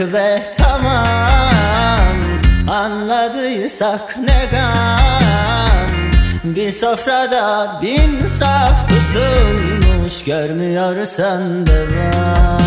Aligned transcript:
Ve 0.00 0.42
tamam 0.56 2.16
Anladıysak 2.68 4.16
ne 4.16 4.48
gam? 4.50 5.90
Bir 6.44 6.70
sofrada 6.70 7.78
bin 7.82 8.26
saf 8.26 8.88
tutulmuş 8.88 10.24
Görmüyorsan 10.24 11.66
devam 11.66 12.58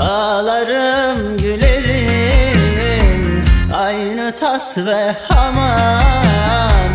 Ağlarım 0.00 1.36
gülerim 1.36 1.80
Aynı 3.74 4.32
tas 4.36 4.78
ve 4.78 5.16
hamam. 5.28 6.92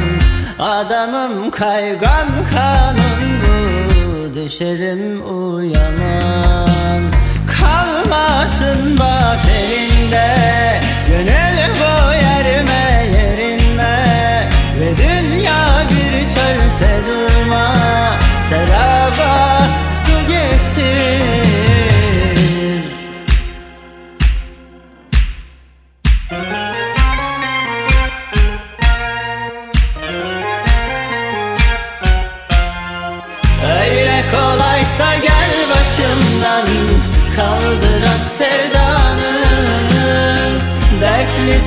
Adamım 0.59 1.51
kaygan 1.51 2.27
kanım 2.53 3.41
bu 3.41 4.33
Düşerim 4.33 5.21
uyamam 5.37 6.55
kalmasın 7.59 8.99
bak 8.99 9.39
elinde 9.59 10.35
Gönül 11.07 11.75
bu 11.79 12.13
yerime 12.13 13.11
yerinme 13.17 14.05
Ve 14.79 14.97
dünya 14.97 15.83
bir 15.89 16.25
çölse 16.35 17.01
durma. 17.05 17.75
Seraba 18.49 19.04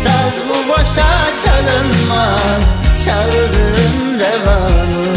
saz 0.03 0.35
bu 0.49 0.69
boşa 0.69 1.11
çalınmaz 1.45 2.65
Çaldığın 3.05 4.19
revanı 4.19 5.09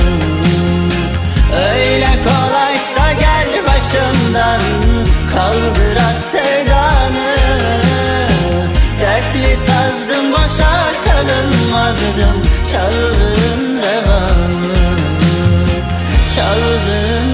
Öyle 1.55 2.09
kolaysa 2.23 3.11
gel 3.11 3.49
başımdan 3.67 4.61
Kaldır 5.33 5.95
at 5.95 6.21
sevdanı. 6.31 7.35
Dertli 9.01 9.57
sazdım 9.57 10.31
boşa 10.31 10.91
çalınmazdım 11.05 12.43
Çaldığın 12.71 13.77
revanı 13.83 14.71
Çaldığın 16.35 17.30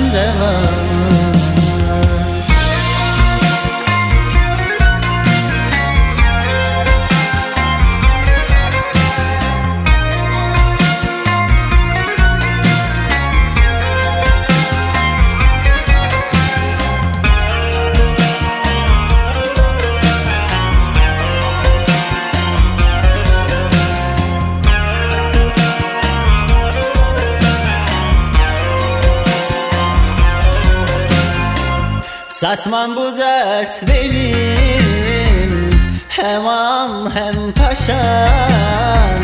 Satmam 32.40 32.96
bu 32.96 33.18
dert 33.18 33.82
benim. 33.88 35.70
Hem 36.08 36.48
am 36.48 37.12
hem 37.12 37.54
paşam 37.54 39.24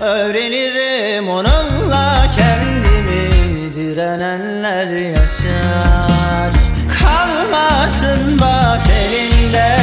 Öğrenirim 0.00 1.28
onunla 1.28 2.26
kendimi. 2.36 3.74
Direnenler 3.74 4.86
yaşar. 4.86 6.52
Kalmasın 7.00 8.40
bak 8.40 8.82
elinde. 8.90 9.76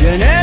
Gönül 0.00 0.39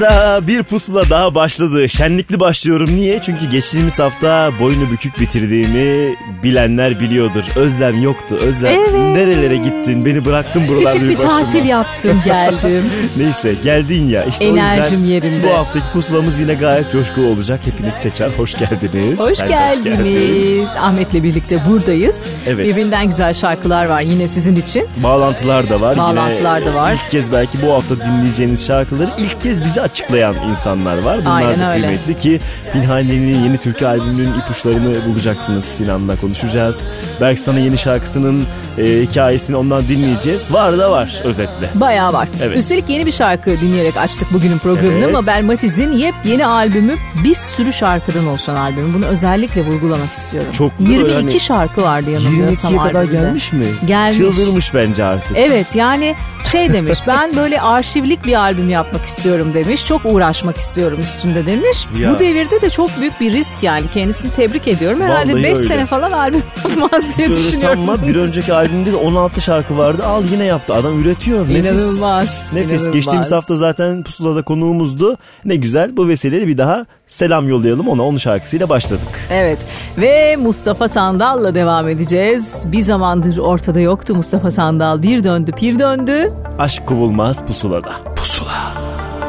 Darada 0.00 0.46
bir 0.46 0.62
pusula 0.62 1.10
daha 1.10 1.34
başladı. 1.34 1.88
Şenlikli 1.88 2.40
başlıyorum. 2.40 2.96
Niye? 2.96 3.20
Çünkü 3.22 3.50
geçtiğimiz 3.50 3.98
hafta 3.98 4.50
boynu 4.60 4.90
bükük 4.90 5.20
bitirdiğimi 5.20 6.16
bilenler 6.42 7.00
biliyordur. 7.00 7.44
Özlem 7.56 8.02
yoktu. 8.02 8.36
Özlem 8.42 8.74
Evet. 8.80 8.92
nerelere 8.92 9.56
gittin? 9.56 10.04
Beni 10.04 10.24
bıraktın 10.24 10.68
buralarda 10.68 10.92
Küçük 10.92 11.08
bir 11.10 11.16
başıma. 11.16 11.38
tatil 11.40 11.64
yaptım 11.64 12.22
geldim. 12.24 12.84
Neyse 13.16 13.54
geldin 13.64 14.08
ya. 14.08 14.24
İşte 14.24 14.44
o 14.44 14.48
Enerjim 14.48 15.04
yüzden 15.04 15.06
yerinde. 15.08 15.48
bu 15.50 15.54
haftaki 15.56 15.84
pusulamız 15.92 16.38
yine 16.38 16.54
gayet 16.54 16.92
coşkulu 16.92 17.26
olacak. 17.26 17.60
Hepiniz 17.64 17.98
tekrar 17.98 18.30
hoş 18.38 18.54
geldiniz. 18.54 19.20
Hoş 19.20 19.38
Sen 19.38 19.48
geldiniz. 19.48 20.68
Ahmet'le 20.78 21.14
birlikte 21.22 21.60
buradayız. 21.68 22.26
Evet. 22.46 22.66
Birbirinden 22.66 23.06
güzel 23.06 23.34
şarkılar 23.34 23.86
var 23.86 24.00
yine 24.00 24.28
sizin 24.28 24.56
için. 24.56 24.86
Bağlantılar 25.02 25.70
da 25.70 25.80
var. 25.80 25.96
Bağlantılar 25.96 26.58
Yine 26.60 26.70
da 26.70 26.74
var. 26.74 26.92
İlk 26.92 27.10
kez 27.10 27.32
belki 27.32 27.62
bu 27.62 27.72
hafta 27.72 27.96
dinleyeceğiniz 27.96 28.66
şarkıları 28.66 29.10
ilk 29.18 29.42
kez 29.42 29.64
bize 29.64 29.87
açıklayan 29.92 30.34
insanlar 30.48 30.98
var. 31.02 31.18
Bunlar 31.20 31.36
Aynen 31.42 31.60
da 31.60 31.72
öyle. 31.72 31.80
kıymetli 31.86 32.18
ki 32.18 32.40
Pinhani'nin 32.72 33.44
yeni 33.44 33.58
türkü 33.58 33.86
albümünün 33.86 34.32
ipuçlarını 34.40 34.94
bulacaksınız 35.06 35.64
Sinan'la 35.64 36.16
konuşacağız. 36.16 36.88
Berk 37.20 37.38
sana 37.38 37.58
yeni 37.58 37.78
şarkısının 37.78 38.44
e, 38.78 38.82
hikayesini 38.84 39.56
ondan 39.56 39.88
dinleyeceğiz. 39.88 40.52
Var 40.52 40.78
da 40.78 40.90
var 40.90 41.20
özetle. 41.24 41.70
Bayağı 41.74 42.12
var. 42.12 42.28
Evet. 42.42 42.58
Üstelik 42.58 42.88
yeni 42.88 43.06
bir 43.06 43.12
şarkı 43.12 43.50
dinleyerek 43.60 43.96
açtık 43.96 44.32
bugünün 44.32 44.58
programını 44.58 44.94
Evet. 45.04 45.08
ama 45.14 45.20
Mabel 45.20 45.44
Matiz'in 45.44 45.92
yepyeni 45.92 46.46
albümü 46.46 46.96
bir 47.24 47.34
sürü 47.34 47.72
şarkıdan 47.72 48.26
oluşan 48.26 48.56
albüm. 48.56 48.94
Bunu 48.94 49.06
özellikle 49.06 49.66
vurgulamak 49.66 50.12
istiyorum. 50.12 50.52
Çok 50.52 50.70
da 50.78 50.82
22 50.82 51.02
böyle 51.04 51.14
hani 51.14 51.40
şarkı 51.40 51.82
vardı 51.82 52.10
yanılmıyorsam 52.10 52.74
22'ye 52.74 52.88
kadar 52.88 53.00
albümde. 53.00 53.16
gelmiş 53.20 53.52
mi? 53.52 53.66
Gelmiş. 53.86 54.16
Çıldırmış 54.18 54.74
bence 54.74 55.04
artık. 55.04 55.36
Evet 55.36 55.76
yani 55.76 56.14
şey 56.52 56.72
demiş 56.72 56.98
ben 57.06 57.36
böyle 57.36 57.60
arşivlik 57.60 58.26
bir 58.26 58.34
albüm 58.34 58.68
yapmak 58.70 59.04
istiyorum 59.04 59.54
demiş. 59.54 59.77
Demiş 59.78 59.88
çok 59.88 60.00
uğraşmak 60.04 60.56
istiyorum 60.56 60.98
üstünde 61.00 61.46
demiş. 61.46 61.86
Ya. 61.98 62.14
Bu 62.14 62.18
devirde 62.18 62.60
de 62.60 62.70
çok 62.70 62.90
büyük 63.00 63.20
bir 63.20 63.32
risk 63.32 63.62
yani 63.62 63.90
kendisini 63.94 64.30
tebrik 64.32 64.68
ediyorum. 64.68 65.00
Herhalde 65.02 65.32
Vallahi 65.32 65.42
5 65.44 65.58
öyle. 65.58 65.68
sene 65.68 65.86
falan 65.86 66.12
albüm 66.12 66.42
yapmaz 66.68 67.02
diye 67.16 67.28
Öyle 67.28 67.38
düşünüyorum. 67.38 67.86
sanma 67.86 68.06
bir 68.08 68.16
önceki 68.26 68.54
albümde 68.54 68.92
de 68.92 68.96
16 68.96 69.40
şarkı 69.40 69.76
vardı. 69.78 70.04
Al 70.06 70.22
yine 70.32 70.44
yaptı. 70.44 70.74
Adam 70.74 71.02
üretiyor. 71.02 71.40
Nefis. 71.40 71.56
İnanılmaz. 71.64 72.48
Nefis. 72.52 72.70
inanılmaz. 72.70 72.92
Geçtiğimiz 72.94 73.32
hafta 73.32 73.56
zaten 73.56 74.02
Pusula'da 74.02 74.42
konuğumuzdu. 74.42 75.16
Ne 75.44 75.56
güzel. 75.56 75.96
Bu 75.96 76.08
vesileyle 76.08 76.46
bir 76.46 76.58
daha 76.58 76.86
selam 77.08 77.48
yollayalım 77.48 77.88
ona. 77.88 78.02
Onun 78.02 78.18
şarkısıyla 78.18 78.68
başladık. 78.68 79.28
Evet 79.32 79.58
ve 79.98 80.36
Mustafa 80.36 80.88
Sandal'la 80.88 81.54
devam 81.54 81.88
edeceğiz. 81.88 82.64
Bir 82.72 82.80
zamandır 82.80 83.38
ortada 83.38 83.80
yoktu 83.80 84.14
Mustafa 84.14 84.50
Sandal. 84.50 85.02
Bir 85.02 85.24
döndü 85.24 85.52
pir 85.52 85.78
döndü. 85.78 86.32
Aşk 86.58 86.86
kovulmaz 86.86 87.46
Pusula'da. 87.46 87.92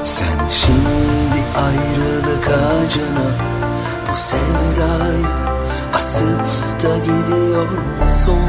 Sen 0.03 0.47
şimdi 0.49 1.43
ayrılık 1.57 2.47
ağacına 2.47 3.29
bu 4.11 4.15
sevdayı 4.15 5.27
asıp 5.93 6.45
da 6.83 6.97
gidiyor 6.97 7.67
musun? 8.03 8.39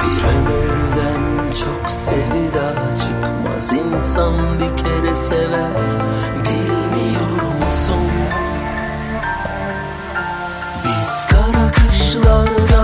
Bir 0.00 0.24
ömürden 0.24 1.50
çok 1.50 1.90
sevda 1.90 2.74
çıkmaz 3.00 3.72
insan 3.72 4.34
bir 4.60 4.76
kere 4.82 5.16
sever 5.16 5.82
bilmiyor 6.44 7.64
musun? 7.64 8.08
Biz 10.84 11.26
kara 11.30 11.70
kışlardan 11.70 12.81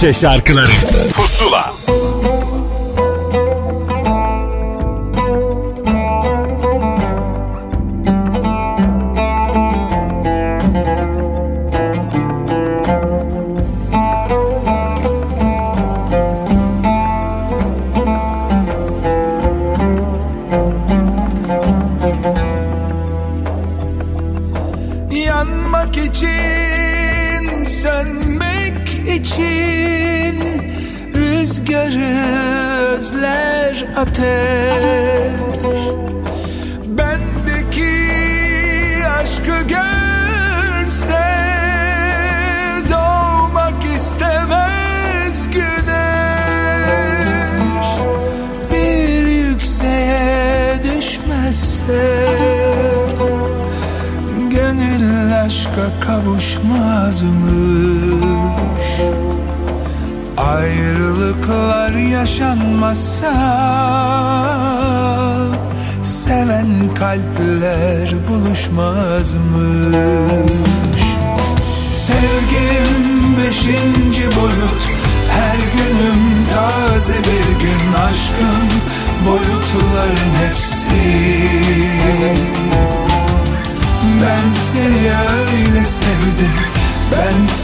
Türkçe 0.00 0.20
şarkıları 0.20 0.70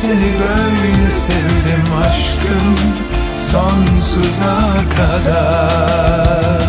seni 0.07 0.33
böyle 0.41 1.11
sevdim 1.11 1.95
Aşkım 2.09 2.77
sonsuza 3.39 4.75
kadar 4.97 6.66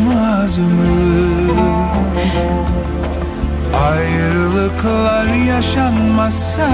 kavuşmaz 0.00 0.58
mı? 0.58 0.86
Ayrılıklar 3.74 5.34
yaşanmasa 5.34 6.70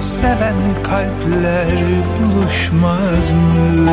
Seven 0.00 0.56
kalpler 0.82 1.78
buluşmaz 2.16 3.30
mı? 3.30 3.92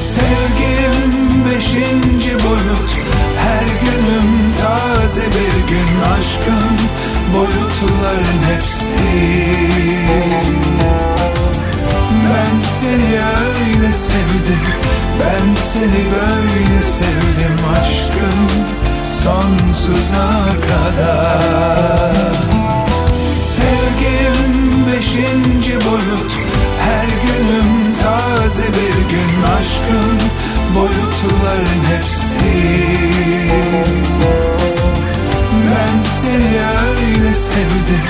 Sevgim 0.00 1.44
beşinci 1.44 2.34
boyut 2.44 2.92
Her 3.38 3.66
günüm 3.80 4.52
taze 4.60 5.22
bir 5.22 5.68
gün 5.68 6.00
Aşkın 6.18 6.78
boyutların 7.34 8.42
hepsi 8.54 9.02
ben 12.24 12.61
seni 12.82 13.18
öyle 13.18 13.92
sevdim. 13.92 14.64
Ben 15.20 15.54
seni 15.72 16.04
böyle 16.14 16.82
sevdim 16.82 17.58
aşkım 17.72 18.48
Sonsuza 19.04 20.46
kadar. 20.68 22.16
Sevgim 23.40 24.86
beşinci 24.86 25.74
boyut 25.86 26.32
Her 26.78 27.06
günüm 27.06 27.92
taze 28.02 28.62
bir 28.62 29.10
gün 29.10 29.42
Aşkın 29.42 30.18
boyutların 30.74 31.84
hepsi. 31.92 32.82
Ben 35.66 36.02
seni 36.20 36.58
öyle 36.88 37.34
sevdim 37.34 38.06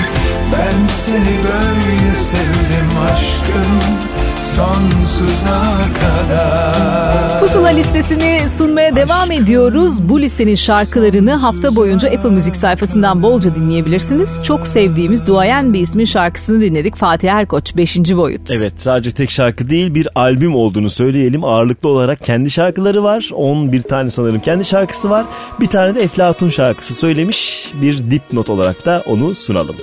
Ben 0.51 0.87
seni 1.05 1.37
böyle 1.43 2.15
sevdim 2.15 2.99
aşkım 3.13 4.12
Sonsuza 4.43 5.61
kadar 5.99 7.39
Pusula 7.39 7.67
listesini 7.67 8.49
sunmaya 8.49 8.95
devam 8.95 9.31
ediyoruz. 9.31 10.09
Bu 10.09 10.21
listenin 10.21 10.55
şarkılarını 10.55 11.35
hafta 11.35 11.75
boyunca 11.75 12.09
Apple 12.09 12.29
Müzik 12.29 12.55
sayfasından 12.55 13.23
bolca 13.23 13.55
dinleyebilirsiniz. 13.55 14.43
Çok 14.43 14.67
sevdiğimiz 14.67 15.27
duayen 15.27 15.73
bir 15.73 15.79
ismin 15.79 16.05
şarkısını 16.05 16.61
dinledik. 16.61 16.95
Fatih 16.95 17.29
Erkoç 17.29 17.77
5. 17.77 17.97
boyut. 17.97 18.51
Evet 18.51 18.73
sadece 18.77 19.11
tek 19.11 19.31
şarkı 19.31 19.69
değil 19.69 19.95
bir 19.95 20.07
albüm 20.15 20.55
olduğunu 20.55 20.89
söyleyelim. 20.89 21.43
Ağırlıklı 21.43 21.89
olarak 21.89 22.23
kendi 22.23 22.51
şarkıları 22.51 23.03
var. 23.03 23.29
11 23.33 23.81
tane 23.81 24.09
sanırım 24.09 24.39
kendi 24.39 24.65
şarkısı 24.65 25.09
var. 25.09 25.25
Bir 25.59 25.67
tane 25.67 25.95
de 25.95 25.99
Eflatun 25.99 26.49
şarkısı 26.49 26.93
söylemiş. 26.93 27.71
Bir 27.81 28.11
dipnot 28.11 28.49
olarak 28.49 28.85
da 28.85 29.03
onu 29.07 29.33
sunalım. 29.35 29.75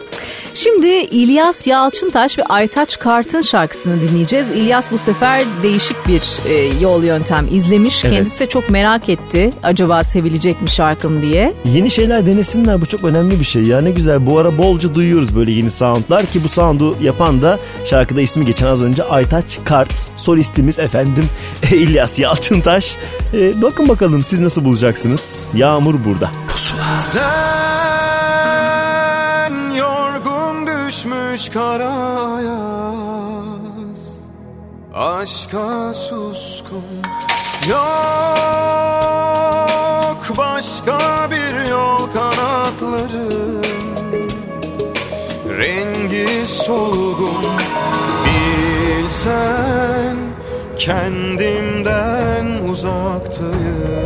Şimdi 0.55 0.87
İlyas 0.89 1.67
Yalçıntaş 1.67 2.39
ve 2.39 2.43
Aytaç 2.43 2.99
Kart'ın 2.99 3.43
şarkısını 3.43 4.01
dinleyeceğiz. 4.01 4.51
İlyas 4.51 4.91
bu 4.91 4.99
sefer 4.99 5.43
değişik 5.63 5.97
bir 6.09 6.23
e, 6.51 6.55
yol 6.81 7.05
yöntem 7.05 7.47
izlemiş. 7.51 8.05
Evet. 8.05 8.15
Kendisi 8.15 8.41
de 8.41 8.49
çok 8.49 8.71
merak 8.71 9.09
etti. 9.09 9.51
Acaba 9.63 10.05
sevilecek 10.05 10.63
mi 10.63 10.71
şarkım 10.71 11.23
diye. 11.23 11.55
Yeni 11.65 11.91
şeyler 11.91 12.27
denesinler 12.27 12.81
bu 12.81 12.87
çok 12.87 13.05
önemli 13.05 13.41
bir 13.41 13.45
şey 13.45 13.63
ya 13.63 13.81
ne 13.81 13.91
güzel 13.91 14.27
bu 14.27 14.39
ara 14.39 14.59
bolca 14.59 14.95
duyuyoruz 14.95 15.37
böyle 15.37 15.51
yeni 15.51 15.71
soundlar 15.71 16.27
ki 16.27 16.45
bu 16.45 16.49
soundu 16.49 16.97
yapan 17.03 17.43
da 17.43 17.59
şarkıda 17.85 18.21
ismi 18.21 18.45
geçen 18.47 18.67
az 18.67 18.83
önce 18.83 19.05
Aytaç 19.05 19.59
Kart 19.65 19.93
solistimiz 20.17 20.79
efendim 20.79 21.25
İlyas 21.73 22.19
Yalçıntaş 22.19 22.97
Ee, 23.35 23.63
bakın 23.63 23.89
bakalım 23.89 24.25
siz 24.25 24.41
nasıl 24.41 24.65
bulacaksınız 24.65 25.51
Yağmur 25.55 25.95
burada 26.05 26.31
Sen 27.13 28.00
düşmüş 31.33 31.49
karayaz 31.49 32.61
Aşka 34.95 35.95
suskun. 35.95 36.85
Yok 37.69 37.79
başka 40.39 40.99
bir 41.31 41.71
yol 41.71 41.99
kanatların 42.15 43.63
Rengi 45.59 46.49
solgun. 46.49 47.45
Bilsen 48.25 50.17
kendimden 50.79 52.47
uzaktayım. 52.73 54.01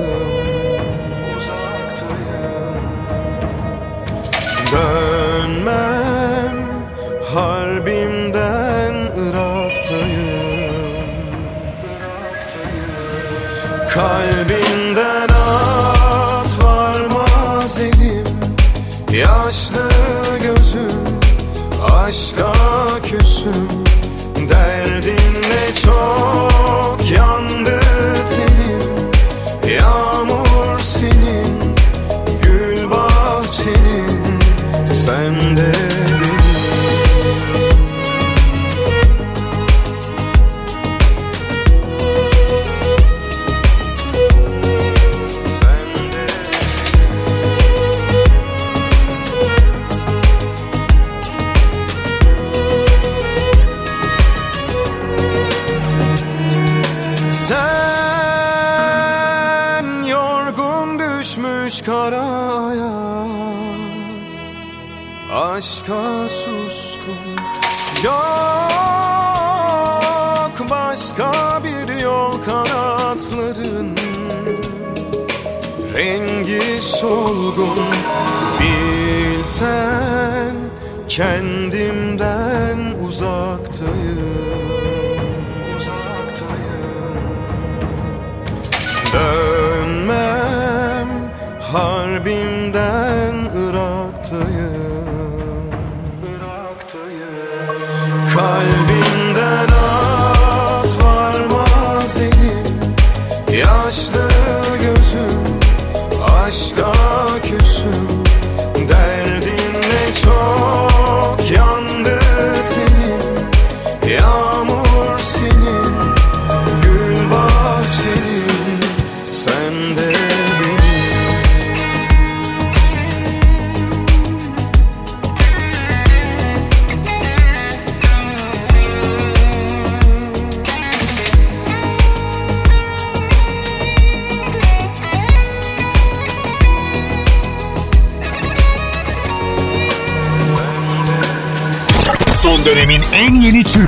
Dönmem 4.73 5.03
Kalbimden 13.94 15.28
at 15.28 16.64
varmaz 16.64 17.78
elim. 17.78 18.24
Yaşlı 19.12 19.88
gözüm 20.42 21.04
aşka 21.92 22.53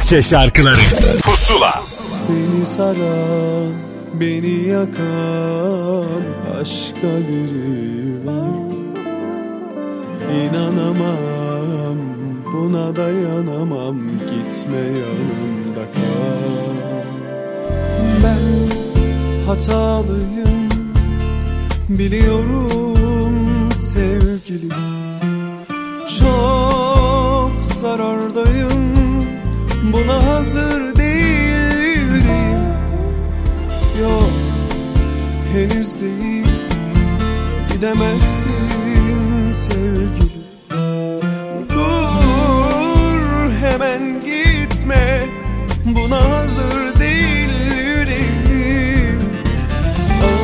Türkçe 0.07 0.23
şarkıları. 0.23 0.81
Pusula. 1.25 1.83
Seni 2.27 2.67
saran, 2.67 3.73
beni 4.15 4.69
yakan 4.69 6.23
başka 6.51 7.09
biri 7.29 8.27
var. 8.27 8.51
İnanamam, 10.37 11.99
buna 12.53 12.97
dayanamam 12.97 13.97
Gitme 13.99 14.77
yanımda 14.77 15.93
kal. 15.95 17.03
Ben 18.25 18.47
hatalıyım, 19.47 20.69
biliyorum 21.89 23.73
sevgilim. 23.73 24.71
Çok 26.19 27.65
zarardayım 27.65 28.26
Buna 30.07 30.27
hazır 30.27 30.97
değilim 30.97 32.61
Yok 34.01 34.31
henüz 35.53 36.01
değil. 36.01 36.47
Gidemezsin 37.73 39.53
sevgilim. 39.53 40.47
Dur 41.71 43.51
hemen 43.61 44.21
gitme. 44.21 45.21
Buna 45.85 46.31
hazır 46.31 47.01
değil 47.01 47.51
yüreğim 47.77 49.21
Ah, 50.23 50.37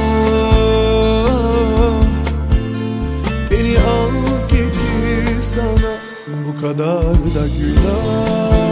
Beni 3.50 3.78
al 3.78 4.10
getir 4.50 5.42
sana. 5.42 5.92
Bu 6.46 6.60
kadar 6.60 7.14
da 7.14 7.46
günah 7.58 8.71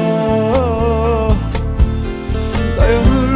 better 2.91 3.30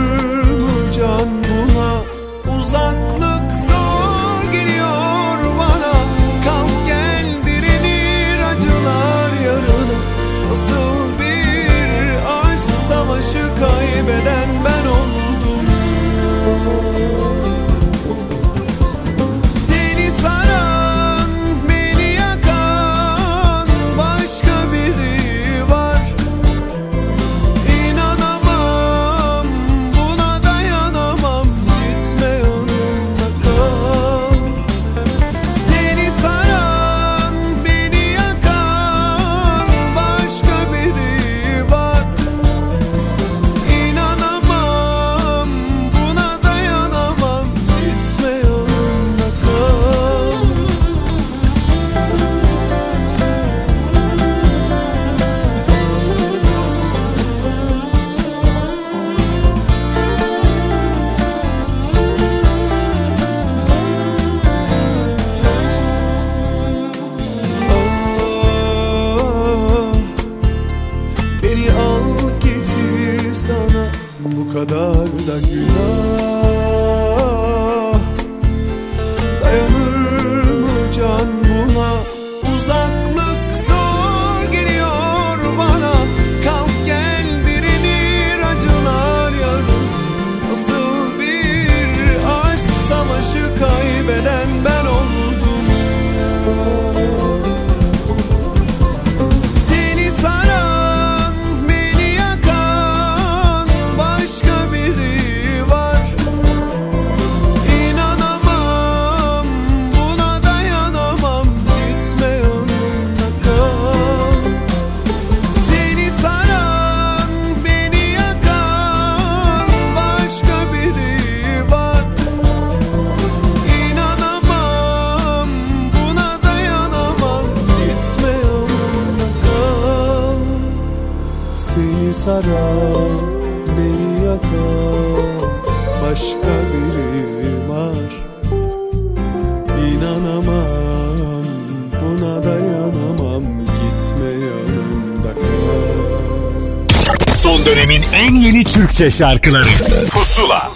Türkçe 148.95 149.11
şarkıları 149.11 149.65
Pusula 150.11 150.71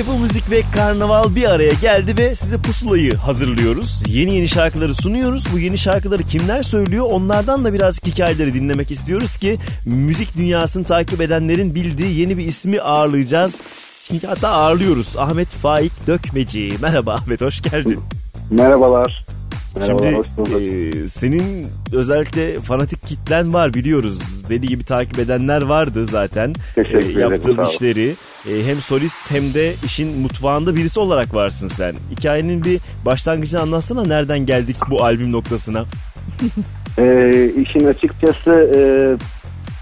Apple 0.00 0.18
Müzik 0.22 0.50
ve 0.50 0.62
Karnaval 0.74 1.34
bir 1.34 1.44
araya 1.50 1.72
geldi 1.72 2.18
ve 2.18 2.34
size 2.34 2.56
pusulayı 2.58 3.16
hazırlıyoruz. 3.16 4.02
Yeni 4.08 4.34
yeni 4.34 4.48
şarkıları 4.48 4.94
sunuyoruz. 4.94 5.44
Bu 5.52 5.58
yeni 5.58 5.78
şarkıları 5.78 6.22
kimler 6.22 6.62
söylüyor 6.62 7.06
onlardan 7.10 7.64
da 7.64 7.72
birazcık 7.72 8.06
hikayeleri 8.06 8.54
dinlemek 8.54 8.90
istiyoruz 8.90 9.36
ki 9.36 9.58
müzik 9.86 10.36
dünyasını 10.36 10.84
takip 10.84 11.20
edenlerin 11.20 11.74
bildiği 11.74 12.20
yeni 12.20 12.38
bir 12.38 12.46
ismi 12.46 12.80
ağırlayacağız. 12.80 13.60
Hatta 14.26 14.48
ağırlıyoruz. 14.48 15.16
Ahmet 15.16 15.48
Faik 15.48 16.06
Dökmeci. 16.06 16.72
Merhaba 16.82 17.14
Ahmet 17.14 17.40
hoş 17.40 17.62
geldin. 17.62 18.00
Merhabalar. 18.50 19.26
Merhabalar, 19.76 20.02
Şimdi 20.04 20.16
hoş 20.16 20.26
bulduk. 20.36 20.62
e, 20.62 21.06
senin 21.06 21.66
özellikle 21.92 22.60
fanatik 22.60 23.06
kitlen 23.08 23.54
var 23.54 23.74
biliyoruz. 23.74 24.20
Deli 24.48 24.66
gibi 24.66 24.84
takip 24.84 25.18
edenler 25.18 25.62
vardı 25.62 26.06
zaten. 26.06 26.52
Teşekkür 26.74 26.98
ederim, 26.98 27.20
Yaptığın 27.20 27.64
işleri. 27.64 28.14
E, 28.48 28.66
hem 28.66 28.80
solist 28.80 29.30
hem 29.30 29.54
de 29.54 29.72
işin 29.84 30.18
mutfağında 30.18 30.76
birisi 30.76 31.00
olarak 31.00 31.34
varsın 31.34 31.68
sen. 31.68 31.94
Hikayenin 32.10 32.64
bir 32.64 32.80
başlangıcını 33.04 33.60
anlatsana 33.60 34.04
nereden 34.04 34.46
geldik 34.46 34.76
bu 34.90 35.04
albüm 35.04 35.32
noktasına. 35.32 35.84
Ee, 36.98 37.50
işin 37.56 37.86
açıkçası 37.86 38.70
e, 38.74 38.80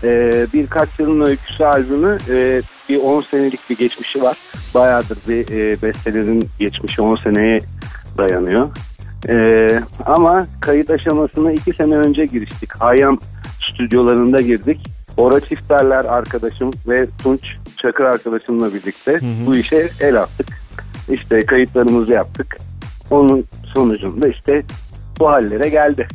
e, 0.05 0.46
birkaç 0.53 0.88
yılın 0.98 1.27
öyküsü 1.27 1.64
albümü 1.64 2.18
e, 2.31 2.62
bir 2.88 2.96
10 2.96 3.20
senelik 3.20 3.70
bir 3.70 3.77
geçmişi 3.77 4.22
var. 4.22 4.37
Bayağıdır 4.75 5.18
bir 5.29 5.48
e, 5.48 5.83
bestelerin 5.83 6.48
geçmişi 6.59 7.03
10 7.03 7.16
seneye 7.16 7.59
dayanıyor. 8.18 8.68
E, 9.29 9.68
ama 10.07 10.46
kayıt 10.61 10.90
aşamasına 10.90 11.53
2 11.53 11.72
sene 11.72 11.96
önce 11.96 12.25
giriştik. 12.25 12.77
Hayyam 12.81 13.18
stüdyolarında 13.74 14.40
girdik. 14.40 14.80
Ora 15.16 15.40
Çifterler 15.40 16.04
arkadaşım 16.04 16.70
ve 16.88 17.06
Tunç 17.22 17.40
Çakır 17.76 18.04
arkadaşımla 18.04 18.74
birlikte 18.74 19.20
bu 19.46 19.56
işe 19.56 19.88
el 20.00 20.20
attık. 20.20 20.48
İşte 21.11 21.46
kayıtlarımızı 21.46 22.12
yaptık. 22.12 22.56
Onun 23.11 23.44
sonucunda 23.74 24.28
işte 24.28 24.62
bu 25.20 25.28
hallere 25.28 25.68
geldi. 25.68 26.08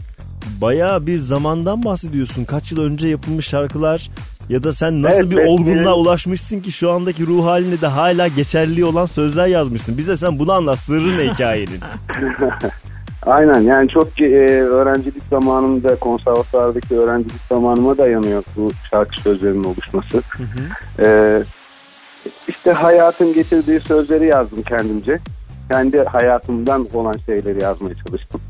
Bayağı 0.62 1.08
bir 1.08 1.17
zamandan 1.17 1.84
bahsediyorsun. 1.84 2.46
Kaç 2.46 2.72
yıl 2.72 2.82
önce 2.82 3.08
yapılmış 3.08 3.48
şarkılar 3.48 4.10
ya 4.50 4.63
da 4.63 4.72
sen 4.72 5.02
nasıl 5.02 5.20
Evet, 5.20 5.32
bir 5.32 5.38
evet, 5.38 5.50
olgunluğa 5.50 5.96
evet. 5.96 6.06
ulaşmışsın 6.06 6.60
ki 6.60 6.72
şu 6.72 6.91
andaki 6.91 7.28
ruh 7.28 7.46
haline 7.46 7.82
de 7.82 7.88
hala 7.88 8.28
geçerli 8.28 8.86
olan 8.86 9.06
sözler 9.06 9.48
yazmışsın. 9.48 9.98
Bize 9.98 10.15
sen 10.15 10.39
bunu 10.39 10.52
anlat. 10.52 10.80
Sırrı 10.80 11.17
ne 11.17 11.34
hikayenin? 11.34 11.80
Aynen 13.28 13.60
yani 13.60 13.90
çok 13.90 14.22
e, 14.22 14.62
öğrencilik 14.62 15.24
zamanımda 15.30 15.96
konservatuvardaki 15.96 16.96
öğrencilik 16.96 17.42
zamanıma 17.50 17.98
dayanıyor 17.98 18.44
bu 18.56 18.72
şarkı 18.90 19.22
sözlerinin 19.22 19.63
oluşması. 19.63 20.22
E, 21.00 21.40
işte 22.48 22.72
hayatın 22.72 23.34
getirdiği 23.34 23.80
sözleri 23.80 24.26
yazdım 24.26 24.62
kendimce. 24.62 25.20
Kendi 25.70 26.04
hayatımdan 26.04 26.88
olan 26.94 27.16
şeyleri 27.26 27.63
yazmaya 27.63 27.96
çalıştım. 27.96 28.42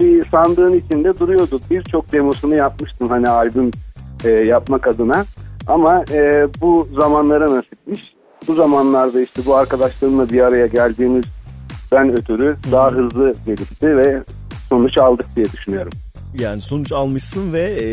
Bir 0.00 0.24
sandığın 0.24 0.78
içinde 0.78 1.18
duruyordu. 1.18 1.60
Birçok 1.70 2.12
demosunu 2.12 2.56
yapmıştım 2.56 3.08
hani 3.08 3.28
albüm 3.28 3.70
e, 4.24 4.28
yapmak 4.30 4.86
adına. 4.86 5.24
Ama 5.66 6.04
e, 6.12 6.46
bu 6.60 6.88
zamanlara 7.00 7.50
nasipmiş. 7.56 8.14
Bu 8.48 8.54
zamanlarda 8.54 9.20
işte 9.20 9.42
bu 9.46 9.54
arkadaşlarımla 9.56 10.30
bir 10.30 10.40
araya 10.40 10.66
geldiğimiz 10.66 11.24
ben 11.94 12.12
ötürü 12.18 12.56
daha 12.72 12.90
hızlı 12.90 13.34
gelişti 13.46 13.96
ve 13.96 14.22
sonuç 14.68 14.98
aldık 14.98 15.26
diye 15.36 15.52
düşünüyorum. 15.52 15.92
Yani 16.38 16.62
sonuç 16.62 16.92
almışsın 16.92 17.52
ve 17.52 17.60
e, 17.60 17.84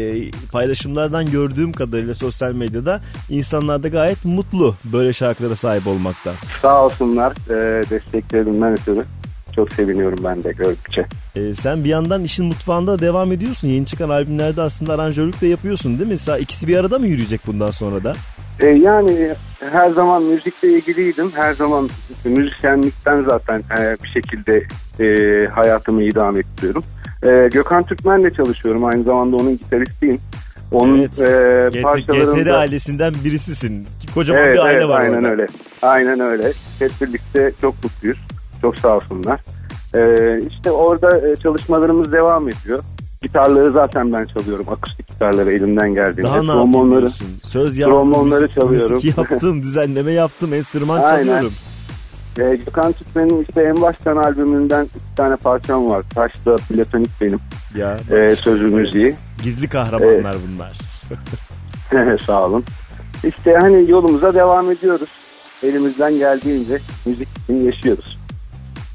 paylaşımlardan 0.51 1.25
gördüğüm 1.25 1.71
kadarıyla 1.71 2.13
sosyal 2.13 2.53
medyada 2.53 3.01
insanlar 3.29 3.83
da 3.83 3.87
gayet 3.87 4.25
mutlu 4.25 4.75
böyle 4.83 5.13
şarkılara 5.13 5.55
sahip 5.55 5.87
olmaktan. 5.87 6.33
Sağ 6.61 6.85
olsunlar 6.85 7.31
e, 7.49 7.89
desteklerinden 7.89 8.73
ötürü. 8.73 9.03
Çok 9.55 9.71
seviniyorum 9.73 10.19
ben 10.23 10.43
de 10.43 10.51
gördükçe. 10.51 11.05
E, 11.35 11.53
sen 11.53 11.83
bir 11.83 11.89
yandan 11.89 12.23
işin 12.23 12.45
mutfağında 12.45 12.99
devam 12.99 13.31
ediyorsun. 13.31 13.67
Yeni 13.69 13.85
çıkan 13.85 14.09
albümlerde 14.09 14.61
aslında 14.61 14.93
aranjörlük 14.93 15.41
de 15.41 15.47
yapıyorsun 15.47 15.99
değil 15.99 16.09
mi? 16.09 16.15
Sa- 16.15 16.39
İkisi 16.39 16.67
bir 16.67 16.77
arada 16.77 16.99
mı 16.99 17.07
yürüyecek 17.07 17.41
bundan 17.47 17.71
sonra 17.71 18.03
da? 18.03 18.13
E, 18.61 18.67
yani 18.67 19.29
her 19.71 19.89
zaman 19.91 20.23
müzikle 20.23 20.67
ilgiliydim. 20.69 21.31
Her 21.35 21.53
zaman 21.53 21.89
müzisyenlikten 22.25 23.23
zaten 23.29 23.63
e, 23.79 23.97
bir 24.03 24.07
şekilde 24.09 24.63
e, 24.99 25.47
hayatımı 25.47 26.03
idame 26.03 26.39
ettiriyorum. 26.39 26.83
E, 27.23 27.49
Gökhan 27.53 27.83
Türkmen'le 27.83 28.29
çalışıyorum. 28.29 28.85
Aynı 28.85 29.03
zamanda 29.03 29.35
onun 29.35 29.57
gitaristiyim. 29.57 30.19
Onun 30.71 30.97
Evet. 30.99 31.75
e, 31.75 31.81
parçalarında... 31.81 32.41
GTR 32.41 32.47
ailesinden 32.47 33.13
birisisin. 33.25 33.87
Kocaman 34.13 34.41
Evet, 34.43 34.55
bir 34.55 34.61
aile 34.61 34.77
evet 34.77 34.87
var 34.87 35.01
aynen 35.01 35.17
orada. 35.17 35.29
öyle. 35.29 35.47
Aynen 35.81 36.19
öyle. 36.19 36.51
Hep 36.79 36.91
birlikte 37.01 37.51
çok 37.61 37.83
mutluyuz. 37.83 38.17
Çok 38.61 38.77
sağ 38.77 38.95
olsunlar. 38.95 39.39
Ee, 39.95 40.39
işte 40.49 40.71
orada 40.71 41.27
e, 41.27 41.35
çalışmalarımız 41.35 42.11
devam 42.11 42.49
ediyor. 42.49 42.83
Gitarları 43.21 43.71
zaten 43.71 44.13
ben 44.13 44.25
çalıyorum. 44.25 44.65
Akustik 44.69 45.07
gitarları 45.07 45.51
elimden 45.51 45.93
geldiğince. 45.93 46.23
Daha 46.23 46.41
ne 46.43 46.47
Trombonları-? 46.51 47.09
Söz 47.43 47.77
yazdım, 47.77 47.95
trombonları 47.95 48.41
müzik, 48.41 48.55
çalıyorum. 48.55 48.95
müzik 48.95 49.17
yaptım, 49.17 49.63
düzenleme 49.63 50.11
yaptım, 50.11 50.53
enstrüman 50.53 51.01
Aynen. 51.03 51.25
çalıyorum. 51.25 51.53
Ee, 52.39 52.55
Gökhan 52.65 52.91
Türkmen'in 52.91 53.45
işte 53.49 53.61
en 53.63 53.81
baştan 53.81 54.17
albümünden 54.17 54.83
iki 54.83 55.15
tane 55.15 55.35
parçam 55.35 55.89
var. 55.89 56.03
Taşta 56.15 56.55
Platonik 56.55 57.09
benim. 57.21 57.39
Ya 57.77 57.97
Ee, 58.11 58.35
sözü 58.35 58.63
müziği. 58.65 59.15
gizli 59.43 59.67
kahramanlar 59.69 60.35
bunlar. 60.47 60.77
Sağ 62.25 62.45
olun. 62.45 62.63
İşte 63.23 63.55
hani 63.61 63.91
yolumuza 63.91 64.33
devam 64.33 64.71
ediyoruz. 64.71 65.09
Elimizden 65.63 66.17
geldiğince 66.17 66.77
müzik 67.05 67.27
için 67.43 67.65
yaşıyoruz. 67.65 68.17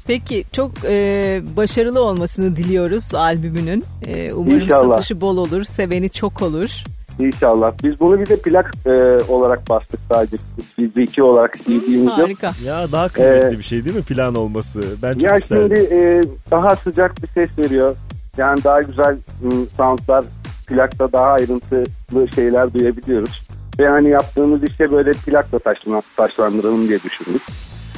Peki 0.07 0.43
çok 0.51 0.71
e, 0.85 1.41
başarılı 1.57 2.01
olmasını 2.03 2.55
diliyoruz 2.55 3.15
albümünün. 3.15 3.83
E, 4.07 4.33
umarım 4.33 4.59
İnşallah. 4.59 4.93
satışı 4.95 5.21
bol 5.21 5.37
olur, 5.37 5.63
seveni 5.63 6.09
çok 6.09 6.41
olur. 6.41 6.83
İnşallah. 7.19 7.71
Biz 7.83 7.99
bunu 7.99 8.19
bir 8.19 8.25
de 8.25 8.35
plak 8.41 8.71
e, 8.85 8.91
olarak 9.31 9.69
bastık 9.69 9.99
sadece. 10.11 10.37
CD2 10.77 11.21
olarak 11.21 11.57
CD'miz 11.63 12.03
yok. 12.05 12.17
Harika. 12.17 12.51
Ya 12.65 12.91
daha 12.91 13.07
kıymetli 13.09 13.55
Ee, 13.55 13.57
bir 13.57 13.63
şey 13.63 13.85
değil 13.85 13.95
mi 13.95 14.01
plan 14.03 14.35
olması? 14.35 14.81
Ben 15.01 15.13
çok 15.13 15.23
Ya 15.23 15.35
isterdim. 15.35 15.77
şimdi 15.77 15.95
e, 15.95 16.21
daha 16.51 16.75
sıcak 16.75 17.23
bir 17.23 17.27
ses 17.27 17.49
veriyor. 17.57 17.95
Yani 18.37 18.63
daha 18.63 18.81
güzel 18.81 19.17
m, 19.41 19.51
soundlar, 19.77 20.25
plakta 20.67 21.11
daha 21.11 21.25
ayrıntılı 21.25 22.27
şeyler 22.35 22.73
duyabiliyoruz. 22.73 23.41
Ve 23.79 23.87
hani 23.87 24.09
yaptığımız 24.09 24.63
işe 24.63 24.91
böyle 24.91 25.11
plakla 25.11 25.59
taşla, 25.59 26.01
taşlandıralım 26.17 26.87
diye 26.87 26.99
düşündük. 27.03 27.41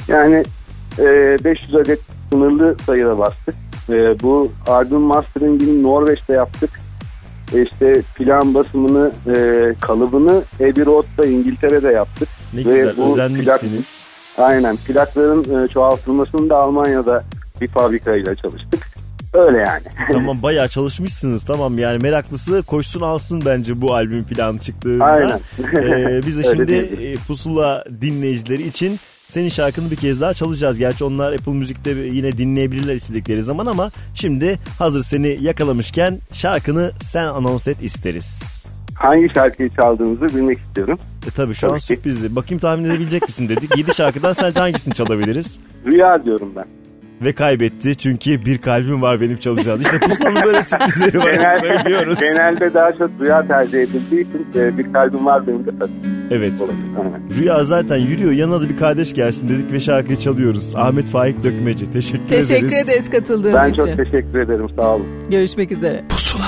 Yani 0.08 0.44
e, 1.00 1.36
500 1.44 1.74
adet 1.74 2.00
sınırlı 2.32 2.76
sayıda 2.86 3.18
bastık. 3.18 3.54
E, 3.88 4.20
bu 4.20 4.52
albüm 4.66 5.00
masteringini 5.00 5.82
Norveç'te 5.82 6.32
yaptık. 6.32 6.70
E, 7.54 7.62
işte 7.62 8.02
plan 8.14 8.54
basımını, 8.54 9.12
e, 9.26 9.74
kalıbını 9.80 10.42
Abbey 10.56 10.86
Road'da 10.86 11.26
İngiltere'de 11.26 11.88
yaptık. 11.88 12.28
Ne 12.54 12.58
ve 12.58 12.62
güzel 12.62 12.96
bu 12.96 13.12
özenmişsiniz. 13.12 14.08
Aynen. 14.38 14.76
Plakların 14.76 15.64
e, 15.64 15.68
çoğaltılmasını 15.68 16.50
da 16.50 16.56
Almanya'da 16.56 17.24
bir 17.60 17.68
fabrikayla 17.68 18.34
çalıştık. 18.34 18.90
Öyle 19.34 19.58
yani. 19.58 19.82
tamam 20.12 20.42
bayağı 20.42 20.68
çalışmışsınız 20.68 21.42
tamam 21.44 21.78
yani 21.78 21.98
meraklısı 22.02 22.62
koşsun 22.62 23.00
alsın 23.00 23.42
bence 23.46 23.80
bu 23.80 23.94
albüm 23.94 24.24
planı 24.24 24.58
çıktığında. 24.58 25.04
Aynen. 25.04 25.40
Ee, 25.76 26.20
biz 26.26 26.38
de 26.38 26.42
şimdi 26.56 26.74
e, 26.74 27.14
Pusula 27.14 27.84
dinleyicileri 28.00 28.62
için 28.62 28.98
senin 29.30 29.48
şarkını 29.48 29.90
bir 29.90 29.96
kez 29.96 30.20
daha 30.20 30.34
çalacağız. 30.34 30.78
Gerçi 30.78 31.04
onlar 31.04 31.32
Apple 31.32 31.52
Müzik'te 31.52 31.90
yine 31.90 32.32
dinleyebilirler 32.38 32.94
istedikleri 32.94 33.42
zaman 33.42 33.66
ama 33.66 33.90
şimdi 34.14 34.58
hazır 34.78 35.02
seni 35.02 35.38
yakalamışken 35.40 36.18
şarkını 36.32 36.90
sen 37.00 37.24
anons 37.24 37.68
et 37.68 37.76
isteriz. 37.82 38.64
Hangi 38.94 39.28
şarkıyı 39.34 39.70
çaldığınızı 39.70 40.28
bilmek 40.36 40.58
istiyorum. 40.58 40.98
E 41.26 41.30
tabii 41.30 41.54
şu 41.54 41.66
an 41.66 41.70
Tabii 41.70 41.80
ki. 41.80 41.86
sürprizli. 41.86 42.36
Bakayım 42.36 42.60
tahmin 42.60 42.84
edebilecek 42.84 43.22
misin 43.22 43.48
dedik. 43.48 43.76
7 43.76 43.94
şarkıdan 43.94 44.32
sence 44.32 44.60
hangisini 44.60 44.94
çalabiliriz? 44.94 45.58
Rüya 45.86 46.24
diyorum 46.24 46.52
ben. 46.56 46.64
Ve 47.24 47.32
kaybetti 47.32 47.96
çünkü 47.96 48.44
bir 48.44 48.58
kalbim 48.58 49.02
var 49.02 49.20
benim 49.20 49.36
çalacağız. 49.36 49.82
İşte 49.82 49.98
Pusula'nın 50.00 50.42
böyle 50.44 50.62
sürprizleri 50.62 51.18
var 51.18 51.32
hep 51.52 51.60
söylüyoruz. 51.60 52.18
genelde 52.20 52.74
daha 52.74 52.92
çok 52.92 53.10
rüya 53.20 53.46
tercih 53.46 53.78
edildiği 53.78 54.20
için 54.20 54.46
e, 54.60 54.78
bir 54.78 54.92
kalbim 54.92 55.26
var 55.26 55.46
benim 55.46 55.66
de. 55.66 55.70
Evet. 56.30 56.52
Rüya 57.38 57.64
zaten 57.64 57.96
yürüyor. 57.96 58.32
Yanına 58.32 58.60
da 58.60 58.68
bir 58.68 58.76
kardeş 58.76 59.14
gelsin 59.14 59.48
dedik 59.48 59.72
ve 59.72 59.80
şarkıyı 59.80 60.18
çalıyoruz. 60.18 60.72
Ahmet 60.76 61.06
Faik 61.08 61.44
Dökmeci. 61.44 61.90
Teşekkür, 61.90 62.28
Teşekkür 62.28 62.66
ederiz. 62.68 62.88
ederiz 62.88 63.10
katıldığın 63.10 63.54
Ben 63.54 63.68
için. 63.72 63.84
çok 63.86 63.96
teşekkür 63.96 64.38
ederim. 64.40 64.66
Sağ 64.76 64.94
olun. 64.96 65.06
Görüşmek 65.30 65.72
üzere. 65.72 66.04
Bitirdim 66.04 66.40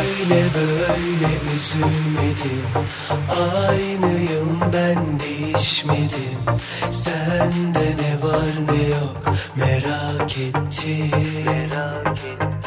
Öyle 0.00 0.42
böyle 0.54 1.54
üzülmedim. 1.54 2.66
Aynıyım 3.68 4.60
ben 4.72 5.20
değişmedim. 5.20 6.60
Sende 6.90 7.96
ne 7.96 8.28
var 8.28 8.44
ne 8.68 8.88
yok 8.88 9.36
merak 9.56 10.38
ettim. 10.38 11.60
Vaktim 12.10 12.59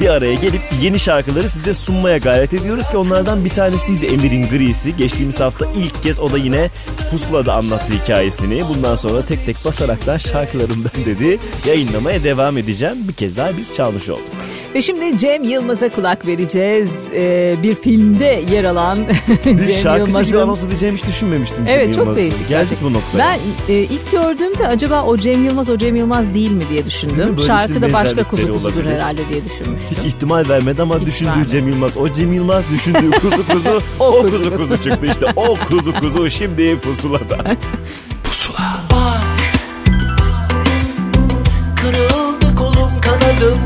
bir 0.00 0.08
araya 0.08 0.34
gelip 0.34 0.60
yeni 0.82 0.98
şarkıları 0.98 1.48
size 1.48 1.74
sunmaya 1.74 2.18
gayret 2.18 2.54
ediyoruz 2.54 2.90
ki 2.90 2.96
onlardan 2.96 3.44
bir 3.44 3.50
tanesiydi 3.50 4.06
Emir'in 4.06 4.48
Grisi. 4.48 4.96
Geçtiğimiz 4.96 5.40
hafta 5.40 5.66
ilk 5.76 6.02
kez 6.02 6.18
o 6.18 6.32
da 6.32 6.38
yine 6.38 6.70
Pusula'da 7.10 7.54
anlattı 7.54 7.92
hikayesini. 7.92 8.62
Bundan 8.68 8.96
sonra 8.96 9.22
tek 9.22 9.46
tek 9.46 9.56
basarak 9.64 10.06
da 10.06 10.18
şarkılarımdan 10.18 11.04
dedi 11.06 11.38
yayınlamaya 11.66 12.24
devam 12.24 12.58
edeceğim. 12.58 12.96
Bir 13.08 13.12
kez 13.12 13.36
daha 13.36 13.56
biz 13.56 13.74
çalmış 13.74 14.08
olduk. 14.08 14.55
Ve 14.74 14.82
şimdi 14.82 15.18
Cem 15.18 15.42
Yılmaz'a 15.44 15.88
kulak 15.88 16.26
vereceğiz. 16.26 17.08
Ee, 17.14 17.56
bir 17.62 17.74
filmde 17.74 18.44
yer 18.50 18.64
alan 18.64 18.98
Bir 19.46 19.62
Cem 19.62 19.74
şarkıcı 19.74 20.04
gibi 20.10 20.18
Yılmaz'ın. 20.18 20.38
anons 20.40 20.62
edeceğimi 20.62 20.98
hiç 20.98 21.06
düşünmemiştim. 21.06 21.66
Cem 21.66 21.74
Evet 21.74 21.86
çok 21.92 21.98
Yılmaz'ı. 21.98 22.16
değişik. 22.20 22.38
Geldik 22.48 22.48
gerçekten. 22.68 22.88
bu 22.88 22.92
noktaya. 22.92 23.18
Ben 23.18 23.38
e, 23.74 23.78
ilk 23.78 24.10
gördüğümde 24.12 24.68
acaba 24.68 25.02
o 25.02 25.16
Cem 25.16 25.44
Yılmaz 25.44 25.70
o 25.70 25.78
Cem 25.78 25.96
Yılmaz 25.96 26.34
değil 26.34 26.50
mi 26.50 26.64
diye 26.70 26.84
düşündüm. 26.86 27.36
Şarkı 27.46 27.82
da 27.82 27.92
başka 27.92 28.24
kuzu 28.24 28.52
kuzudur 28.52 28.74
olabilir. 28.74 28.94
herhalde 28.94 29.28
diye 29.32 29.44
düşünmüştüm. 29.44 29.96
Hiç 29.98 30.04
ihtimal 30.14 30.48
vermedi 30.48 30.82
ama 30.82 30.98
Hiç 30.98 31.06
düşündüğü 31.06 31.30
vermedi. 31.30 31.48
Cem 31.48 31.68
Yılmaz. 31.68 31.96
O 31.96 32.08
Cem 32.12 32.32
Yılmaz 32.32 32.64
düşündüğü 32.72 33.10
kuzu 33.20 33.46
kuzu 33.48 33.80
O 34.00 34.06
o, 34.06 34.22
kuzu 34.22 34.50
kuzu, 34.50 34.56
kuzu. 34.56 34.82
çıktı 34.82 35.06
işte. 35.06 35.26
O 35.36 35.56
kuzu 35.68 35.92
kuzu 35.94 36.30
şimdi 36.30 36.78
pusulada. 36.80 37.38
Kırıldı 41.76 42.54
kolum 42.56 43.00
kanadım 43.00 43.58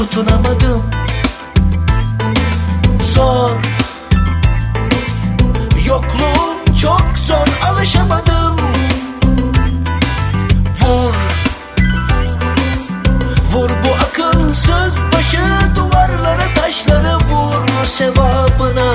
tutunamadım. 0.00 0.82
Zor. 3.14 3.56
Yokluğum 5.86 6.76
çok 6.82 7.02
zor 7.26 7.48
alışamadım. 7.70 8.56
Vur. 10.80 11.14
Vur 13.52 13.70
bu 13.84 13.94
akılsız 13.94 14.94
başı 15.12 15.76
duvarlara 15.76 16.54
taşları 16.54 17.16
vur 17.16 17.84
sevabına. 17.84 18.92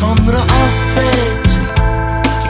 Sonra 0.00 0.38
affet. 0.38 1.46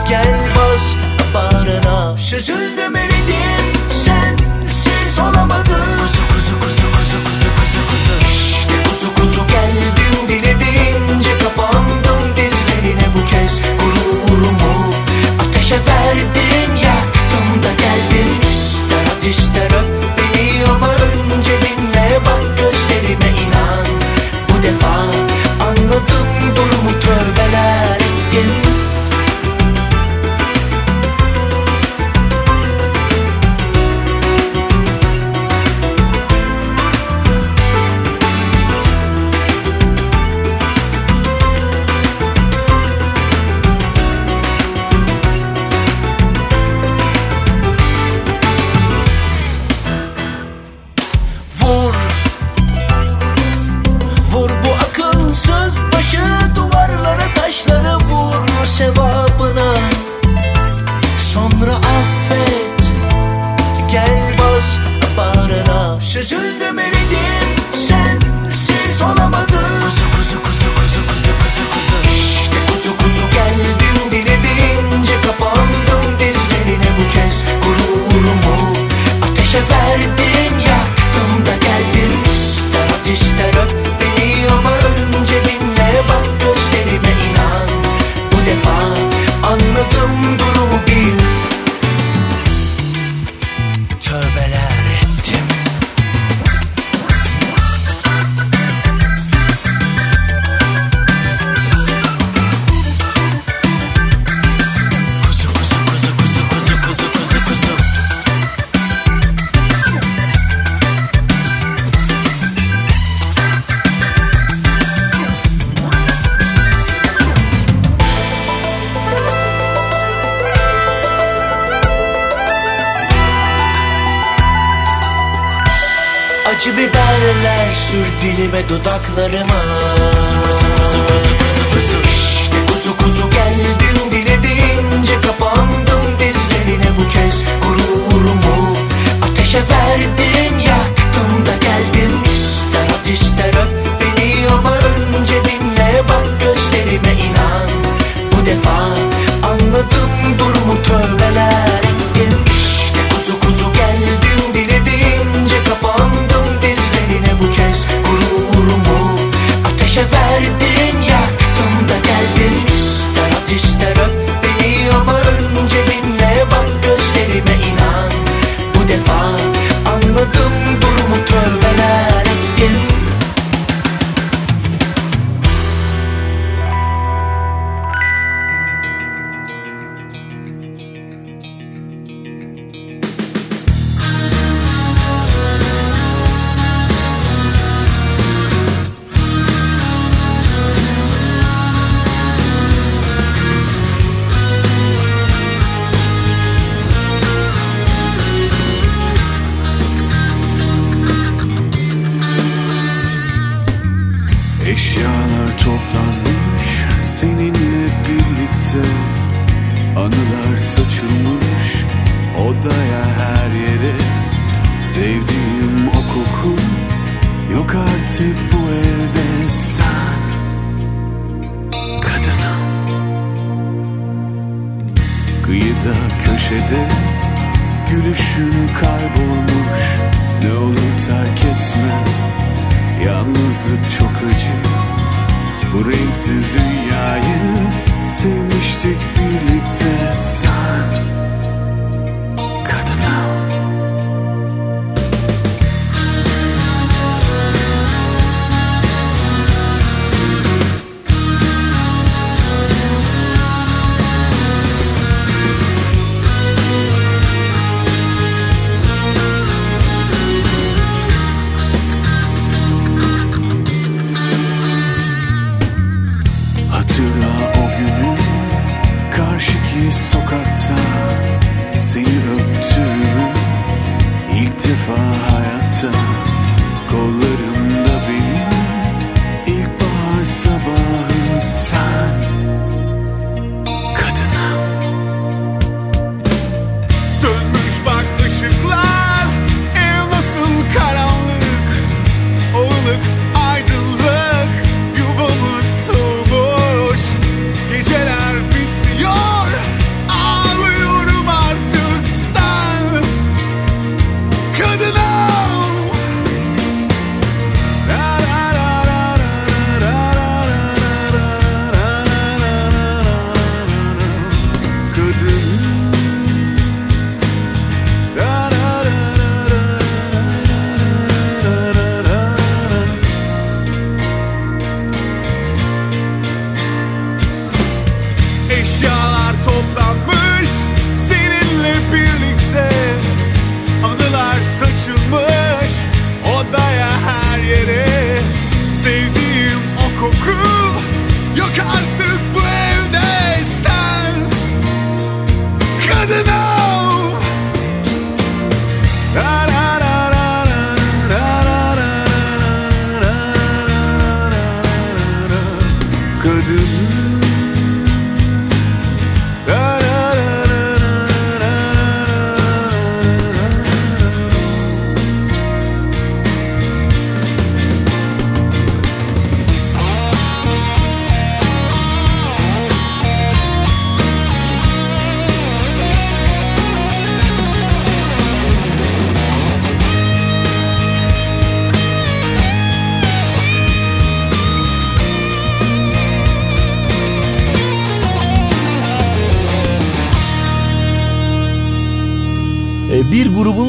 Gel 0.09 0.49
bas 0.55 0.95
bağrına. 1.33 2.17
Süzüldüm 2.17 2.95
eridim 2.95 3.06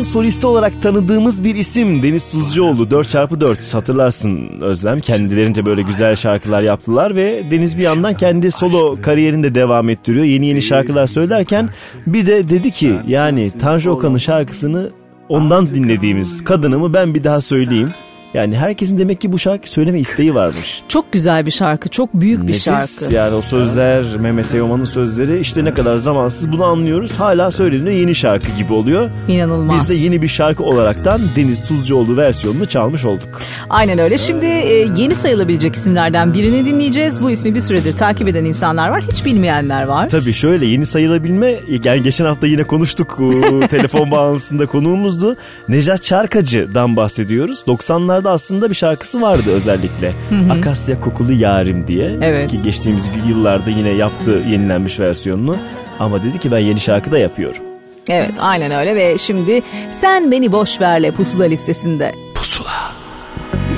solisti 0.08 0.46
olarak 0.46 0.82
tanıdığımız 0.82 1.44
bir 1.44 1.54
isim. 1.54 2.02
Deniz 2.02 2.24
Tuzcuoğlu 2.24 2.82
4x4 2.82 3.72
hatırlarsın 3.72 4.60
Özlem 4.60 5.00
kendilerince 5.00 5.64
böyle 5.64 5.82
güzel 5.82 6.16
şarkılar 6.16 6.62
yaptılar 6.62 7.16
ve 7.16 7.50
Deniz 7.50 7.78
bir 7.78 7.82
yandan 7.82 8.14
kendi 8.14 8.50
solo 8.50 8.96
kariyerini 9.02 9.42
de 9.42 9.54
devam 9.54 9.88
ettiriyor. 9.88 10.24
Yeni 10.24 10.46
yeni 10.46 10.62
şarkılar 10.62 11.06
söylerken 11.06 11.68
bir 12.06 12.26
de 12.26 12.50
dedi 12.50 12.70
ki 12.70 12.94
yani 13.06 13.50
Tanju 13.50 13.90
Okan'ın 13.90 14.18
şarkısını 14.18 14.90
ondan 15.28 15.68
dinlediğimiz 15.68 16.44
kadınımı 16.44 16.94
ben 16.94 17.14
bir 17.14 17.24
daha 17.24 17.40
söyleyeyim. 17.40 17.90
Yani 18.38 18.56
herkesin 18.56 18.98
demek 18.98 19.20
ki 19.20 19.32
bu 19.32 19.38
şarkı 19.38 19.70
söyleme 19.70 20.00
isteği 20.00 20.34
varmış. 20.34 20.82
Çok 20.88 21.12
güzel 21.12 21.46
bir 21.46 21.50
şarkı. 21.50 21.88
Çok 21.88 22.14
büyük 22.14 22.42
bir 22.42 22.48
Nefis 22.48 22.64
şarkı. 22.64 23.14
yani 23.14 23.34
o 23.34 23.42
sözler 23.42 24.04
Mehmet 24.20 24.50
Teoman'ın 24.52 24.84
sözleri 24.84 25.40
işte 25.40 25.64
ne 25.64 25.74
kadar 25.74 25.96
zamansız 25.96 26.52
bunu 26.52 26.64
anlıyoruz. 26.64 27.20
Hala 27.20 27.50
söyleniyor 27.50 27.96
yeni 27.96 28.14
şarkı 28.14 28.52
gibi 28.52 28.72
oluyor. 28.72 29.10
İnanılmaz. 29.28 29.80
Biz 29.80 29.90
de 29.90 29.94
yeni 29.94 30.22
bir 30.22 30.28
şarkı 30.28 30.64
olaraktan 30.64 31.20
Deniz 31.36 31.68
Tuzcuoğlu 31.68 32.16
versiyonunu 32.16 32.66
çalmış 32.66 33.04
olduk. 33.04 33.40
Aynen 33.70 33.98
öyle. 33.98 34.18
Şimdi 34.18 34.46
e, 34.46 34.74
yeni 34.96 35.14
sayılabilecek 35.14 35.74
isimlerden 35.76 36.34
birini 36.34 36.64
dinleyeceğiz. 36.64 37.22
Bu 37.22 37.30
ismi 37.30 37.54
bir 37.54 37.60
süredir 37.60 37.92
takip 37.92 38.28
eden 38.28 38.44
insanlar 38.44 38.88
var. 38.88 39.02
Hiç 39.12 39.24
bilmeyenler 39.24 39.84
var. 39.84 40.08
Tabii 40.08 40.32
şöyle 40.32 40.66
yeni 40.66 40.86
sayılabilme 40.86 41.54
yani 41.84 42.02
geçen 42.02 42.24
hafta 42.24 42.46
yine 42.46 42.64
konuştuk 42.64 43.20
o 43.20 43.66
telefon 43.70 44.10
bağlantısında 44.10 44.66
konuğumuzdu. 44.66 45.36
Nejat 45.68 46.02
Çarkacı'dan 46.02 46.96
bahsediyoruz. 46.96 47.62
90'larda 47.66 48.27
aslında 48.28 48.70
bir 48.70 48.74
şarkısı 48.74 49.22
vardı 49.22 49.50
özellikle. 49.54 50.12
Akasya 50.50 51.00
kokulu 51.00 51.32
yarim 51.32 51.86
diye. 51.86 52.18
Evet. 52.22 52.50
Ki 52.50 52.62
geçtiğimiz 52.62 53.04
yıllarda 53.28 53.70
yine 53.70 53.88
yaptı 53.88 54.42
yenilenmiş 54.50 55.00
versiyonunu. 55.00 55.56
Ama 56.00 56.22
dedi 56.24 56.38
ki 56.38 56.52
ben 56.52 56.58
yeni 56.58 56.80
şarkı 56.80 57.10
da 57.10 57.18
yapıyorum. 57.18 57.62
Evet 58.10 58.34
aynen 58.40 58.72
öyle 58.72 58.94
ve 58.94 59.18
şimdi 59.18 59.62
Sen 59.90 60.30
Beni 60.30 60.52
Boş 60.52 60.80
Ver'le 60.80 61.10
pusula 61.10 61.44
listesinde. 61.44 62.12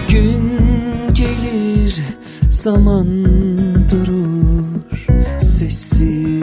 Gün 0.09 0.53
gelir 1.12 2.03
zaman 2.51 3.07
durur 3.90 4.80
sessiz 5.38 6.40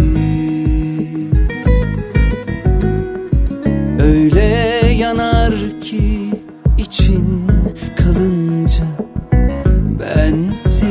Öyle 3.99 4.43
yanar 4.97 5.53
ki 5.81 6.31
için 6.77 7.46
kalınca 8.07 8.85
bensiz. 9.99 10.87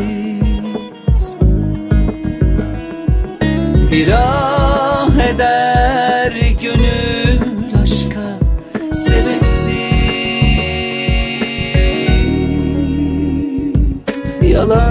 Bir 3.92 4.08
ah 4.14 5.10
eder 5.34 6.32
gönül 6.62 7.40
aşka 7.82 8.28
sebepsiz. 8.94 9.76
Yalan 14.42 14.85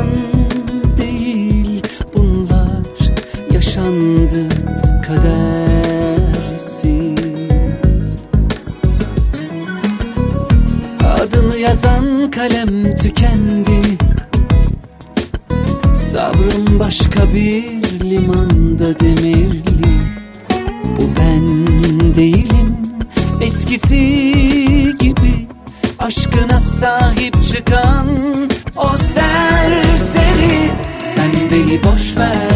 tükendi. 13.05 13.97
Sabrım 15.95 16.79
başka 16.79 17.33
bir 17.33 17.99
limanda 17.99 18.99
demirli. 18.99 19.95
Bu 20.97 21.09
ben 21.19 21.67
değilim 22.15 22.77
eskisi 23.41 23.97
gibi. 24.99 25.47
Aşkına 25.99 26.59
sahip 26.59 27.43
çıkan 27.43 28.07
o 28.75 28.97
serseri. 28.97 30.71
Sen 30.99 31.31
beni 31.51 31.83
boş 31.83 32.17
ver 32.17 32.54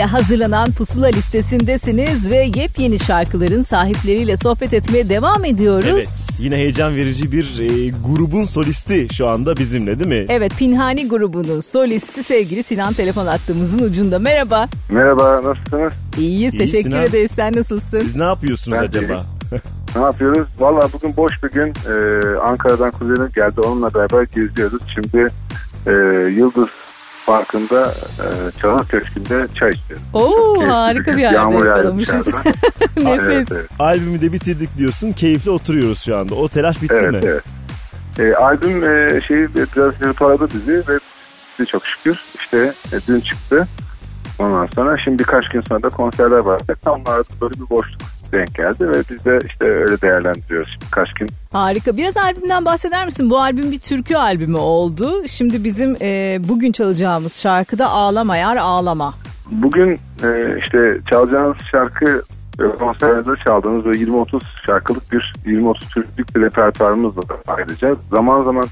ile 0.00 0.06
hazırlanan 0.06 0.72
Pusula 0.72 1.06
listesindesiniz 1.06 2.30
ve 2.30 2.50
yepyeni 2.54 2.98
şarkıların 2.98 3.62
sahipleriyle 3.62 4.36
sohbet 4.36 4.74
etmeye 4.74 5.08
devam 5.08 5.44
ediyoruz. 5.44 5.88
Evet 5.92 6.28
yine 6.38 6.56
heyecan 6.56 6.96
verici 6.96 7.32
bir 7.32 7.58
e, 7.58 7.88
grubun 7.88 8.44
solisti 8.44 9.08
şu 9.12 9.28
anda 9.28 9.56
bizimle 9.56 9.98
değil 9.98 10.08
mi? 10.08 10.26
Evet 10.28 10.52
Pinhani 10.58 11.08
grubunun 11.08 11.60
solisti 11.60 12.22
sevgili 12.22 12.62
Sinan 12.62 12.92
telefon 12.92 13.26
attığımızın 13.26 13.78
ucunda. 13.82 14.18
Merhaba. 14.18 14.68
Merhaba 14.90 15.42
nasılsınız? 15.44 15.92
İyiyiz 16.18 16.54
İyi, 16.54 16.58
teşekkür 16.58 16.90
Sinan. 16.90 17.04
ederiz. 17.04 17.30
Sen 17.30 17.52
nasılsın? 17.56 17.98
Siz 17.98 18.16
ne 18.16 18.24
yapıyorsunuz 18.24 18.78
Ben 18.80 18.86
acaba? 18.86 19.22
Ne 19.96 20.02
yapıyoruz? 20.02 20.48
Valla 20.58 20.88
bugün 20.92 21.16
boş 21.16 21.32
bir 21.42 21.50
gün. 21.50 21.68
Ee, 21.68 22.38
Ankara'dan 22.38 22.90
kuzenim 22.90 23.28
geldi. 23.34 23.60
Onunla 23.60 23.94
beraber 23.94 24.22
geziyoruz. 24.22 24.82
Şimdi 24.94 25.26
e, 25.86 25.90
Yıldız 26.38 26.68
Parkı'nda 27.30 27.94
e, 28.18 28.26
Çağır 28.60 28.84
Köşkü'nde 28.84 29.48
çay 29.54 29.70
içiyoruz. 29.70 30.04
Oo 30.14 30.66
harika 30.68 31.12
bir 31.12 31.18
yerde 31.18 31.36
Yağmur 31.36 31.66
yakalamışız. 31.66 32.26
Nefes. 32.26 32.54
Evet, 33.20 33.48
evet. 33.52 33.70
Albümü 33.78 34.20
de 34.20 34.32
bitirdik 34.32 34.78
diyorsun 34.78 35.12
keyifli 35.12 35.50
oturuyoruz 35.50 35.98
şu 36.04 36.16
anda. 36.16 36.34
O 36.34 36.48
telaş 36.48 36.82
bitti 36.82 36.94
Evet, 36.94 37.12
mi? 37.12 37.20
evet. 37.22 37.44
E, 38.18 38.34
albüm 38.36 38.84
e, 38.84 39.20
şeyi 39.20 39.48
biraz 39.54 39.94
hırpaladı 39.94 40.48
bizi 40.54 40.72
ve 40.88 40.98
bizi 41.58 41.70
çok 41.70 41.86
şükür 41.86 42.18
işte 42.38 42.72
e, 42.92 42.96
dün 43.08 43.20
çıktı. 43.20 43.68
Ondan 44.38 44.68
sonra 44.74 44.96
şimdi 44.96 45.18
birkaç 45.18 45.48
gün 45.48 45.60
sonra 45.68 45.82
da 45.82 45.88
konserler 45.88 46.38
var. 46.38 46.60
Tam 46.84 47.00
böyle 47.40 47.54
bir 47.54 47.70
boşluk 47.70 48.00
denk 48.32 48.54
geldi 48.54 48.88
ve 48.88 49.02
biz 49.10 49.24
de 49.24 49.38
işte 49.46 49.64
öyle 49.64 50.00
değerlendiriyoruz 50.00 50.78
birkaç 50.86 51.14
gün. 51.14 51.28
Harika. 51.52 51.96
Biraz 51.96 52.16
albümden 52.16 52.64
bahseder 52.64 53.04
misin? 53.04 53.30
Bu 53.30 53.40
albüm 53.40 53.72
bir 53.72 53.78
türkü 53.78 54.16
albümü 54.16 54.56
oldu. 54.56 55.28
Şimdi 55.28 55.64
bizim 55.64 55.96
e, 56.00 56.38
bugün 56.48 56.72
çalacağımız 56.72 57.36
şarkıda 57.36 57.86
Ağlama 57.86 58.36
Yar 58.36 58.56
Ağlama. 58.56 59.14
Bugün 59.50 59.98
e, 60.22 60.58
işte 60.58 60.98
çalacağınız 61.10 61.56
şarkı 61.70 62.22
e, 62.60 62.76
konserlerde 62.76 63.30
çaldığımız 63.46 63.84
böyle 63.84 64.04
20-30 64.04 64.40
şarkılık 64.66 65.12
bir 65.12 65.32
20-30 65.46 65.94
türlük 65.94 66.36
bir 66.36 66.40
repertuarımız 66.40 67.16
var 67.16 67.24
ayrıca. 67.46 67.94
Zaman 68.10 68.40
zaman 68.40 68.66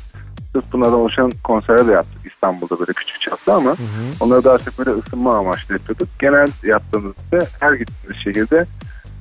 sırf 0.53 0.73
bunlardan 0.73 0.99
oluşan 0.99 1.33
konserler 1.45 1.87
de 1.87 1.93
yaptık 1.93 2.33
İstanbul'da 2.33 2.79
böyle 2.79 2.93
küçük 2.93 3.21
çaplı 3.21 3.55
ama 3.55 3.77
onları 4.21 4.45
daha 4.45 4.59
çok 4.59 4.79
böyle 4.79 4.91
ısınma 4.91 5.39
amaçlı 5.39 5.75
yapıyorduk. 5.75 6.09
Genel 6.19 6.49
yaptığımızda 6.63 7.39
her 7.61 7.73
gittiğimiz 7.73 8.17
şehirde 8.25 8.67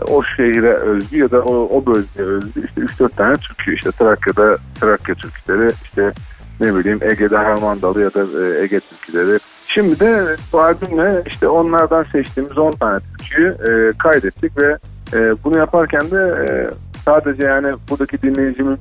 o 0.07 0.23
şehire 0.23 0.73
özgü 0.73 1.17
ya 1.17 1.31
da 1.31 1.41
o, 1.41 1.77
o 1.77 1.85
bölgeye 1.85 2.27
özgü 2.27 2.65
işte 2.65 2.81
3-4 2.81 3.09
tane 3.09 3.35
türkü 3.35 3.75
işte 3.75 3.91
Trakya'da 3.91 4.57
Trakya 4.79 5.15
türküleri 5.15 5.71
işte 5.83 6.13
ne 6.59 6.75
bileyim 6.75 6.99
Ege'de 7.01 7.37
Harmandalı 7.37 8.01
ya 8.01 8.13
da 8.13 8.19
e, 8.19 8.63
Ege 8.63 8.79
türküleri. 8.79 9.39
Şimdi 9.67 9.99
de 9.99 10.35
bu 10.53 10.61
albümle 10.61 11.23
işte 11.27 11.47
onlardan 11.47 12.01
seçtiğimiz 12.01 12.57
10 12.57 12.71
tane 12.71 12.99
türküyü 12.99 13.47
e, 13.47 13.97
kaydettik 13.97 14.61
ve 14.61 14.77
e, 15.13 15.31
bunu 15.43 15.57
yaparken 15.57 16.11
de 16.11 16.45
e, 16.49 16.69
sadece 17.05 17.47
yani 17.47 17.73
buradaki 17.89 18.21
dinleyicimin 18.21 18.79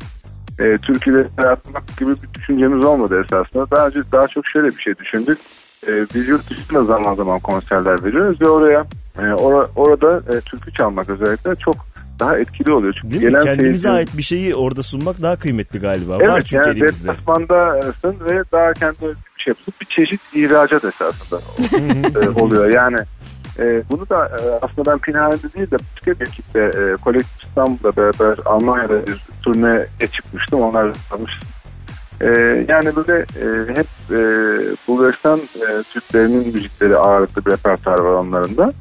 e, 0.59 0.79
türküleri 0.79 1.27
yaratmak 1.39 1.83
gibi 1.99 2.11
bir 2.11 2.35
düşüncemiz 2.35 2.85
olmadı 2.85 3.25
esasında. 3.25 3.71
Daha 3.71 3.87
önce 3.87 4.01
daha 4.13 4.29
çok 4.29 4.47
şöyle 4.47 4.69
bir 4.69 4.83
şey 4.83 4.95
düşündük. 4.99 5.39
E, 5.89 6.07
biz 6.15 6.29
yurt 6.29 6.51
dışında 6.51 6.85
zaman 6.85 7.15
zaman 7.15 7.41
konserler 7.41 8.05
veriyoruz 8.05 8.41
ve 8.41 8.49
oraya 8.49 8.85
e, 9.19 9.23
ora- 9.35 9.69
orada 9.77 10.23
e, 10.37 10.41
türkü 10.41 10.73
çalmak 10.73 11.11
özellikle 11.11 11.55
çok 11.57 11.77
daha 12.21 12.39
etkili 12.39 12.73
oluyor. 12.73 12.93
Çünkü 13.03 13.11
Değil 13.21 13.23
gelen 13.31 13.45
Kendimize 13.45 13.89
seyircinin- 13.89 13.97
ait 13.97 14.17
bir 14.17 14.23
şeyi 14.23 14.55
orada 14.55 14.83
sunmak 14.83 15.23
daha 15.23 15.37
kıymetli 15.37 15.79
galiba. 15.79 16.19
Var 16.19 16.21
Evet 16.33 16.47
çünkü 16.47 16.69
yani 16.69 16.79
elimizde. 16.79 17.09
deplasmandasın 17.09 18.17
ve 18.31 18.43
daha 18.53 18.73
kendi 18.73 19.01
bir 19.01 19.43
şey 19.43 19.51
yapıyorsun. 19.51 19.75
Bir 19.81 19.87
çeşit 19.87 20.21
ihracat 20.35 20.85
esasında 20.85 21.41
e, 22.25 22.29
oluyor. 22.41 22.69
Yani 22.69 22.99
e, 23.59 23.83
bunu 23.91 24.09
da 24.09 24.27
e, 24.27 24.41
aslında 24.63 24.93
ben 24.93 24.99
Pinhane'de 24.99 25.53
değil 25.53 25.71
de 25.71 25.77
başka 25.97 26.21
bir 26.21 26.27
ekiple 26.27 26.65
e, 26.93 26.97
Kolektif 26.97 27.45
İstanbul'da 27.45 27.97
beraber 27.97 28.39
Almanya'da 28.45 29.07
bir 29.07 29.25
turneye 29.43 29.87
çıkmıştım. 30.13 30.61
Onlar 30.61 30.93
tanıştım. 31.11 31.49
E, 32.21 32.27
yani 32.69 32.97
böyle 32.97 33.19
e, 33.23 33.75
hep 33.77 33.87
e, 34.11 34.19
Bulgaristan 34.89 35.39
e, 35.41 35.83
Türklerinin 35.93 36.55
müzikleri 36.55 36.97
ağırlıklı 36.97 37.45
bir 37.47 37.51
repertuar 37.51 37.99
var 37.99 38.13
onların 38.13 38.57
da. 38.57 38.73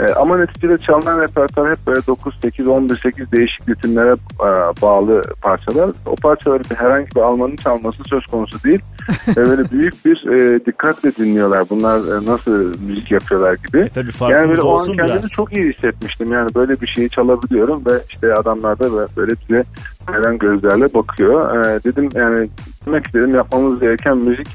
E, 0.00 0.12
ama 0.14 0.38
neticede 0.38 0.78
çalınan 0.78 1.20
repertuar 1.20 1.70
hep 1.70 1.78
böyle 1.86 2.06
9, 2.06 2.34
8, 2.42 2.66
11, 2.68 2.96
8 2.96 3.32
değişik 3.32 3.68
ritimlere 3.68 4.10
e, 4.40 4.48
bağlı 4.82 5.22
parçalar. 5.42 5.90
O 6.06 6.16
parçaları 6.16 6.62
bir 6.70 6.74
herhangi 6.74 7.06
bir 7.16 7.20
Almanın 7.20 7.56
çalması 7.56 7.98
söz 8.10 8.26
konusu 8.26 8.62
değil. 8.64 8.80
Ve 9.28 9.46
böyle 9.46 9.70
büyük 9.70 10.04
bir 10.04 10.26
e, 10.26 10.64
dikkatle 10.66 11.12
dinliyorlar. 11.16 11.64
Bunlar 11.70 11.98
e, 11.98 12.26
nasıl 12.26 12.80
müzik 12.86 13.10
yapıyorlar 13.10 13.54
gibi. 13.66 13.80
E, 13.80 13.88
tabii 13.88 14.32
Yani 14.32 14.48
böyle 14.48 14.60
o 14.62 14.78
an 14.80 14.86
kendimi 14.86 15.08
biraz. 15.08 15.30
çok 15.30 15.56
iyi 15.56 15.72
hissetmiştim. 15.72 16.32
Yani 16.32 16.54
böyle 16.54 16.80
bir 16.80 16.86
şeyi 16.86 17.10
çalabiliyorum 17.10 17.82
ve 17.86 17.92
işte 18.10 18.34
adamlar 18.34 18.78
da 18.78 18.92
böyle- 18.92 19.08
böyle 19.16 19.32
bize 19.48 19.64
hayran 20.06 20.38
gözlerle 20.38 20.94
bakıyor. 20.94 21.64
E, 21.66 21.84
dedim 21.84 22.08
yani 22.14 22.48
demek 22.86 23.06
istedim 23.06 23.34
yapmamız 23.34 23.80
gereken 23.80 24.16
müzik 24.16 24.48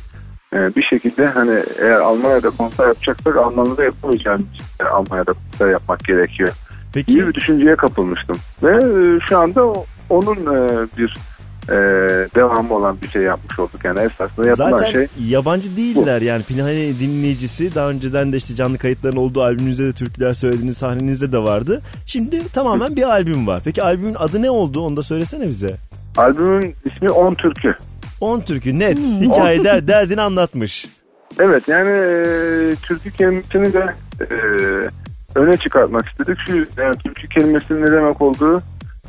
e, 0.53 0.75
bir 0.75 0.83
şekilde 0.83 1.27
hani 1.27 1.63
eğer 1.79 1.99
Almanya'da 1.99 2.49
konser 2.49 2.87
yapacaksak 2.87 3.37
Almanya'da 3.37 3.83
yapamayacağımız 3.83 4.45
müzikleri 4.51 4.89
Almanya'da 4.89 5.33
konser 5.33 5.71
yapmak 5.71 6.03
gerekiyor. 6.03 6.49
Peki 6.93 7.11
İyi 7.13 7.27
bir 7.27 7.33
düşünceye 7.33 7.75
kapılmıştım. 7.75 8.37
Ve 8.63 8.71
e, 8.71 9.19
şu 9.29 9.37
anda 9.37 9.73
onun 10.09 10.35
e, 10.35 10.87
bir 10.97 11.17
e, 11.69 11.75
devamı 12.35 12.73
olan 12.73 12.97
bir 13.01 13.07
şey 13.07 13.21
yapmış 13.21 13.59
olduk. 13.59 13.85
Yani 13.85 13.99
esasında 13.99 14.47
yapılan 14.47 14.69
Zaten 14.69 14.91
şey 14.91 15.07
yabancı 15.27 15.77
değiller 15.77 16.21
yani 16.21 16.43
Pinhane 16.43 16.99
dinleyicisi 16.99 17.75
daha 17.75 17.89
önceden 17.89 18.33
de 18.33 18.37
işte 18.37 18.55
canlı 18.55 18.77
kayıtların 18.77 19.17
olduğu 19.17 19.41
albümünüzde 19.41 19.85
de 19.85 19.93
türküler 19.93 20.33
söylediğiniz 20.33 20.77
sahnenizde 20.77 21.31
de 21.31 21.37
vardı. 21.37 21.81
Şimdi 22.05 22.47
tamamen 22.47 22.95
bir 22.95 23.03
albüm 23.03 23.47
var. 23.47 23.61
Peki 23.65 23.83
albümün 23.83 24.15
adı 24.19 24.41
ne 24.41 24.49
oldu 24.49 24.81
onu 24.81 24.97
da 24.97 25.03
söylesene 25.03 25.47
bize. 25.47 25.77
albümün 26.17 26.75
ismi 26.85 27.09
10 27.09 27.33
Türkü. 27.33 27.75
10 28.21 28.41
türkü 28.41 28.79
net 28.79 28.99
hikaye 28.99 29.63
der, 29.63 29.87
derdini 29.87 30.21
anlatmış. 30.21 30.87
Evet 31.39 31.67
yani 31.67 31.89
e, 31.89 32.75
türkü 32.75 33.11
kelimesini 33.11 33.73
de 33.73 33.93
e, 34.21 34.35
öne 35.35 35.57
çıkartmak 35.57 36.07
istedik. 36.07 36.37
Şu 36.47 36.81
yani 36.81 36.95
türkü 37.03 37.29
kelimesinin 37.29 37.81
ne 37.81 37.91
demek 37.91 38.21
olduğu 38.21 38.61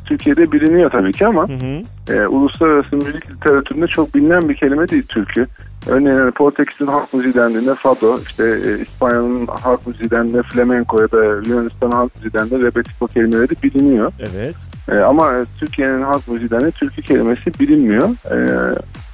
Türkiye'de 0.05 0.51
biliniyor 0.51 0.89
tabii 0.89 1.11
ki 1.11 1.27
ama 1.27 1.47
Hı 1.47 1.53
hı. 1.53 1.81
e, 2.13 2.27
uluslararası 2.27 2.95
müzik 2.95 3.31
literatüründe 3.31 3.87
çok 3.87 4.15
bilinen 4.15 4.49
bir 4.49 4.55
kelime 4.55 4.89
değil 4.89 5.03
türkü. 5.03 5.47
Örneğin 5.87 6.17
yani 6.17 6.31
Portekiz'in 6.31 6.87
halk 6.87 7.13
müziği 7.13 7.33
dendiğinde 7.33 7.75
fado, 7.75 8.19
işte 8.19 8.43
e, 8.43 8.81
İspanya'nın 8.81 9.47
halk 9.47 9.87
müziği 9.87 10.11
dendiğinde 10.11 10.43
flamenco 10.43 11.01
ya 11.01 11.11
da 11.11 11.25
Yunanistan 11.25 11.91
halk 11.91 12.15
müziği 12.15 12.33
dendiğinde 12.33 12.65
rebetiko 12.65 13.07
kelimeleri 13.07 13.53
biliniyor. 13.63 14.11
Evet. 14.19 14.55
E, 14.91 14.99
ama 14.99 15.33
e, 15.33 15.45
Türkiye'nin 15.59 16.01
halk 16.01 16.27
müziği 16.27 16.49
dendiğinde 16.51 16.71
türkü 16.75 17.01
kelimesi 17.01 17.59
bilinmiyor. 17.59 18.09
E, 18.31 18.37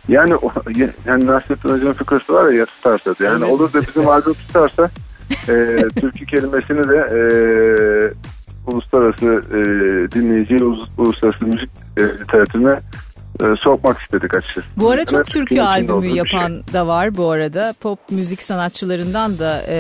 yani 0.07 0.33
yani 1.05 1.25
Nasrettin 1.27 1.69
Hoca'nın 1.69 1.93
fıkrası 1.93 2.33
var 2.33 2.49
ya 2.51 2.57
ya 2.59 2.65
tutarsa 2.65 3.15
diye. 3.15 3.29
yani 3.29 3.43
Evet. 3.43 3.53
olur 3.53 3.73
da 3.73 3.81
bizim 3.81 4.07
albüm 4.07 4.33
tutarsa 4.33 4.89
e, 5.49 5.53
türkü 6.01 6.25
kelimesini 6.25 6.83
de 6.89 6.97
e, 6.97 7.21
uluslararası 8.71 9.25
e, 9.25 9.61
dinleyici 10.11 10.55
ulus- 10.55 10.89
uluslararası 10.97 11.45
müzik 11.45 11.69
e, 11.97 12.01
literatürüne 12.03 12.79
sokmak 13.59 14.01
istedik 14.01 14.37
açıkçası. 14.37 14.67
Bu 14.77 14.91
ara 14.91 15.05
çok 15.05 15.25
türkü 15.27 15.61
albümü 15.61 16.07
yapan 16.07 16.47
şey. 16.47 16.73
da 16.73 16.87
var 16.87 17.17
bu 17.17 17.31
arada. 17.31 17.73
Pop 17.81 17.99
müzik 18.11 18.41
sanatçılarından 18.41 19.39
da 19.39 19.61
e, 19.67 19.75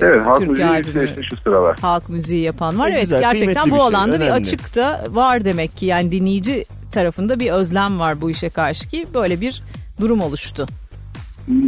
Evet 0.00 0.26
halk 0.26 0.38
türkü 0.38 0.50
müziği 0.50 0.66
albümü. 0.68 1.24
şu 1.30 1.36
sıralar. 1.36 1.78
halk 1.78 2.08
müziği 2.08 2.42
yapan 2.42 2.78
var. 2.78 2.88
Ne 2.88 2.92
Evet 2.92 3.02
güzel, 3.02 3.20
gerçekten 3.20 3.64
bu 3.64 3.74
bir 3.74 3.80
şey, 3.80 3.80
alanda 3.86 4.20
bir 4.20 4.28
açık 4.28 4.76
da 4.76 5.04
var 5.10 5.44
demek 5.44 5.76
ki. 5.76 5.86
Yani 5.86 6.12
dinleyici 6.12 6.64
tarafında 6.90 7.40
bir 7.40 7.50
özlem 7.52 7.98
var 7.98 8.20
bu 8.20 8.30
işe 8.30 8.50
karşı 8.50 8.88
ki 8.88 9.06
böyle 9.14 9.40
bir 9.40 9.62
durum 10.00 10.20
oluştu. 10.20 10.66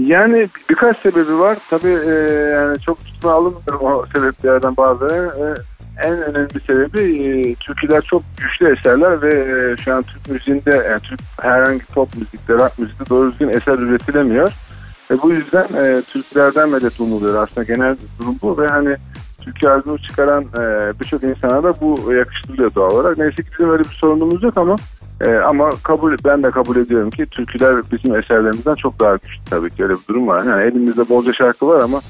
Yani 0.07 0.49
birkaç 0.71 0.99
sebebi 0.99 1.39
var. 1.39 1.59
Tabii 1.71 1.99
e, 2.07 2.13
yani 2.55 2.81
çok 2.81 3.05
tutma 3.05 3.33
alınmıyorum 3.33 3.81
o 3.83 4.05
sebeplerden 4.15 4.77
bazıları. 4.77 5.15
E, 5.15 5.45
en 6.03 6.23
önemli 6.23 6.61
sebebi 6.67 7.27
e, 7.27 7.55
türküler 7.55 8.01
çok 8.01 8.23
güçlü 8.37 8.79
eserler 8.79 9.23
ve 9.23 9.35
e, 9.35 9.77
şu 9.77 9.95
an 9.95 10.03
Türk 10.03 10.31
müziğinde 10.31 10.71
yani 10.71 11.01
Türk 11.01 11.21
herhangi 11.41 11.85
pop 11.85 12.15
müzikte, 12.15 12.55
rock 12.55 12.79
müzikte 12.79 13.11
doğru 13.11 13.31
düzgün 13.31 13.49
eser 13.49 13.79
üretilemiyor. 13.79 14.53
Ve 15.11 15.23
bu 15.23 15.31
yüzden 15.31 15.69
e, 15.77 16.03
türkülerden 16.03 16.69
medet 16.69 17.01
umuluyor. 17.01 17.43
Aslında 17.43 17.65
genel 17.65 17.97
durum 18.19 18.37
bu 18.43 18.59
ve 18.59 18.67
hani 18.67 18.97
türkü 19.41 19.69
albümü 19.69 19.99
çıkaran 19.99 20.43
e, 20.43 20.93
birçok 21.01 21.23
insana 21.23 21.63
da 21.63 21.81
bu 21.81 22.13
yakıştırılıyor 22.13 22.75
doğal 22.75 22.91
olarak. 22.91 23.19
Neyse 23.19 23.43
ki 23.43 23.49
bizim 23.53 23.71
öyle 23.73 23.83
bir 23.83 23.89
sorunumuz 23.89 24.43
yok 24.43 24.59
ama 24.59 24.77
e, 25.21 25.35
ama 25.35 25.71
kabul 25.83 26.17
ben 26.25 26.43
de 26.43 26.51
kabul 26.51 26.77
ediyorum 26.77 27.11
ki 27.11 27.27
türküler 27.27 27.77
bizim 27.93 28.17
eserlerimizden 28.17 28.75
çok 28.75 29.01
daha 29.01 29.17
güçlü 29.17 29.45
tabii 29.51 29.71
ki 29.71 29.83
öyle 29.83 29.93
bir 29.93 30.09
durum 30.09 30.29
var. 30.29 30.45
Yani 30.45 30.63
elimizde 30.63 31.09
bolca 31.09 31.33
şarkı 31.33 31.67
var 31.67 31.81
ama 31.81 32.01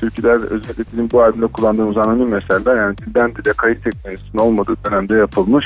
türküler 0.00 0.36
özellikle 0.36 0.84
bizim 0.92 1.10
bu 1.10 1.22
albümde 1.22 1.46
kullandığımız 1.46 1.96
anonim 1.96 2.36
eserler 2.36 2.76
yani 2.76 2.98
dilden 2.98 3.34
dile 3.34 3.52
kayıt 3.52 3.84
teknolojisinin 3.84 4.42
olmadığı 4.42 4.76
dönemde 4.84 5.14
yapılmış 5.14 5.64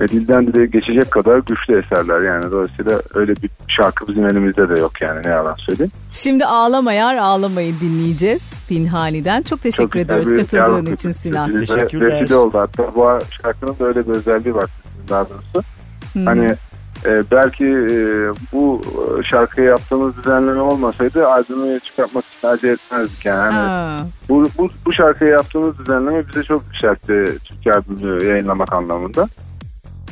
ve 0.00 0.08
dilden 0.08 0.46
dile 0.46 0.66
geçecek 0.66 1.10
kadar 1.10 1.38
güçlü 1.38 1.78
eserler 1.78 2.20
yani 2.20 2.50
dolayısıyla 2.50 3.00
öyle 3.14 3.32
bir 3.32 3.50
şarkı 3.68 4.08
bizim 4.08 4.26
elimizde 4.26 4.68
de 4.68 4.80
yok 4.80 5.00
yani 5.00 5.20
ne 5.24 5.30
yalan 5.30 5.54
söyleyeyim. 5.54 5.92
Şimdi 6.10 6.46
Ağlama 6.46 6.92
Yar 6.92 7.16
Ağlamayı 7.16 7.74
dinleyeceğiz 7.80 8.66
Pinhani'den. 8.68 9.42
Çok 9.42 9.62
teşekkür 9.62 10.00
Çok 10.00 10.06
ediyoruz 10.06 10.30
bir 10.30 10.38
katıldığın 10.38 10.94
için 10.94 11.08
kız 11.08 11.16
Sinan. 11.16 11.56
Teşekkürler. 11.56 12.20
Vesile 12.20 12.36
oldu 12.36 12.58
hatta 12.58 12.94
bu 12.94 13.18
şarkının 13.42 13.78
da 13.78 13.84
öyle 13.84 14.08
bir 14.08 14.12
özelliği 14.12 14.54
var 14.54 14.70
daha 15.08 15.26
doğrusu. 15.28 15.68
Hı. 16.12 16.24
Hani 16.24 16.54
e, 17.06 17.22
belki 17.30 17.64
e, 17.64 17.96
bu 18.52 18.82
şarkıyı 19.30 19.66
yaptığımız 19.66 20.16
düzenleme 20.16 20.60
olmasaydı 20.60 21.28
albümü 21.28 21.80
çıkartmak 21.80 22.24
için 22.24 22.48
acele 22.48 22.72
etmezdik 22.72 23.26
yani. 23.26 23.40
Hani 23.40 23.54
Ha. 23.54 24.06
bu, 24.28 24.44
bu, 24.58 24.68
bu 24.86 24.92
şarkıyı 24.92 25.30
yaptığımız 25.30 25.78
düzenleme 25.78 26.28
bize 26.28 26.42
çok 26.42 26.72
düşertti 26.72 27.24
Türkiye 27.44 27.74
albümü 27.74 28.24
yayınlamak 28.24 28.72
anlamında. 28.72 29.28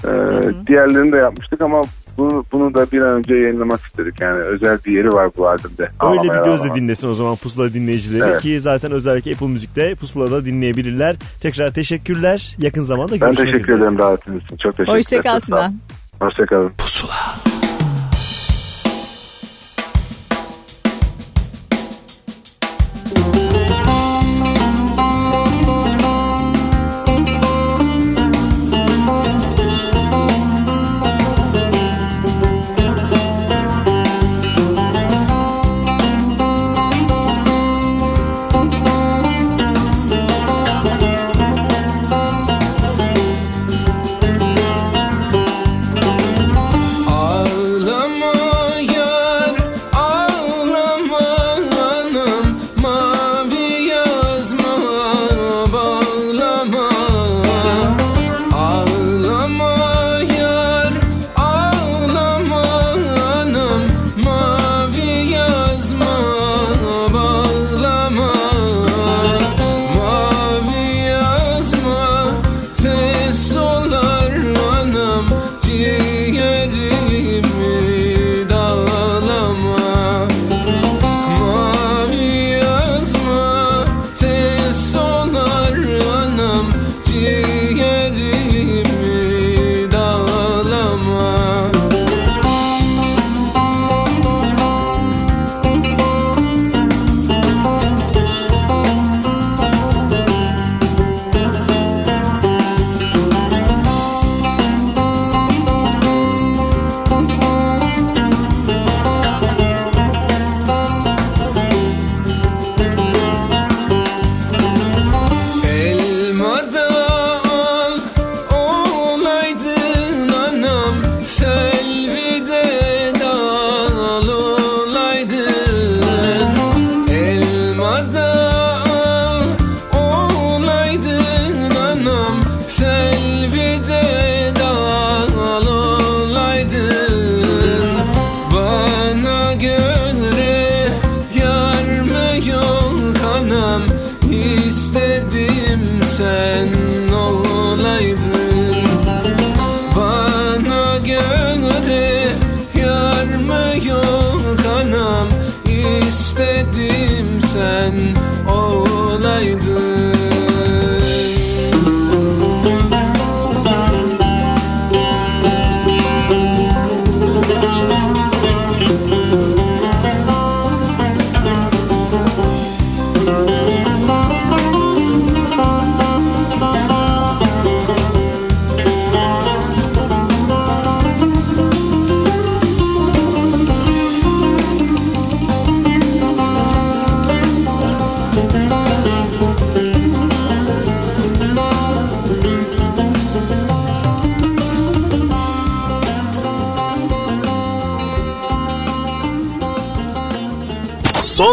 E, 0.05 0.09
hı. 0.09 0.55
Diğerlerini 0.67 1.13
de 1.13 1.17
yapmıştık 1.17 1.61
ama 1.61 1.83
bunu, 2.19 2.45
bunu 2.53 2.75
da 2.75 2.87
bir 2.93 3.03
an 3.03 3.09
önce 3.15 3.35
yayınlamak 3.35 3.81
istedik. 3.81 4.21
Yani 4.21 4.43
özel 4.43 4.79
bir 4.87 4.93
yeri 4.93 5.09
var 5.13 5.31
bu 5.37 5.49
albümde. 5.49 5.83
Öyle 5.83 5.91
Ağlamaya 6.01 6.41
bir 6.41 6.45
gözle 6.51 6.63
Ağlama. 6.65 6.75
dinlesin 6.75 7.09
o 7.09 7.15
zaman 7.15 7.37
Pusula 7.37 7.73
dinleyicileri 7.73 8.31
Evet. 8.31 8.43
ki 8.43 8.61
zaten 8.61 8.93
özellikle 8.93 9.33
Apple 9.33 9.47
Müzik'te 9.47 9.95
Pusula'da 9.95 10.45
dinleyebilirler. 10.45 11.17
Tekrar 11.41 11.69
teşekkürler. 11.75 12.57
Yakın 12.59 12.83
zamanda 12.83 13.13
Ben 13.13 13.19
görüşmek 13.21 13.47
teşekkür 13.47 13.63
üzere. 13.75 13.79
ederim 13.79 13.99
davetiniz 13.99 14.45
için. 14.45 14.57
Çok 14.57 14.73
teşekkür 14.73 14.85
ederim. 14.85 14.99
Hoşçakal 14.99 15.41
Sinan. 15.41 15.75
Hoşçakalın. 16.21 16.73
Ağlama 16.79 17.50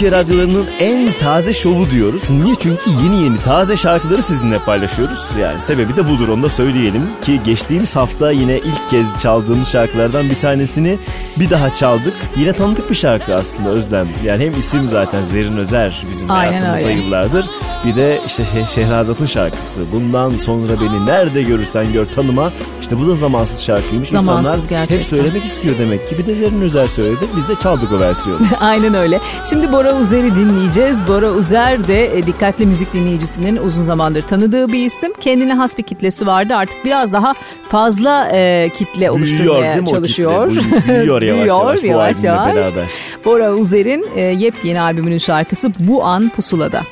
Türkiye 0.00 0.20
radyolarının 0.20 0.66
en 0.78 1.12
taze 1.12 1.52
şovu 1.52 1.90
diyoruz. 1.90 2.30
Niye? 2.30 2.54
Çünkü 2.60 2.90
yeni 3.04 3.22
yeni 3.22 3.38
taze 3.38 3.76
şarkıları 3.76 4.22
sizinle 4.22 4.58
paylaşıyoruz. 4.58 5.36
Yani 5.38 5.60
sebebi 5.60 5.96
de 5.96 6.08
budur 6.08 6.28
onu 6.28 6.42
da 6.42 6.48
söyleyelim. 6.48 7.02
Ki 7.24 7.40
geçtiğimiz 7.44 7.96
hafta 7.96 8.30
yine 8.30 8.58
ilk 8.58 8.90
kez 8.90 9.20
çaldığımız 9.20 9.68
şarkılardan 9.72 10.30
bir 10.30 10.38
tanesini 10.38 10.98
bir 11.36 11.50
daha 11.50 11.70
çaldık. 11.70 12.14
Yine 12.36 12.52
tanıdık 12.52 12.90
bir 12.90 12.94
şarkı 12.94 13.34
aslında 13.34 13.68
Özlem. 13.68 14.08
Yani 14.24 14.44
hem 14.44 14.58
isim 14.58 14.88
zaten 14.88 15.22
Zerrin 15.22 15.56
Özer 15.56 16.04
bizim 16.10 16.30
Aynen 16.30 16.48
hayatımızda 16.48 16.88
öyle. 16.88 17.00
yıllardır. 17.00 17.46
Bir 17.84 17.96
de 17.96 18.20
işte 18.26 18.42
Şeh- 18.42 18.66
Şehrazat'ın 18.74 19.26
şarkısı. 19.26 19.80
Bundan 19.92 20.30
sonra 20.30 20.72
beni 20.80 21.06
nerede 21.06 21.42
görürsen 21.42 21.92
gör 21.92 22.06
tanıma. 22.06 22.52
İşte 22.80 22.98
bu 22.98 23.06
da 23.08 23.14
zamansız 23.14 23.62
şarkıymış. 23.62 24.08
Zamansız 24.08 24.54
İnsanlar 24.54 24.68
gerçekten. 24.68 24.96
hep 24.96 25.04
söylemek 25.04 25.44
istiyor 25.44 25.74
demek 25.78 26.08
ki. 26.08 26.18
Bir 26.18 26.26
de 26.26 26.34
Zerrin 26.34 26.60
Özer 26.62 26.86
söyledi. 26.86 27.24
Biz 27.36 27.48
de 27.48 27.60
çaldık 27.62 27.92
o 27.92 28.00
versiyonu. 28.00 28.40
Aynen 28.60 28.94
öyle. 28.94 29.20
Şimdi 29.50 29.72
Bora 29.72 29.92
Uzer'i 30.00 30.34
dinleyeceğiz. 30.36 31.08
Bora 31.08 31.30
Uzer 31.30 31.88
de 31.88 32.18
e, 32.18 32.26
dikkatli 32.26 32.66
müzik 32.66 32.92
dinleyicisinin 32.94 33.56
uzun 33.56 33.82
zamandır 33.82 34.22
tanıdığı 34.22 34.68
bir 34.72 34.86
isim. 34.86 35.12
Kendine 35.20 35.54
has 35.54 35.78
bir 35.78 35.82
kitlesi 35.82 36.26
vardı. 36.26 36.54
Artık 36.54 36.84
biraz 36.84 37.12
daha 37.12 37.32
fazla 37.68 38.28
e, 38.32 38.68
kitle 38.74 38.94
Büyüyor 38.96 39.14
oluşturmaya 39.14 39.82
o 39.82 39.86
çalışıyor. 39.86 40.48
kitle? 40.50 40.88
Büyüyor 40.88 41.22
yavaş 41.46 41.48
yavaş 41.48 41.82
bu 41.82 42.00
albümle 42.00 42.54
beraber. 42.56 42.88
Bora 43.24 43.52
Uzer'in 43.52 44.06
e, 44.16 44.20
yepyeni 44.24 44.80
albümünün 44.80 45.18
şarkısı 45.18 45.70
Bu 45.78 46.04
An 46.04 46.28
Pusula'da. 46.36 46.82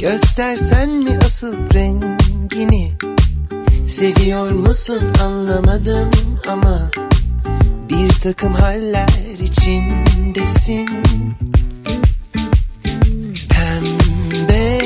Göstersen 0.00 0.90
mi 0.90 1.18
asıl 1.24 1.54
rengini? 1.74 2.92
Seviyor 3.88 4.50
musun 4.50 5.02
anlamadım 5.22 6.10
ama 6.48 6.90
Bir 7.90 8.10
takım 8.10 8.54
haller 8.54 9.08
içindesin. 9.42 10.88
Pembe 13.48 14.80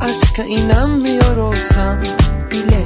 aşka 0.00 0.42
inanmıyor 0.42 1.36
olsam 1.36 2.00
bile 2.50 2.84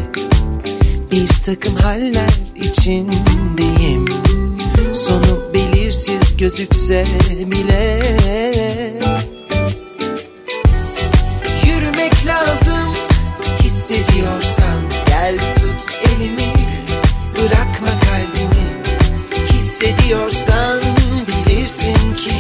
Bir 1.11 1.29
takım 1.45 1.75
haller 1.75 2.35
içindeyim. 2.57 4.09
Sonu 4.93 5.55
belirsiz 5.55 6.37
gözükse 6.37 7.05
bile 7.47 8.01
Hissediyorsan 20.11 20.81
bilirsin 21.27 22.15
ki 22.17 22.33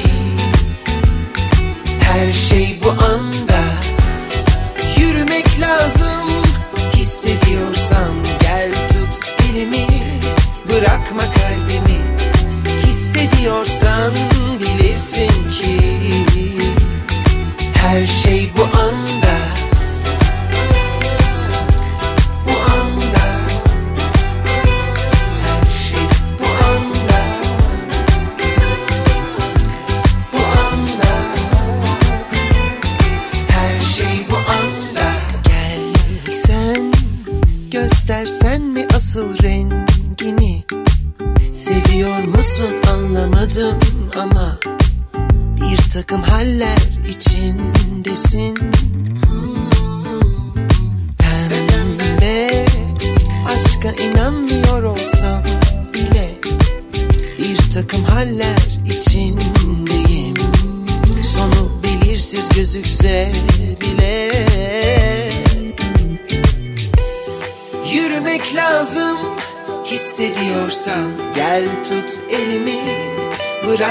Her 2.01 2.33
şey 2.33 2.81
bu 2.85 2.91
anda 2.91 3.20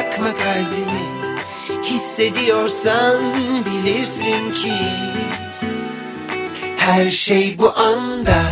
bırakma 0.10 0.34
kalbimi. 0.34 1.10
Hissediyorsan 1.84 3.18
bilirsin 3.66 4.52
ki 4.52 4.74
Her 6.78 7.12
şey 7.12 7.58
bu 7.58 7.74
anda 7.78 8.49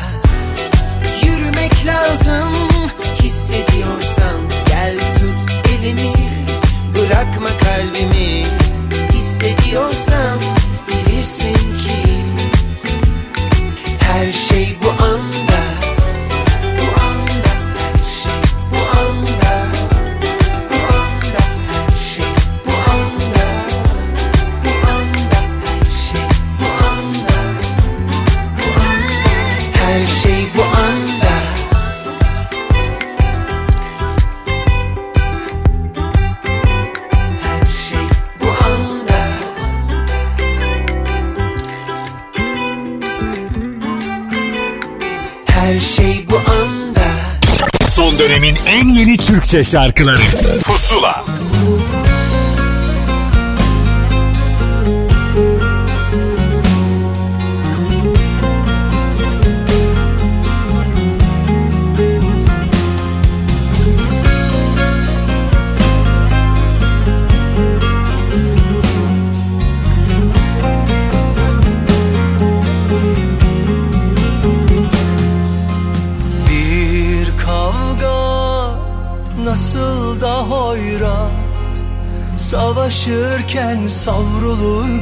Türkçe 49.48 49.64
şarkıları 49.64 50.18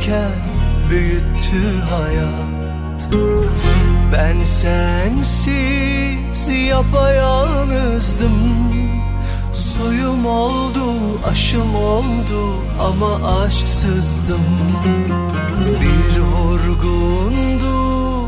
savrulurken 0.06 0.32
büyüttü 0.90 1.80
hayat. 1.90 3.10
Ben 4.14 4.44
sensiz 4.44 6.50
yapayalnızdım. 6.70 8.32
Suyum 9.54 10.26
oldu, 10.26 10.94
aşım 11.32 11.76
oldu 11.76 12.56
ama 12.82 13.40
aşksızdım. 13.40 14.42
Bir 15.82 16.20
vurgundu 16.20 18.28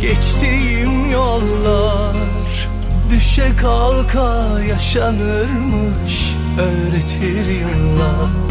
geçtiğim 0.00 1.10
yollar. 1.10 2.16
Düşe 3.10 3.56
kalka 3.56 4.60
yaşanırmış 4.60 6.34
öğretir 6.58 7.46
yıllar 7.46 8.45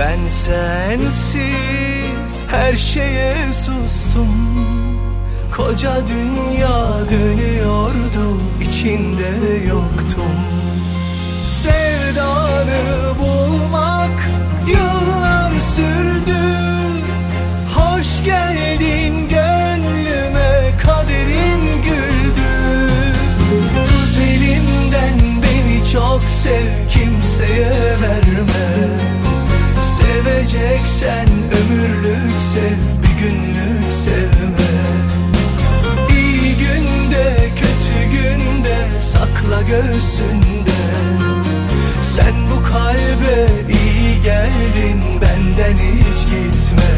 Ben 0.00 0.28
sensiz 0.28 1.52
her 2.48 2.76
şeye 2.76 3.52
sustum. 3.52 4.28
Koca 5.56 6.06
dünya 6.06 7.10
dönüyordu 7.10 8.40
içinde 8.60 9.28
yoktum. 9.68 10.36
Sevdanı 11.44 13.14
bulmak 13.18 14.28
yıllar 14.68 15.60
sürdü. 15.60 16.40
Hoş 17.74 18.24
geldin 18.24 19.28
gönlüme 19.28 20.70
kaderin 20.82 21.82
güldü. 21.82 22.52
Tut 23.84 24.18
elimden 24.22 25.42
beni 25.42 25.92
çok 25.92 26.22
sev 26.24 26.88
kimseye 26.88 27.70
verme 28.00 29.09
Seveceksen 30.24 31.28
ömürlük 31.28 32.42
sev 32.52 33.02
bir 33.02 33.22
günlük 33.22 33.92
sevme 33.92 34.70
İyi 36.10 36.54
günde 36.56 37.48
kötü 37.56 38.10
günde 38.12 39.00
sakla 39.00 39.62
göğsünde. 39.62 40.80
Sen 42.02 42.34
bu 42.50 42.62
kalbe 42.62 43.48
iyi 43.68 44.22
geldin 44.22 45.02
benden 45.20 45.76
hiç 45.76 46.22
gitme. 46.22 46.92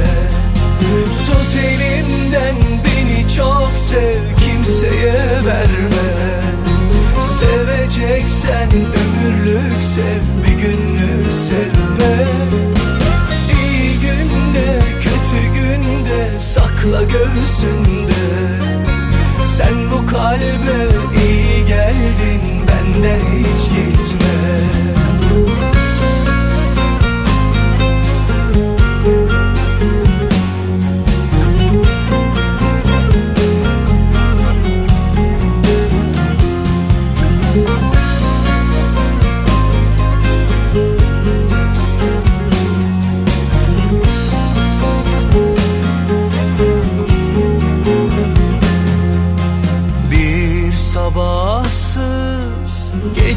Tut 1.27 1.65
elimden 1.65 2.57
beni 2.85 3.35
çok 3.37 3.73
sev 3.77 4.21
kimseye 4.39 5.45
verme. 5.47 6.13
Seveceksen 7.41 8.71
ömürlük 8.73 9.85
sev 9.85 10.47
bir 10.47 10.63
günlük 10.63 11.33
sevme 11.33 12.82
günde 15.83 16.41
sakla 16.41 17.03
göğsünde. 17.03 18.23
Sen 19.45 19.91
bu 19.91 20.07
kalbe 20.07 20.89
iyi 21.27 21.67
geldin 21.67 22.43
benden 22.69 23.21
hiç 23.21 23.71
gitme 23.71 24.33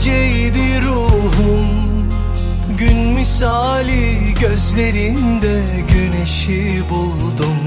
geceydi 0.06 0.82
ruhum. 0.82 1.66
Gün 2.78 2.98
misali 2.98 4.34
gözlerinde 4.42 5.62
güneşi 5.94 6.84
buldum. 6.90 7.58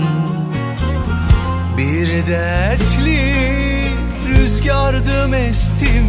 Bir 1.79 2.27
dertli 2.27 3.35
rüzgardım 4.29 5.35
estim 5.35 6.07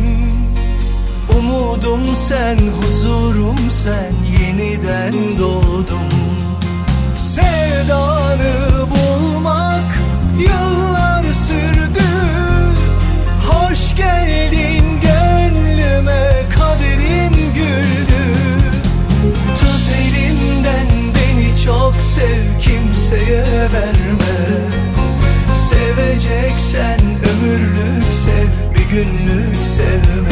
Umudum 1.40 2.16
sen, 2.16 2.58
huzurum 2.82 3.72
sen 3.72 4.14
Yeniden 4.42 5.14
doğdum. 5.40 6.10
Sevdanı 7.16 8.86
bulmak 8.90 10.00
yıllar 10.40 11.24
sürdü. 11.34 12.10
Hoş 13.48 13.96
geldin 13.96 14.89
gönlüme 16.00 16.32
kaderim 16.60 17.34
güldü 17.54 18.34
Tut 19.56 19.90
elimden 20.02 20.88
beni 21.16 21.58
çok 21.66 21.96
sev 21.96 22.60
kimseye 22.62 23.44
verme 23.74 24.40
Seveceksen 25.54 27.00
ömürlük 27.00 28.14
sev 28.14 28.76
bir 28.76 28.90
günlük 28.96 29.66
sevme 29.66 30.30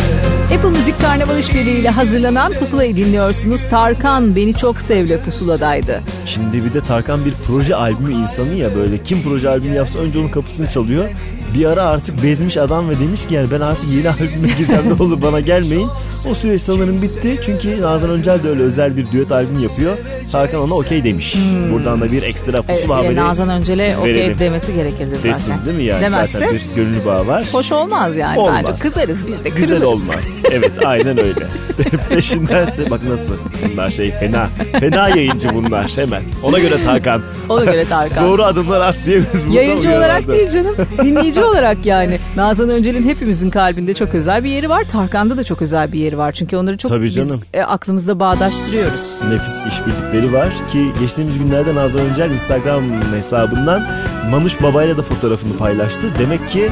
Apple 0.56 0.70
Müzik 0.70 1.02
Karnaval 1.02 1.40
İşbirliği 1.40 1.80
ile 1.80 1.90
hazırlanan 1.90 2.54
Pusulayı 2.54 2.96
dinliyorsunuz. 2.96 3.64
Tarkan 3.70 4.36
Beni 4.36 4.54
Çok 4.54 4.82
Sevle 4.82 5.22
pusuladaydı. 5.22 6.02
Şimdi 6.26 6.66
bir 6.66 6.74
de 6.74 6.82
Tarkan 6.82 7.26
bir 7.26 7.34
proje 7.48 7.76
albümü 7.76 8.14
insanı 8.14 8.54
ya 8.54 8.76
böyle 8.76 9.04
kim 9.04 9.24
proje 9.24 9.50
albümü 9.50 9.76
yapsa 9.76 10.00
önce 10.00 10.20
onun 10.20 10.30
kapısını 10.30 10.70
çalıyor. 10.70 11.10
Bir 11.56 11.66
ara 11.66 11.84
artık 11.84 12.24
bezmiş 12.24 12.58
adam 12.58 12.90
ve 12.90 13.00
demiş 13.00 13.26
ki 13.28 13.34
yani 13.34 13.48
ben 13.52 13.60
artık 13.62 13.86
yeni 13.92 14.10
albüme 14.10 14.48
gireceğim 14.58 14.84
ne 14.98 15.04
olur 15.04 15.22
bana 15.22 15.40
gelmeyin. 15.40 15.88
O 16.32 16.36
süreç 16.36 16.62
sanırım 16.62 17.02
bitti 17.02 17.40
çünkü 17.46 17.82
Nazan 17.82 18.10
Öncel 18.10 18.44
de 18.44 18.50
öyle 18.50 18.62
özel 18.64 18.98
bir 18.98 19.12
düet 19.12 19.32
albüm 19.32 19.60
yapıyor. 19.60 19.98
Tarkan 20.32 20.62
ona 20.62 20.74
okey 20.74 21.04
demiş. 21.04 21.36
Buradan 21.74 22.02
da 22.02 22.12
bir 22.12 22.24
ekstra 22.24 22.52
Evet, 22.58 22.68
pusula 22.68 22.94
e, 22.94 22.98
haberi 22.98 23.16
Nazan 23.16 23.50
Öncel'e 23.50 23.98
okey 23.98 24.40
demesi 24.40 24.74
gerekirdi 24.76 25.16
zaten. 25.16 25.34
Desin 25.34 25.54
değil 25.66 25.78
mi 25.78 25.84
yani? 25.84 26.02
Demezse 26.02 26.38
Zaten 26.40 26.54
bir 26.56 26.62
gönül 26.76 27.06
bağı 27.06 27.28
var. 27.28 27.44
hoş 27.52 27.72
olmaz 27.72 28.18
yani 28.18 28.40
Olmaz. 28.40 28.64
bence. 28.68 28.82
Kızarız 28.82 29.28
biz 29.28 29.44
de 29.44 29.50
Güzel 29.50 29.78
kırılırız. 29.80 30.02
olmaz. 30.10 30.44
Evet 30.52 30.72
aynen 30.86 31.18
öyle. 31.20 31.48
Peşindense 32.10 32.90
bak 32.90 33.02
nasıl. 33.10 33.36
Bunlar 33.74 33.90
şey 33.92 34.12
fena. 34.12 34.48
Fena 34.80 35.10
yayıncı 35.10 35.50
bunlar 35.54 35.92
hemen. 35.96 36.22
Ona 36.44 36.60
göre 36.60 36.82
Tarkan. 36.82 37.22
Ona 37.50 37.66
göre 37.66 37.86
Tarkan. 37.90 38.28
Doğru 38.28 38.44
adımlar 38.44 38.82
at 38.82 38.96
diye 39.06 39.20
biz 39.34 39.48
burada 39.48 39.58
Yayıncı 39.60 39.90
olarak 39.90 40.28
değil 40.28 40.50
canım. 40.50 40.76
Dinleyici 41.04 41.37
olarak 41.44 41.86
yani. 41.86 42.20
Nazan 42.36 42.70
Öncel'in 42.70 43.04
hepimizin 43.04 43.50
kalbinde 43.50 43.94
çok 43.94 44.16
özel 44.16 44.44
bir 44.44 44.50
yeri 44.50 44.70
var. 44.70 44.84
Tarkan'da 44.84 45.38
da 45.38 45.44
çok 45.44 45.62
özel 45.62 45.94
bir 45.94 46.00
yeri 46.00 46.18
var. 46.18 46.32
Çünkü 46.32 46.58
onları 46.58 46.78
çok 46.78 46.92
Tabii 46.92 47.06
biz 47.06 47.16
canım. 47.16 47.42
e, 47.54 47.62
aklımızda 47.62 48.20
bağdaştırıyoruz. 48.20 49.02
Nefis 49.30 49.66
işbirlikleri 49.66 50.34
var 50.34 50.50
ki 50.72 50.92
geçtiğimiz 51.00 51.38
günlerde 51.38 51.76
Nazan 51.76 52.02
Öncel 52.02 52.32
Instagram 52.32 52.84
hesabından 53.16 53.88
Manuş 54.32 54.62
Baba'yla 54.62 54.98
da 54.98 55.02
fotoğrafını 55.02 55.58
paylaştı. 55.58 56.02
Demek 56.20 56.50
ki 56.50 56.70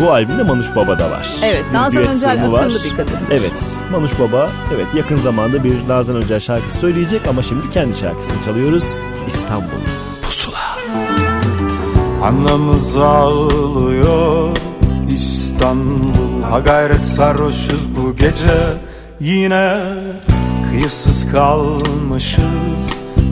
bu 0.00 0.12
albümde 0.12 0.42
Manuş 0.42 0.66
Baba 0.76 0.98
da 0.98 1.10
var. 1.10 1.28
Evet, 1.44 1.64
Bir 1.70 1.74
Nazan 1.74 2.04
Öncel 2.06 2.44
akıllı 2.44 2.84
bir 2.84 2.90
kadındır. 2.90 3.30
Evet 3.30 3.78
Manuş 3.92 4.10
Baba 4.20 4.50
evet 4.76 4.86
yakın 4.96 5.16
zamanda 5.16 5.64
bir 5.64 5.88
Nazan 5.88 6.16
Öncel 6.16 6.40
şarkısı 6.40 6.78
söyleyecek 6.78 7.26
ama 7.26 7.42
şimdi 7.42 7.70
kendi 7.70 7.96
şarkısını 7.98 8.44
çalıyoruz. 8.44 8.94
İstanbul. 9.26 9.66
Anlamız 12.22 12.96
ağlıyor 12.96 14.56
İstanbul 15.08 16.42
Ha 16.50 16.58
gayret 16.58 17.04
sarhoşuz 17.04 17.96
bu 17.96 18.16
gece. 18.16 18.58
Yine 19.20 19.76
kıyısız 20.70 21.32
kalmışız. 21.32 22.42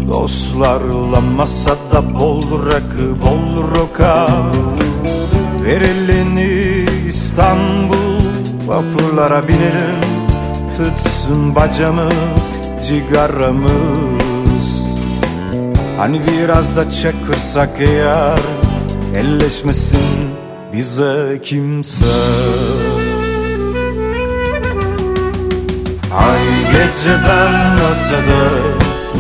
Dostlarla 0.09 1.21
masada 1.37 2.15
bol 2.15 2.67
rakı 2.67 3.21
bol 3.25 3.71
roka. 3.77 4.29
Ver 5.65 5.81
elini 5.81 6.87
İstanbul 7.09 8.21
Vapurlara 8.67 9.49
binelim. 9.49 10.01
Tutsun 10.77 11.55
bacamız 11.55 12.53
Cigaramız. 12.89 13.71
Hani 15.99 16.23
biraz 16.27 16.77
da 16.77 16.91
çakırsak 16.91 17.71
eğer 17.79 18.39
Elleşmesin 19.17 20.31
bize 20.73 21.41
kimse. 21.43 22.05
Ay 26.19 26.73
geceden 26.73 27.79
ötede 27.91 28.43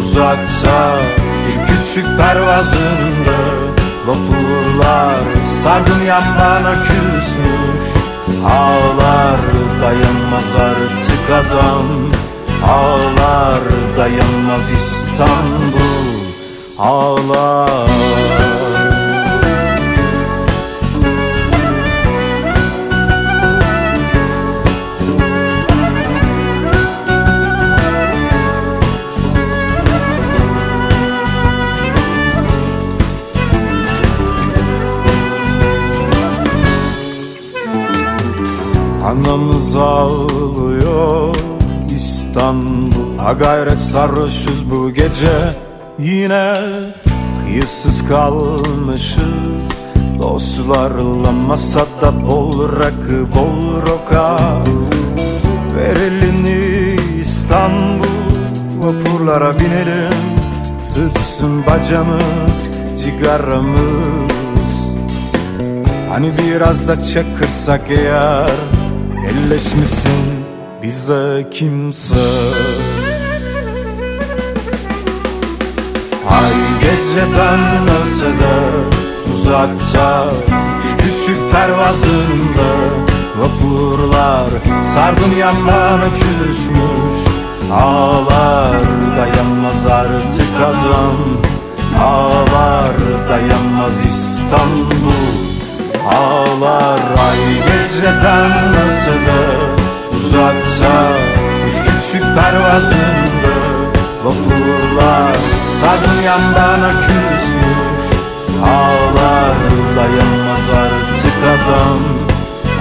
Uzakta 0.01 0.99
bir 1.47 1.67
küçük 1.67 2.05
pervazında 2.05 3.39
Vapurlar 4.07 5.21
sardım 5.63 6.07
yan 6.07 6.25
bana 6.39 6.83
küsmüş. 6.83 7.95
Ağlar 8.45 9.41
dayanmaz 9.83 10.55
artık 10.59 11.31
adam 11.31 11.87
Ağlar 12.69 13.61
dayanmaz 13.97 14.71
İstanbul. 14.73 16.11
Ağlar 16.79 18.10
Anamız 39.71 39.77
ağlıyor 39.77 41.37
İstanbul. 41.95 43.19
Ha 43.19 43.33
gayret 43.33 43.81
sarhoşuz 43.81 44.71
bu 44.71 44.91
gece. 44.91 45.55
Yine 45.99 46.55
kıyısız 47.45 48.09
kalmışız. 48.09 49.21
Dostlarla 50.19 51.33
masada 51.33 52.27
bol 52.27 52.77
rakı 52.79 53.27
bol 53.35 53.87
roka. 53.87 54.39
Ver 55.77 55.97
elini 55.97 56.97
İstanbul. 57.21 58.07
Vapurlara 58.79 59.59
binelim. 59.59 60.15
Tütsün 60.95 61.67
bacamız 61.67 62.71
cigaramız. 63.05 63.81
Hani 66.13 66.33
biraz 66.39 66.89
da 66.89 67.03
çakırsak 67.03 67.81
eğer 67.91 68.51
Elleşmesin 69.31 70.45
bize 70.83 71.47
kimse. 71.51 72.15
Ay 76.31 76.53
geceden 76.81 77.61
ötede 77.89 78.59
uzakta 79.35 80.27
Bir 80.85 81.03
küçük 81.03 81.53
pervazında 81.53 82.71
Vapurlar 83.39 84.49
sardım 84.95 85.39
yanlarına 85.39 86.09
küsmüş 86.15 87.33
Ağlar 87.73 88.83
dayanmaz 89.17 89.87
artık 89.87 90.57
adam 90.61 91.17
Ağlar 92.01 92.97
dayanmaz 93.29 93.93
İstanbul 94.05 95.50
Ağlar 96.13 97.01
ay 97.29 97.41
geceden 97.67 98.51
ötede 98.75 99.43
Uzakta 100.17 101.13
bir 101.67 101.85
küçük 101.85 102.23
pervazında 102.23 103.55
Vapurlar 104.25 105.37
sardım 105.81 106.23
yanlarına 106.25 107.01
küsmüş 107.01 108.21
Ağlar 108.65 109.57
dayanmaz 109.97 110.67
artık 110.83 111.41
adam. 111.45 112.01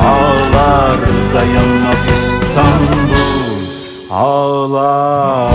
Ağlar 0.01 0.99
dayanmaz 1.33 2.03
İstanbul 2.13 3.09
Ağlar 4.11 5.53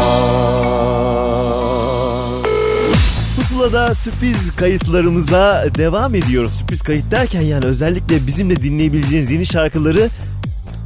Pusula'da 3.74 3.94
sürpriz 3.94 4.56
kayıtlarımıza 4.56 5.64
devam 5.74 6.14
ediyoruz. 6.14 6.52
Sürpriz 6.52 6.82
kayıt 6.82 7.10
derken 7.10 7.40
yani 7.40 7.64
özellikle 7.66 8.26
bizimle 8.26 8.56
dinleyebileceğiniz 8.56 9.30
yeni 9.30 9.46
şarkıları 9.46 10.08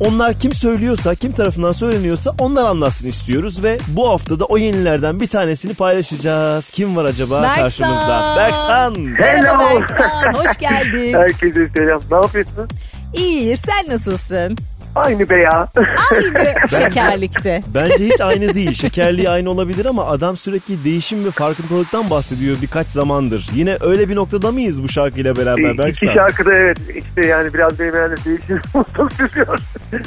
onlar 0.00 0.34
kim 0.38 0.52
söylüyorsa, 0.52 1.14
kim 1.14 1.32
tarafından 1.32 1.72
söyleniyorsa 1.72 2.34
onlar 2.38 2.64
anlatsın 2.64 3.08
istiyoruz 3.08 3.62
ve 3.62 3.78
bu 3.88 4.08
hafta 4.08 4.40
da 4.40 4.44
o 4.44 4.58
yenilerden 4.58 5.20
bir 5.20 5.26
tanesini 5.26 5.74
paylaşacağız. 5.74 6.70
Kim 6.70 6.96
var 6.96 7.04
acaba 7.04 7.42
Berksan. 7.42 7.62
karşımızda? 7.62 8.34
Berksan. 8.36 9.00
Merhaba 9.00 9.64
Berksan, 9.74 10.34
hoş 10.34 10.56
geldin. 10.56 11.14
Herkese 11.14 11.68
selam. 11.76 12.00
Ne 12.10 12.16
yapıyorsun? 12.16 12.68
İyi, 13.14 13.56
sen 13.56 13.88
nasılsın? 13.88 14.56
Aynı 14.94 15.28
be 15.30 15.36
ya. 15.36 15.68
Aynı 16.12 16.54
şekerlikte. 16.78 17.60
Bence 17.74 18.04
hiç 18.08 18.20
aynı 18.20 18.54
değil. 18.54 18.72
Şekerliği 18.72 19.30
aynı 19.30 19.50
olabilir 19.50 19.86
ama 19.86 20.06
adam 20.06 20.36
sürekli 20.36 20.84
değişim 20.84 21.24
ve 21.24 21.30
farkındalıktan 21.30 22.10
bahsediyor 22.10 22.56
birkaç 22.62 22.86
zamandır. 22.86 23.46
Yine 23.54 23.76
öyle 23.80 24.08
bir 24.08 24.16
noktada 24.16 24.52
mıyız 24.52 24.82
bu 24.82 24.88
şarkıyla 24.88 25.36
beraber 25.36 25.70
İki 25.70 25.78
Berksan? 25.78 26.14
şarkıda 26.14 26.54
evet 26.54 26.78
işte 26.96 27.26
yani 27.26 27.54
biraz 27.54 27.78
benim 27.80 27.94
herhalde 27.94 28.14
değişim 28.24 28.60
sürüyor. 29.16 29.58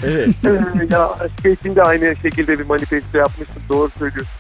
Evet. 0.05 0.29
ya 0.91 1.09
şey 1.43 1.53
için 1.53 1.75
de 1.75 1.83
aynı 1.83 2.15
şekilde 2.21 2.59
bir 2.59 2.65
manifesto 2.65 3.17
yapmıştım. 3.17 3.63
Doğru 3.69 3.89
söylüyorsun. 3.99 4.33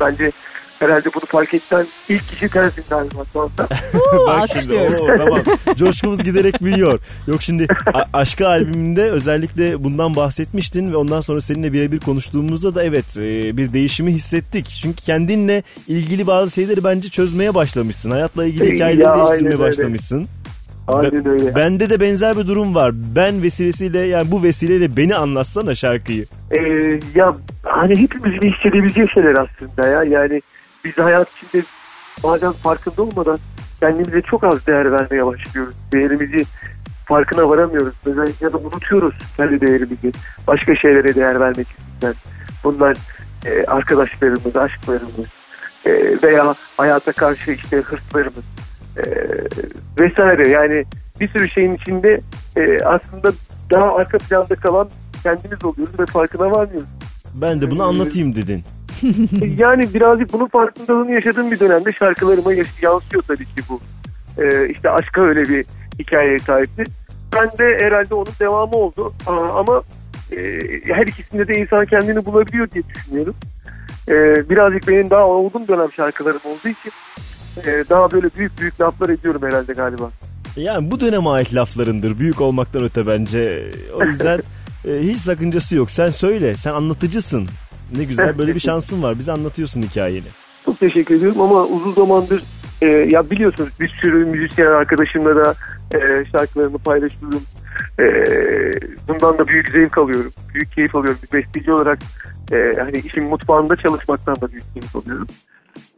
Bence 0.00 0.32
herhalde 0.78 1.08
bunu 1.14 1.24
fark 1.26 1.54
eden 1.54 1.86
ilk 2.08 2.28
kişi 2.28 2.46
galiba 2.46 3.22
şu 3.32 3.40
anda. 3.40 3.68
Bak 4.26 4.48
şimdi 4.62 4.74
oo, 4.74 5.16
tamam. 5.16 5.40
Coşkumuz 5.76 6.24
giderek 6.24 6.62
büyüyor. 6.62 7.00
Yok 7.26 7.42
şimdi 7.42 7.66
A- 7.94 8.18
Aşkı 8.18 8.48
albümünde 8.48 9.02
özellikle 9.10 9.84
bundan 9.84 10.16
bahsetmiştin 10.16 10.92
ve 10.92 10.96
ondan 10.96 11.20
sonra 11.20 11.40
seninle 11.40 11.72
birebir 11.72 12.00
konuştuğumuzda 12.00 12.74
da 12.74 12.84
evet 12.84 13.16
e, 13.18 13.56
bir 13.56 13.72
değişimi 13.72 14.12
hissettik. 14.12 14.66
Çünkü 14.82 15.02
kendinle 15.04 15.62
ilgili 15.88 16.26
bazı 16.26 16.54
şeyleri 16.54 16.84
bence 16.84 17.08
çözmeye 17.08 17.54
başlamışsın. 17.54 18.10
Hayatla 18.10 18.44
ilgili 18.46 18.66
Ya, 18.66 18.74
hikayeleri 18.74 19.08
aynen 19.08 19.26
değiştirmeye 19.26 19.54
öyle. 19.54 19.58
başlamışsın. 19.64 20.26
Aynen 20.88 21.28
öyle. 21.28 21.54
Bende 21.56 21.90
de 21.90 22.00
benzer 22.00 22.36
bir 22.36 22.46
durum 22.46 22.74
var. 22.74 22.92
Ben 23.16 23.42
vesilesiyle 23.42 23.98
yani 24.00 24.30
bu 24.30 24.42
vesileyle 24.42 24.96
beni 24.96 25.14
anlatsana 25.16 25.74
şarkıyı. 25.74 26.26
Ee, 26.50 26.60
ya 27.14 27.34
hani 27.62 27.96
hepimizin 27.96 28.52
hissedebileceği 28.52 29.06
şeyler 29.14 29.34
aslında 29.34 29.86
ya. 29.88 30.04
Yani 30.04 30.42
biz 30.84 30.98
hayat 30.98 31.28
içinde 31.36 31.62
bazen 32.24 32.52
farkında 32.52 33.02
olmadan 33.02 33.38
kendimize 33.80 34.22
çok 34.22 34.44
az 34.44 34.66
değer 34.66 34.92
vermeye 34.92 35.26
başlıyoruz. 35.26 35.74
Değerimizi 35.92 36.44
farkına 37.06 37.48
varamıyoruz. 37.48 37.94
Ya 38.40 38.52
da 38.52 38.58
unutuyoruz 38.58 39.14
kendi 39.36 39.60
değerimizi. 39.60 40.12
Başka 40.46 40.76
şeylere 40.76 41.14
değer 41.14 41.40
vermek 41.40 41.66
yüzünden. 41.78 42.14
Bunlar 42.64 42.96
e, 43.46 43.64
arkadaşlarımız, 43.64 44.56
aşklarımız 44.56 45.26
e, 45.86 46.22
veya 46.22 46.54
hayata 46.76 47.12
karşı 47.12 47.50
işte 47.50 47.76
hırslarımız 47.76 48.44
e, 48.96 49.04
vesaire. 50.00 50.48
Yani 50.48 50.84
bir 51.20 51.28
sürü 51.28 51.48
şeyin 51.48 51.74
içinde 51.74 52.20
e, 52.56 52.84
aslında 52.84 53.32
daha 53.72 53.94
arka 53.94 54.18
planda 54.18 54.54
kalan 54.54 54.90
kendimiz 55.22 55.64
oluyoruz 55.64 56.00
ve 56.00 56.06
farkına 56.06 56.50
varmıyoruz. 56.50 56.88
Ben 57.34 57.60
de 57.60 57.70
bunu 57.70 57.82
anlatayım 57.82 58.34
dedin. 58.34 58.64
yani 59.58 59.94
birazcık 59.94 60.32
bunun 60.32 60.46
farkındalığını 60.46 61.12
yaşadığım 61.12 61.50
bir 61.50 61.60
dönemde 61.60 61.92
şarkılarıma 61.92 62.52
yansıyor 62.82 63.22
tabii 63.22 63.44
ki 63.44 63.62
bu. 63.68 63.80
Ee, 64.38 64.68
işte 64.68 64.90
aşka 64.90 65.22
öyle 65.22 65.42
bir 65.48 65.64
hikayeye 65.98 66.38
sahipti. 66.38 66.84
Ben 67.34 67.46
de 67.58 67.78
herhalde 67.80 68.14
onun 68.14 68.32
devamı 68.40 68.76
oldu. 68.76 69.12
Aa, 69.26 69.58
ama 69.58 69.82
e, 70.32 70.38
her 70.84 71.06
ikisinde 71.06 71.48
de 71.48 71.54
insan 71.54 71.86
kendini 71.86 72.24
bulabiliyor 72.26 72.70
diye 72.70 72.84
düşünüyorum. 72.94 73.34
Ee, 74.08 74.50
birazcık 74.50 74.88
benim 74.88 75.10
daha 75.10 75.26
olgun 75.26 75.68
dönem 75.68 75.92
şarkılarım 75.92 76.40
olduğu 76.44 76.68
için 76.68 76.92
e, 77.66 77.84
daha 77.90 78.10
böyle 78.10 78.30
büyük 78.38 78.60
büyük 78.60 78.80
laflar 78.80 79.08
ediyorum 79.08 79.42
herhalde 79.42 79.72
galiba. 79.72 80.10
Yani 80.56 80.90
bu 80.90 81.00
döneme 81.00 81.28
ait 81.28 81.54
laflarındır. 81.54 82.18
Büyük 82.18 82.40
olmaktan 82.40 82.82
öte 82.84 83.06
bence. 83.06 83.70
O 83.94 84.04
yüzden 84.04 84.40
e, 84.84 85.00
hiç 85.02 85.16
sakıncası 85.16 85.76
yok. 85.76 85.90
Sen 85.90 86.10
söyle. 86.10 86.56
Sen 86.56 86.72
anlatıcısın. 86.72 87.48
Ne 87.96 88.04
güzel 88.04 88.38
böyle 88.38 88.54
bir 88.54 88.60
şansın 88.60 89.02
var. 89.02 89.18
Bize 89.18 89.32
anlatıyorsun 89.32 89.82
hikayeni. 89.82 90.26
Çok 90.64 90.80
teşekkür 90.80 91.14
ediyorum 91.14 91.40
ama 91.40 91.64
uzun 91.64 91.92
zamandır 91.92 92.42
e, 92.82 92.86
ya 92.86 93.30
biliyorsunuz 93.30 93.70
bir 93.80 93.88
sürü 93.88 94.24
müzisyen 94.24 94.66
arkadaşımla 94.66 95.36
da 95.36 95.54
e, 95.94 96.24
şarkılarımı 96.32 96.78
paylaşıyorum. 96.78 97.42
E, 98.00 98.04
bundan 99.08 99.38
da 99.38 99.48
büyük 99.48 99.68
zevk 99.68 99.98
alıyorum. 99.98 100.32
Büyük 100.54 100.72
keyif 100.72 100.96
alıyorum. 100.96 101.20
Bir 101.22 101.38
besteci 101.38 101.72
olarak 101.72 101.98
e, 102.52 102.72
hani 102.78 102.98
işin 102.98 103.24
mutfağında 103.24 103.76
çalışmaktan 103.76 104.40
da 104.40 104.52
büyük 104.52 104.74
keyif 104.74 104.96
alıyorum. 104.96 105.26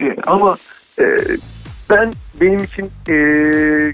E, 0.00 0.16
ama 0.26 0.56
e, 0.98 1.04
ben 1.90 2.12
benim 2.40 2.64
için 2.64 2.90
e, 3.08 3.14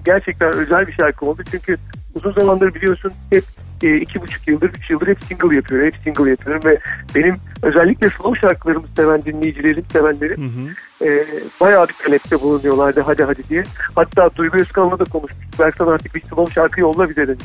gerçekten 0.04 0.52
özel 0.52 0.86
bir 0.86 0.92
şarkı 0.92 1.26
oldu. 1.26 1.42
Çünkü 1.50 1.76
uzun 2.14 2.32
zamandır 2.32 2.74
biliyorsun 2.74 3.12
hep 3.30 3.44
e, 3.82 3.96
iki 3.96 4.20
buçuk 4.20 4.48
yıldır, 4.48 4.68
üç 4.68 4.90
yıldır 4.90 5.06
hep 5.06 5.18
single 5.24 5.56
yapıyorum. 5.56 5.86
Hep 5.86 5.96
single 5.96 6.30
yapıyorum 6.30 6.62
ve 6.64 6.78
benim 7.14 7.34
özellikle 7.62 8.10
slow 8.10 8.40
şarkılarımı 8.40 8.86
seven 8.96 9.24
dinleyicilerim, 9.24 9.84
sevenlerim 9.92 10.74
e, 11.04 11.24
bayağı 11.60 11.88
bir 11.88 11.94
talepte 12.04 12.40
bulunuyorlardı 12.40 13.00
hadi 13.00 13.24
hadi 13.24 13.48
diye. 13.48 13.64
Hatta 13.94 14.30
Duygu 14.36 14.56
Özkan'la 14.58 14.98
da 14.98 15.04
konuşmuştuk. 15.04 15.60
Berksan 15.60 15.86
artık 15.86 16.14
bir 16.14 16.20
slow 16.20 16.54
şarkı 16.54 16.80
yolla 16.80 17.10
bize 17.10 17.28
dedi. 17.28 17.42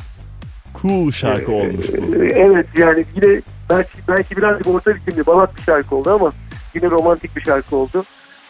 Cool 0.81 1.11
şarkı 1.11 1.51
olmuş 1.51 1.85
bu. 1.87 2.23
E, 2.23 2.27
evet 2.27 2.67
yani 2.77 3.05
yine 3.15 3.41
belki, 3.69 3.97
belki 4.07 4.37
birazcık 4.37 4.67
orta 4.67 4.95
biçimli 4.95 5.25
balat 5.25 5.57
bir 5.57 5.61
şarkı 5.61 5.95
oldu 5.95 6.09
ama 6.09 6.31
yine 6.75 6.89
romantik 6.89 7.35
bir 7.35 7.41
şarkı 7.41 7.75
oldu. 7.75 8.03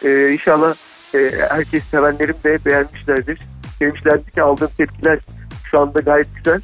E, 0.06 0.30
inşallah 0.34 0.76
e, 1.16 1.32
herkes 1.50 1.84
sevenlerim 1.84 2.36
de 2.44 2.60
beğenmişlerdir. 2.66 3.42
Demişlerdi 3.80 4.32
ki 4.32 4.42
aldığım 4.42 4.70
tepkiler 4.78 5.20
şu 5.64 5.80
anda 5.80 6.00
gayet 6.00 6.28
güzel. 6.36 6.62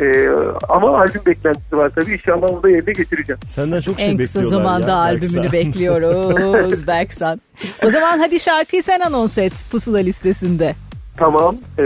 E, 0.00 0.28
ama 0.68 0.98
albüm 0.98 1.22
beklentisi 1.26 1.76
var 1.76 1.90
tabii. 1.94 2.12
İnşallah 2.12 2.50
onu 2.50 2.62
da 2.62 2.68
yerine 2.68 2.92
getireceğim. 2.92 3.40
Senden 3.48 3.80
çok 3.80 3.98
şey 4.00 4.10
En 4.10 4.16
kısa 4.16 4.40
bekliyorlar 4.40 4.62
zamanda 4.64 4.90
ya, 4.90 4.96
albümünü 4.96 5.42
Berksan. 5.42 5.52
bekliyoruz 5.52 6.86
Berksan. 6.86 7.40
O 7.84 7.90
zaman 7.90 8.18
hadi 8.18 8.40
şarkıyı 8.40 8.82
sen 8.82 9.00
anons 9.00 9.38
et 9.38 9.52
pusula 9.70 9.98
listesinde. 9.98 10.74
Tamam. 11.16 11.56
E, 11.78 11.82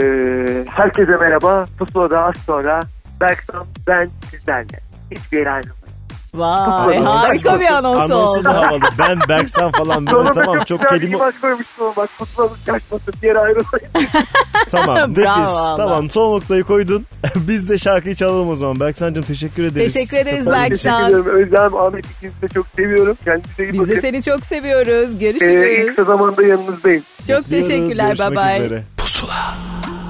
herkese 0.69 1.11
merhaba. 1.11 1.65
Pusula'da 1.79 2.23
az 2.23 2.35
sonra 2.45 2.79
Berksan 3.21 3.65
ben 3.87 4.09
sizlerle. 4.31 4.79
Hiçbir 5.11 5.37
yere 5.37 5.49
ayrılmayın. 5.49 5.80
Vay 6.35 6.97
harika 6.99 7.59
bir 7.59 7.65
anons 7.65 7.99
Anonsu 8.11 8.15
oldu. 8.39 8.43
da 8.45 8.53
havalı. 8.53 8.81
Ben 8.99 9.19
Berksan 9.29 9.71
falan 9.71 10.05
böyle 10.07 10.31
tamam 10.31 10.57
çok 10.57 10.67
çok 10.67 10.79
güzel 10.81 10.89
kelime 10.99 11.11
bir 11.11 11.15
imaj 11.17 11.35
koymuştum 11.41 11.93
bak 11.97 12.09
Pusula'nın 12.17 12.51
kaçmasın 12.65 13.13
bir 13.21 13.27
yere 13.27 13.39
ayrılmayın. 13.39 13.87
tamam 14.71 14.97
nefis 15.09 15.17
Bravo 15.25 15.77
tamam 15.77 16.09
son 16.09 16.31
noktayı 16.35 16.63
koydun 16.63 17.05
biz 17.35 17.69
de 17.69 17.77
şarkıyı 17.77 18.15
çalalım 18.15 18.49
o 18.49 18.55
zaman 18.55 18.79
Berksan'cığım 18.79 19.23
teşekkür 19.23 19.63
ederiz 19.63 19.93
Teşekkür 19.93 20.17
ederiz 20.17 20.45
Teşekkür 20.45 20.51
Berksan. 20.69 21.05
ediyorum. 21.05 21.27
Özlem, 21.35 21.75
Ahmet 21.75 22.05
ikinizi 22.05 22.41
de 22.41 22.47
çok 22.47 22.65
seviyorum. 22.75 23.17
Kendinize 23.25 23.63
iyi 23.63 23.73
Biz 23.73 23.79
bakın. 23.79 23.91
de 23.95 24.01
seni 24.01 24.23
çok 24.23 24.45
seviyoruz. 24.45 25.11
Ee, 25.15 25.17
Görüşürüz. 25.17 25.79
ilk 25.79 25.87
kısa 25.89 26.03
zamanda 26.03 26.43
yanınızdayım. 26.43 27.03
Çok 27.27 27.27
Bekliyoruz, 27.39 27.67
teşekkürler. 27.67 28.05
Bye 28.19 28.27
görüşmek 28.27 28.37
bye. 28.47 28.57
üzere. 28.65 28.83
Belli 28.99 30.00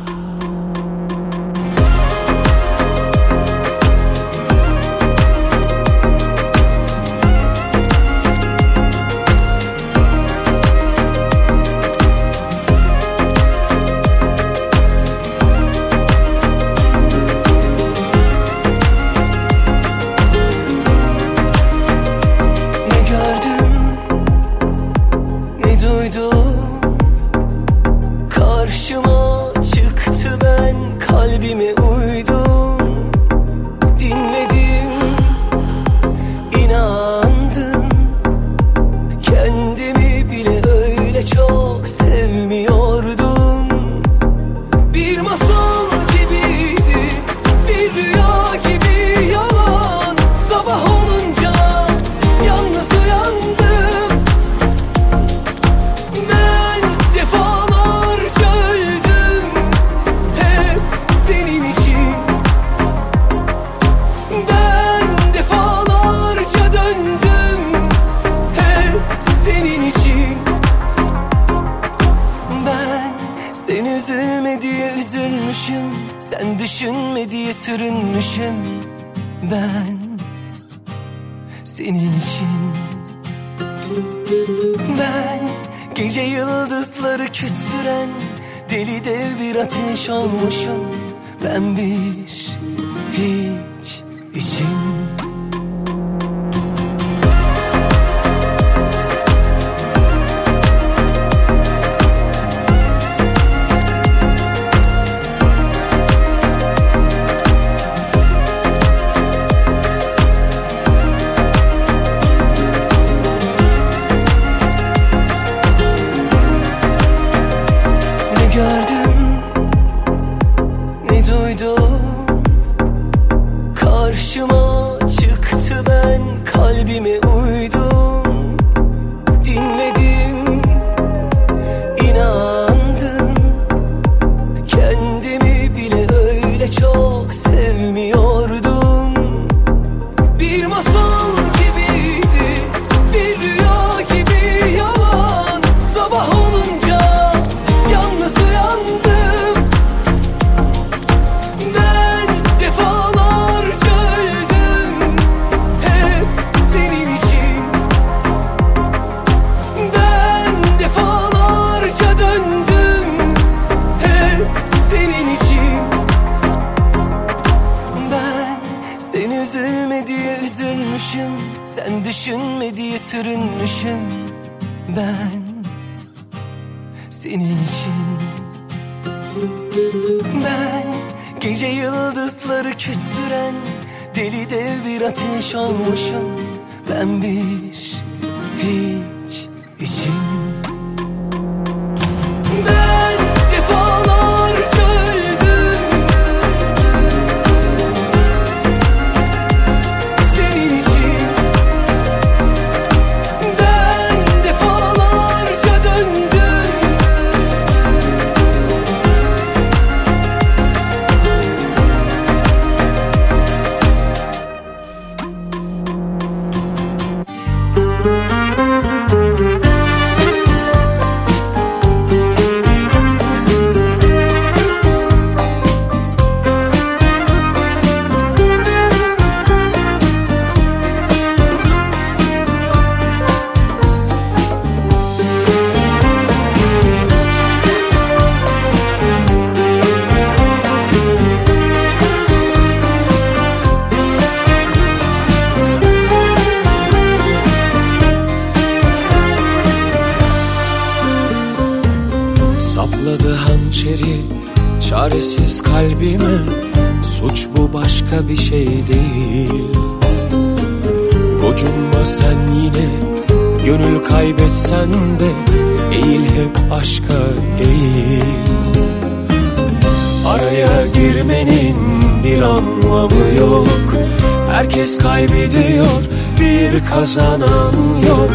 kazanan 276.95 277.73
yok. 278.07 278.31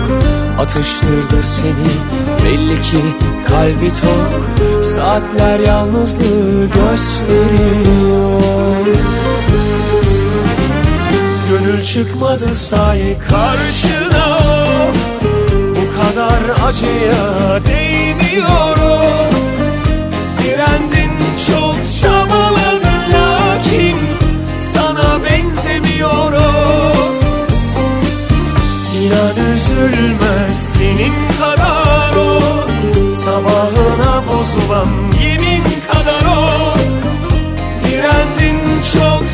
Atıştırdı 0.59 1.43
seni 1.43 1.89
belli 2.45 2.83
ki 2.83 3.03
kalbi 3.49 3.89
tok. 3.89 4.41
Saatler 4.85 5.59
yalnızlığı 5.59 6.67
gösteriyor. 6.67 8.47
Gönül 11.51 11.83
çıkmadı 11.83 12.55
sahi 12.55 13.17
karşına. 13.29 14.39
Bu 15.71 16.01
kadar 16.01 16.67
acıya 16.69 17.61
değmiyorum. 17.69 19.36
dökülmez 29.77 30.75
senin 30.75 31.13
kadar 31.41 32.17
o. 32.17 32.41
Sabahına 33.11 34.23
bozulan 34.29 34.89
yemin 35.23 35.63
kadar 35.93 36.23
o. 36.37 36.49
Direndin 37.85 38.61
çok 38.93 39.25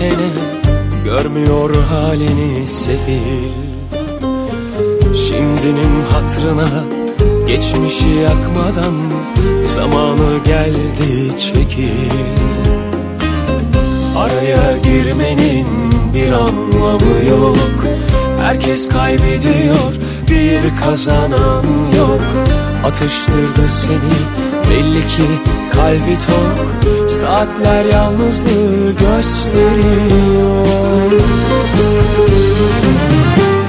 Yeni 0.00 0.10
bir 0.10 0.16
tene 0.16 0.28
Görmüyor 1.04 1.84
halini 1.84 2.68
sefil. 2.68 3.50
Şimdinin 5.14 6.02
hatrına 6.12 6.84
Geçmişi 7.46 8.08
yakmadan 8.08 8.94
Zamanı 9.64 10.44
geldi 10.44 11.38
çekil. 11.38 12.10
Araya 14.16 14.76
girmenin 14.84 15.66
bir 16.14 16.32
anlamı 16.32 17.24
yok. 17.28 17.86
Herkes 18.40 18.88
kaybediyor 18.88 19.92
bir 20.30 20.80
kazanan 20.84 21.64
yok. 21.96 22.20
Atıştırdı 22.84 23.68
seni 23.68 24.16
belli 24.70 25.00
ki 25.00 25.56
kalbi 25.76 26.18
tok 26.18 26.66
Saatler 27.08 27.84
yalnızlığı 27.84 28.92
gösteriyor. 28.92 30.66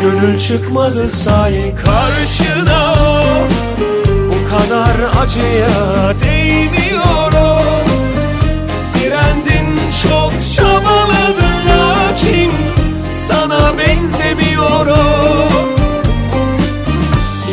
Gönül 0.02 0.40
çıkmadı 0.40 1.10
sahi 1.10 1.76
karşına. 1.86 2.96
Bu 4.30 4.50
kadar 4.50 5.22
acıya 5.22 6.14
değmiyor 6.22 7.34
o 7.34 7.60
Direndin 8.94 9.80
çok 10.04 10.34
çabaladın 10.56 11.56
lakin 11.70 12.52
Sana 13.28 13.78
benzemiyor 13.78 14.88
o 14.88 15.48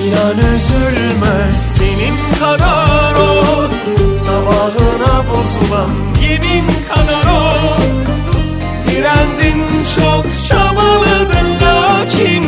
İnan 0.04 0.38
üzülmez 0.54 1.76
senin 1.76 2.23
kadar 2.44 3.14
o 3.14 3.42
Sabahına 4.12 5.24
bozulan 5.30 5.90
yemin 6.22 6.64
kadar 6.88 7.26
o 7.32 7.52
Direndin 8.86 9.64
çok 9.96 10.24
çabaladın 10.48 11.48
lakin 11.62 12.44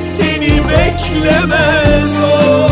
Seni 0.00 0.48
beklemez 0.68 2.20
o 2.20 2.68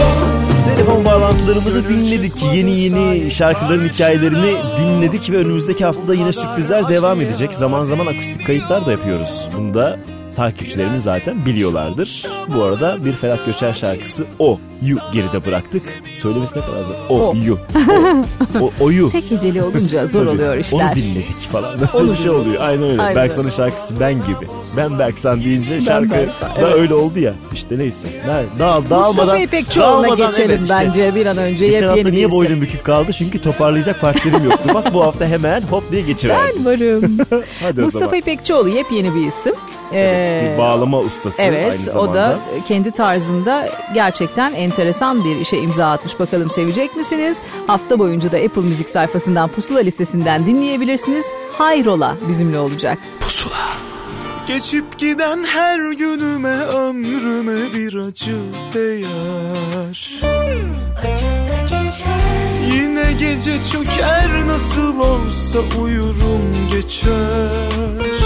Telefon 0.64 1.04
bağlantılarımızı 1.04 1.88
dinledik. 1.88 2.32
Yeni 2.54 2.80
yeni 2.80 3.30
şarkıların 3.30 3.88
hikayelerini 3.88 4.54
dinledik 4.80 5.30
ve 5.30 5.36
önümüzdeki 5.36 5.84
haftada 5.84 6.14
yine 6.14 6.32
sürprizler 6.32 6.88
devam 6.88 7.20
edecek. 7.20 7.54
Zaman 7.54 7.84
zaman 7.84 8.06
akustik 8.06 8.46
kayıtlar 8.46 8.86
da 8.86 8.92
yapıyoruz. 8.92 9.48
Bunu 9.56 9.74
da 9.74 9.98
takipçilerimiz 10.36 11.02
zaten 11.02 11.46
biliyorlardır. 11.46 12.26
Bu 12.54 12.62
arada 12.62 13.04
bir 13.04 13.12
Ferhat 13.12 13.46
Göçer 13.46 13.72
şarkısı 13.72 14.26
O 14.38 14.60
Yu 14.82 14.96
geride 15.12 15.46
bıraktık. 15.46 15.82
Söylemesi 16.14 16.58
ne 16.58 16.62
kadar 16.62 16.82
zor. 16.82 16.94
O, 17.08 17.28
O. 17.28 17.34
Yu. 17.34 17.58
O, 18.60 18.64
o, 18.64 18.84
Oyu. 18.84 19.08
Tek 19.08 19.30
heceli 19.30 19.62
olunca 19.62 20.06
zor 20.06 20.26
oluyor 20.26 20.56
işler. 20.56 20.84
Onu 20.84 20.94
dinledik 20.94 21.50
falan. 21.52 21.80
Böyle 21.80 21.90
Onu 21.94 22.12
bir 22.12 22.16
şey 22.16 22.30
oluyor. 22.30 22.62
Aynen 22.66 22.90
öyle. 22.90 23.02
Aynen 23.02 23.16
Berksan'ın 23.16 23.44
öyle. 23.44 23.56
şarkısı 23.56 24.00
Ben 24.00 24.12
gibi. 24.12 24.46
Ben 24.76 24.98
Berksan 24.98 25.44
deyince 25.44 25.80
şarkı 25.80 26.10
Berksan, 26.10 26.48
da 26.48 26.54
evet. 26.58 26.74
öyle 26.74 26.94
oldu 26.94 27.18
ya. 27.18 27.34
İşte 27.52 27.78
neyse. 27.78 28.08
Ne, 28.26 28.58
dağ, 28.58 28.80
Mustafa 28.80 28.90
dağılmadan, 29.02 29.40
İpekçioğlu'na 29.40 29.92
dağılmadan 29.92 30.26
geçelim 30.30 30.50
evet 30.50 30.62
işte. 30.62 30.74
bence 30.74 31.14
bir 31.14 31.26
an 31.26 31.36
önce. 31.36 31.66
Geçen 31.68 31.88
hafta 31.88 32.08
niye 32.08 32.26
isim. 32.26 32.38
boynum 32.38 32.60
bükük 32.60 32.84
kaldı? 32.84 33.12
Çünkü 33.12 33.40
toparlayacak 33.40 34.00
partilerim 34.00 34.44
yoktu. 34.44 34.70
Bak 34.74 34.94
bu 34.94 35.02
hafta 35.02 35.26
hemen 35.26 35.62
hop 35.62 35.92
diye 35.92 36.02
geçiverdim. 36.02 36.56
Ben 36.58 36.64
varım. 36.64 37.18
Hadi 37.60 37.80
o 37.80 37.84
Mustafa. 37.84 38.16
İpekçioğlu 38.16 38.68
yepyeni 38.68 39.14
bir 39.14 39.26
isim. 39.26 39.54
Evet, 39.92 40.19
Bir 40.20 40.58
bağlama 40.58 40.98
ustası 41.00 41.42
aynı 41.42 41.54
Evet 41.56 41.80
zamanda. 41.80 42.10
o 42.10 42.14
da 42.14 42.38
kendi 42.68 42.90
tarzında 42.90 43.68
gerçekten 43.94 44.52
enteresan 44.52 45.24
bir 45.24 45.36
işe 45.36 45.56
imza 45.58 45.90
atmış. 45.90 46.20
Bakalım 46.20 46.50
sevecek 46.50 46.96
misiniz? 46.96 47.38
Hafta 47.66 47.98
boyunca 47.98 48.32
da 48.32 48.36
Apple 48.36 48.62
Müzik 48.62 48.88
sayfasından 48.88 49.48
Pusula 49.48 49.78
listesinden 49.80 50.46
dinleyebilirsiniz. 50.46 51.26
Hayrola 51.58 52.16
bizimle 52.28 52.58
olacak. 52.58 52.98
Geçip 54.48 54.98
giden 54.98 55.44
her 55.44 55.92
günüme 55.92 56.56
ömrüme 56.58 57.72
bir 57.74 57.94
acı 57.94 58.36
değer 58.74 60.20
Yine 62.74 63.12
gece 63.12 63.52
çöker 63.72 64.46
nasıl 64.46 65.00
olsa 65.00 65.58
uyurum 65.82 66.52
geçer 66.70 68.19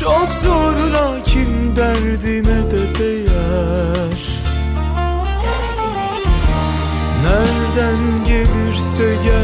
çok 0.00 0.34
zor 0.34 0.74
lakin 0.76 1.76
derdine 1.76 2.70
de 2.70 2.98
değer. 2.98 4.24
Nereden 7.22 8.24
gelirse 8.26 9.14
gelsin 9.24 9.43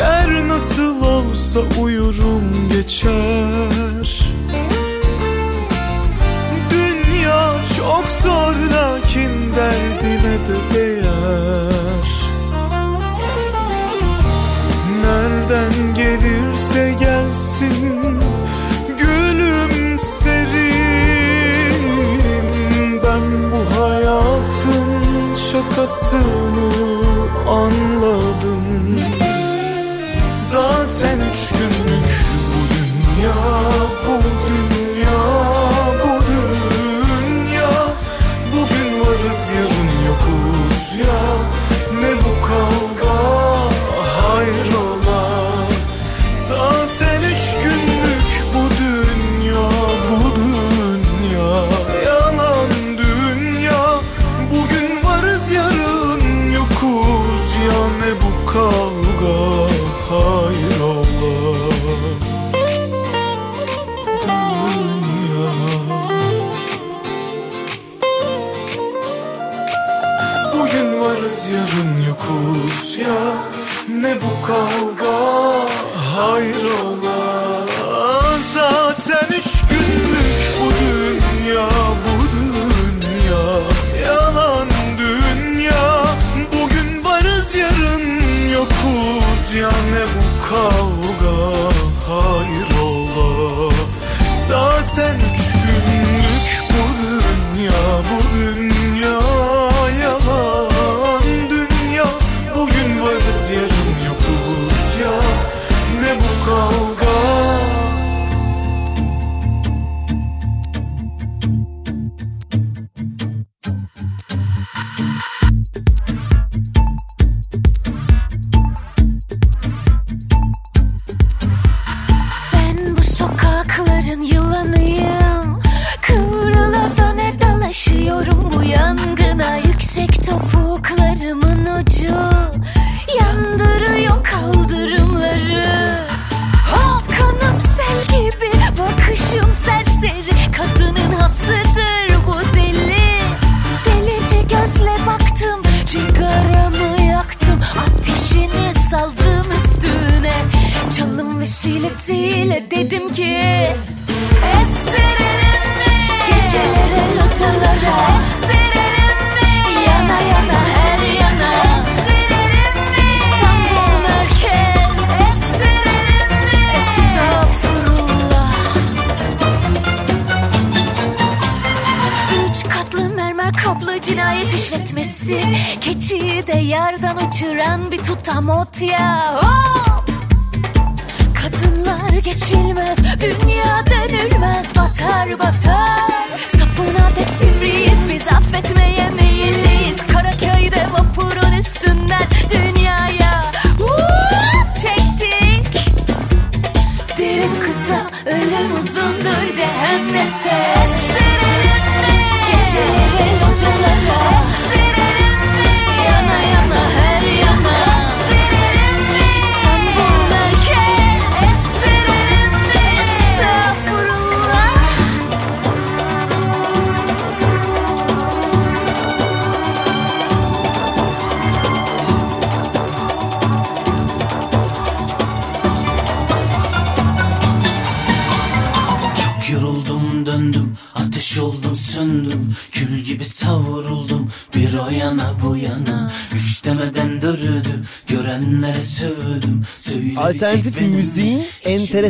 çöker 0.00 0.48
nasıl 0.48 1.02
olsa 1.02 1.60
uyurum 1.82 2.68
geçer. 2.72 4.26
Dünya 6.70 7.54
çok 7.76 8.04
zor 8.22 8.54
lakin 8.72 9.54
derdine 9.54 10.38
de 10.46 10.56
değer. 10.74 12.10
Nereden 15.02 15.94
gelirse 15.96 16.94
gelsin 17.00 18.20
gülümserim 18.98 19.60
Ben 23.04 23.52
bu 23.52 23.60
hayatın 23.80 25.34
şakasını 25.52 26.70
anladım 27.48 29.09
Zaten 30.50 31.20
üç 31.20 31.48
günlük 31.48 32.10
bu 32.50 32.74
dünya, 32.74 33.34
bu 34.06 34.39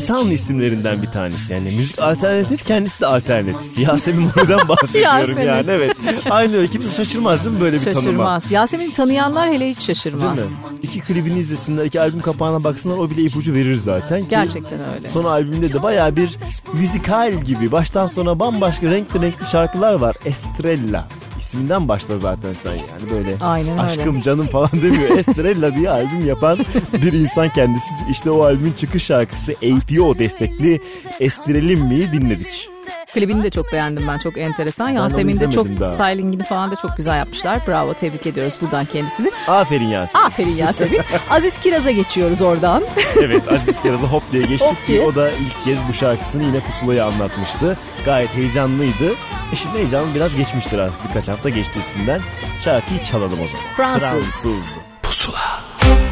enteresan 0.00 0.30
isimlerinden 0.30 1.02
bir 1.02 1.06
tanesi. 1.06 1.52
Yani 1.52 1.70
müzik 1.76 1.98
alternatif 2.02 2.66
kendisi 2.66 3.00
de 3.00 3.06
alternatif. 3.06 3.78
Yasemin 3.88 4.26
Nur'dan 4.36 4.68
bahsediyorum 4.68 5.18
Yasemin. 5.20 5.46
yani 5.46 5.70
evet. 5.70 5.96
Aynı 6.30 6.56
öyle 6.56 6.68
kimse 6.68 6.90
şaşırmaz 6.90 7.44
değil 7.44 7.56
mi 7.56 7.60
böyle 7.60 7.76
bir 7.76 7.80
tanıma? 7.84 8.00
Şaşırmaz. 8.00 8.50
Yasemin'i 8.50 8.92
tanıyanlar 8.92 9.50
hele 9.50 9.70
hiç 9.70 9.78
Değil 9.78 9.86
şaşırmaz. 9.86 10.38
mi? 10.38 10.44
İki 10.82 11.00
klibini 11.00 11.38
izlesinler, 11.38 11.84
iki 11.84 12.00
albüm 12.00 12.20
kapağına 12.20 12.64
baksınlar 12.64 12.96
o 12.98 13.10
bile 13.10 13.22
ipucu 13.22 13.54
verir 13.54 13.74
zaten. 13.74 14.20
Ki 14.20 14.26
Gerçekten 14.30 14.78
öyle. 14.94 15.08
Son 15.08 15.24
albümde 15.24 15.72
de 15.72 15.82
baya 15.82 16.16
bir 16.16 16.38
müzikal 16.72 17.32
gibi 17.32 17.72
baştan 17.72 18.06
sona 18.06 18.38
bambaşka 18.38 18.86
renkli 18.90 19.20
renkli 19.22 19.46
şarkılar 19.46 19.94
var. 19.94 20.16
Estrella 20.24 21.08
isminden 21.40 21.88
başla 21.88 22.16
zaten 22.16 22.52
sen 22.52 22.72
yani 22.72 23.10
böyle 23.10 23.36
Aynen 23.40 23.72
öyle. 23.72 23.82
aşkım 23.82 24.20
canım 24.22 24.46
falan 24.46 24.70
demiyor. 24.72 25.10
Estrella 25.18 25.76
diye 25.76 25.90
albüm 25.90 26.26
yapan 26.26 26.58
bir 26.92 27.12
insan 27.12 27.48
kendisi. 27.48 27.94
İşte 28.10 28.30
o 28.30 28.42
albümün 28.44 28.72
çıkış 28.72 29.02
şarkısı 29.04 29.52
APO 29.52 30.18
destekli 30.18 30.80
Estrelim 31.20 31.80
mi'yi 31.86 32.12
dinledik. 32.12 32.69
Klibini 33.14 33.42
de 33.42 33.50
çok 33.50 33.72
beğendim 33.72 34.08
ben. 34.08 34.18
Çok 34.18 34.38
enteresan. 34.38 34.88
Yasemin 34.88 35.40
de 35.40 35.50
çok 35.50 35.66
daha. 35.80 35.90
stylingini 35.90 36.44
falan 36.44 36.70
da 36.70 36.76
çok 36.76 36.96
güzel 36.96 37.18
yapmışlar. 37.18 37.66
Bravo 37.66 37.94
tebrik 37.94 38.26
ediyoruz 38.26 38.54
buradan 38.60 38.84
kendisini. 38.84 39.30
Aferin 39.48 39.88
Yasemin. 39.88 40.24
Aferin 40.24 40.56
Yasemin. 40.56 41.00
Aziz 41.30 41.58
Kiraz'a 41.58 41.90
geçiyoruz 41.90 42.42
oradan. 42.42 42.82
evet 43.22 43.52
Aziz 43.52 43.82
Kiraz'a 43.82 44.06
hop 44.06 44.22
diye 44.32 44.42
geçtik 44.42 44.68
Hop 44.70 44.86
ki 44.86 45.00
o 45.02 45.14
da 45.14 45.30
ilk 45.30 45.64
kez 45.64 45.88
bu 45.88 45.92
şarkısını 45.92 46.44
yine 46.44 46.60
pusulaya 46.60 47.06
anlatmıştı. 47.06 47.76
Gayet 48.04 48.34
heyecanlıydı. 48.34 49.12
E 49.52 49.56
şimdi 49.56 49.78
heyecanı 49.78 50.14
biraz 50.14 50.36
geçmiştir 50.36 50.78
artık 50.78 51.08
birkaç 51.08 51.28
hafta 51.28 51.48
geçti 51.48 51.78
üstünden. 51.78 52.20
Şarkıyı 52.64 53.04
çalalım 53.04 53.38
o 53.42 53.46
zaman. 53.46 53.64
Fransız. 53.76 54.42
Fransız. 54.42 54.78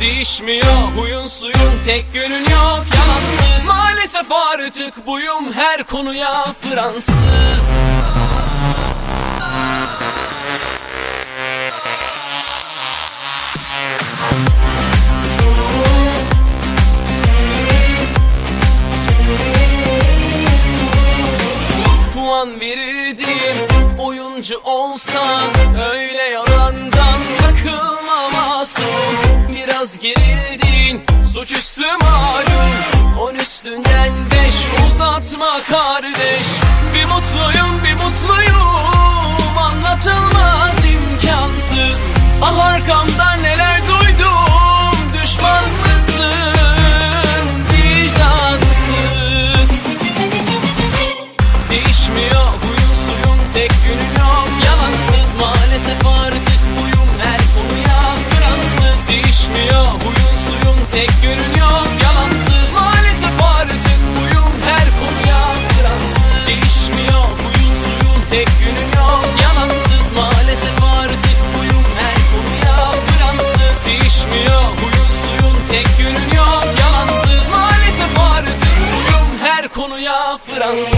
Değişmiyor 0.00 0.82
huyun 0.96 1.26
suyun 1.26 1.82
tek 1.84 2.04
yönün 2.14 2.40
yok 2.40 2.84
yalansız. 2.94 3.66
Maalesef 3.66 4.32
artık 4.32 5.06
buyum 5.06 5.52
her 5.52 5.84
konuya 5.84 6.46
Fransız. 6.60 7.78
Puan 22.14 22.60
verirdim 22.60 23.56
oyuncu 23.98 24.60
olsan 24.64 25.42
Öyle 25.92 26.22
yalandan 26.22 26.47
Biraz 29.78 29.98
gerildin 29.98 31.02
suçüstü 31.34 31.86
malum. 32.02 33.18
On 33.20 33.34
üstünden 33.34 34.12
beş 34.30 34.54
uzatma 34.86 35.60
kardeş. 35.70 36.46
Bir 36.94 37.04
mutluyum 37.04 37.84
bir 37.84 37.94
mutluyum 37.94 39.58
Anlatılmaz 39.58 40.84
imkansız. 40.84 42.16
Ah 42.42 42.64
arkamdan 42.64 43.42
neler 43.42 43.80
duydum 43.86 45.12
Düşman 45.22 45.64
mısın 45.64 46.57
konuya 80.46 80.97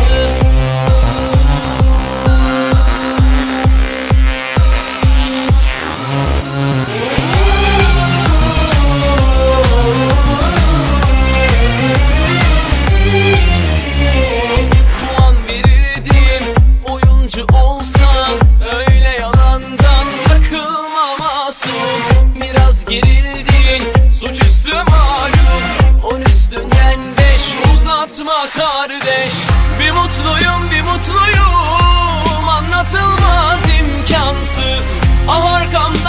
anlatma 28.11 28.49
kardeş. 28.57 29.33
Bir 29.81 29.91
mutluyum 29.91 30.71
bir 30.71 30.83
mutluyum. 30.83 32.49
Anlatılmaz 32.49 33.61
imkansız. 33.81 35.01
Ah 35.29 35.53
arkamdan 35.55 36.00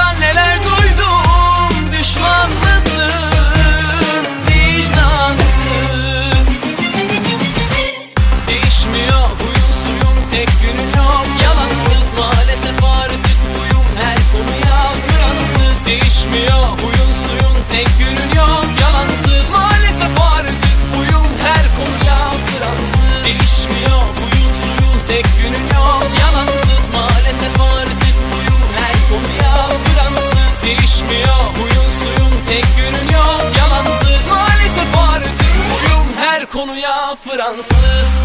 konuya 37.12 37.16
Fransız. 37.16 38.22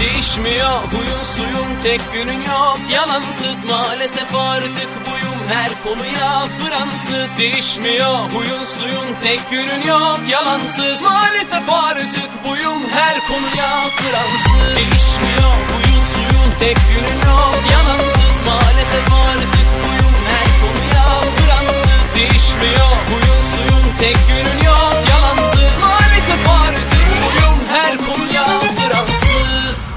Değişmiyor 0.00 0.66
huyun 0.66 1.22
suyun 1.22 1.80
tek 1.82 2.00
günün 2.12 2.32
yok. 2.32 2.78
Yalansız 2.92 3.64
maalesef 3.64 4.34
artık 4.34 4.88
buyum 5.06 5.21
her 5.48 5.70
konuya 5.84 6.46
Fransız 6.60 7.38
Değişmiyor. 7.38 8.18
Huyun 8.34 8.64
suyun 8.64 9.14
tek 9.22 9.50
günün 9.50 9.82
yok 9.82 10.20
Yalansız. 10.28 11.02
Maalesef 11.02 11.70
artık 11.70 12.30
buyum 12.44 12.82
her 12.94 13.20
konuya 13.20 13.84
Fransız 13.96 14.76
Değişmiyor 14.76 15.52
huyun 15.72 16.02
suyun 16.14 16.50
tek 16.60 16.76
günün 16.76 17.30
yok 17.30 17.54
Yalansız. 17.72 18.46
Maalesef 18.46 19.12
artık 19.28 19.66
buyum 19.84 20.14
her 20.28 20.48
konuya 20.62 21.06
Fransız 21.36 22.16
Değişmiyor 22.16 22.92
huyun 23.08 23.42
suyun 23.52 23.84
tek 24.00 24.16
günün 24.28 24.64
yok 24.66 24.94
Yalansız. 25.10 25.80
Maalesef 25.80 26.48
artık 26.48 27.06
buyum 27.24 27.58
her 27.72 27.96
konuya 27.96 28.46
Fransız 28.76 29.94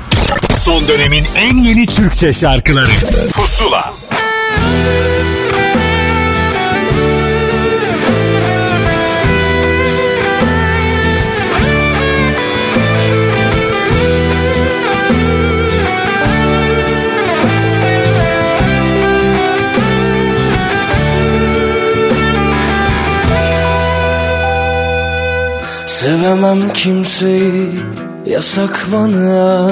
Son 0.65 0.88
dönemin 0.88 1.26
en 1.35 1.57
yeni 1.57 1.85
Türkçe 1.85 2.34
şarkıları. 2.34 2.91
Pusula 3.34 3.93
Sevemem 26.06 26.73
kimseyi 26.73 27.69
yasak 28.26 28.88
bana 28.94 29.69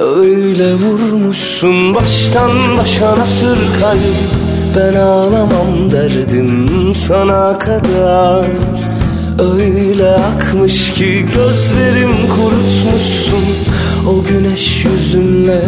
Öyle 0.00 0.74
vurmuşsun 0.74 1.94
baştan 1.94 2.78
başa 2.78 3.18
nasır 3.18 3.58
kalp. 3.80 4.30
Ben 4.76 4.94
ağlamam 4.94 5.90
derdim 5.90 6.68
sana 6.94 7.58
kadar. 7.58 8.46
Öyle 9.38 10.10
akmış 10.10 10.92
ki 10.92 11.26
gözlerim 11.34 12.28
kurutmuşsun. 12.28 13.44
O 14.08 14.22
güneş 14.28 14.84
yüzünle 14.84 15.62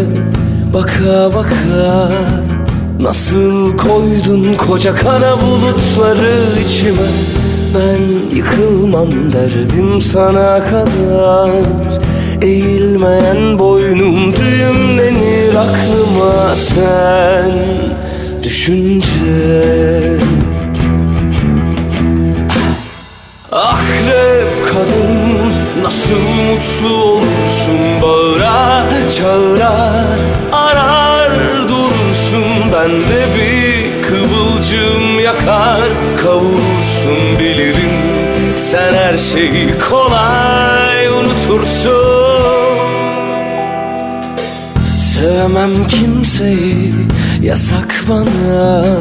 baka 0.74 1.34
baka. 1.34 2.12
Nasıl 3.00 3.76
koydun 3.76 4.54
koca 4.54 4.94
kara 4.94 5.36
bulutları 5.42 6.36
içime 6.66 7.08
Ben 7.74 8.36
yıkılmam 8.36 9.32
derdim 9.32 10.00
sana 10.00 10.62
kadar. 10.64 11.50
Eğilmeyen 12.42 13.58
boynum 13.58 14.36
düğümlenir 14.36 15.54
aklıma 15.54 16.56
sen. 16.56 17.52
Düşünce. 18.42 20.18
Akrep 23.52 24.64
kadın 24.72 25.52
nasıl 25.82 26.20
mutlu 26.20 26.96
olursun 26.96 28.02
Bağıra 28.02 28.84
çağıra 29.18 30.04
arar 30.52 31.32
durursun. 31.68 32.72
Bende 32.72 33.26
bir 33.36 34.02
kıvılcım 34.02 35.20
yakar 35.20 35.82
kavurursun 37.04 37.38
bilirim. 37.38 37.90
Sen 38.56 38.94
her 38.94 39.18
şeyi 39.18 39.78
kolay 39.90 41.08
unutursun. 41.08 41.94
Sevmem 44.98 45.86
kimseyi 45.86 46.94
yasak 47.42 48.04
bana. 48.08 48.96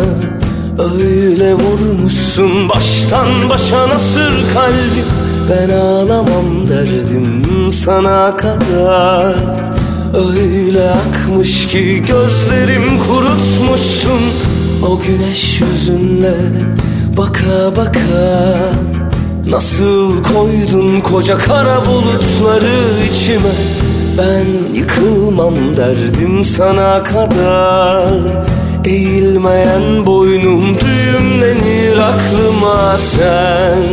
Öyle 0.79 1.53
vurmuşsun 1.53 2.69
baştan 2.69 3.49
başa 3.49 3.89
nasır 3.89 4.33
kalbim 4.53 5.05
Ben 5.49 5.69
ağlamam 5.69 6.67
derdim 6.69 7.73
sana 7.73 8.37
kadar. 8.37 9.35
Öyle 10.13 10.89
akmış 10.89 11.67
ki 11.67 12.03
gözlerim 12.07 12.99
kurutmuşsun. 12.99 14.21
O 14.87 14.99
güneş 14.99 15.61
yüzünle 15.61 16.35
baka 17.17 17.75
baka 17.75 18.73
Nasıl 19.47 20.23
koydun 20.23 21.01
koca 21.01 21.37
kara 21.37 21.85
bulutları 21.85 23.07
içime? 23.11 23.53
Ben 24.17 24.75
yıkılmam 24.75 25.77
derdim 25.77 26.45
sana 26.45 27.03
kadar. 27.03 28.13
Eğilmeyen 28.85 30.05
boynum 30.05 30.79
düğümlenir 30.79 31.97
aklıma 31.97 32.97
sen. 32.97 33.83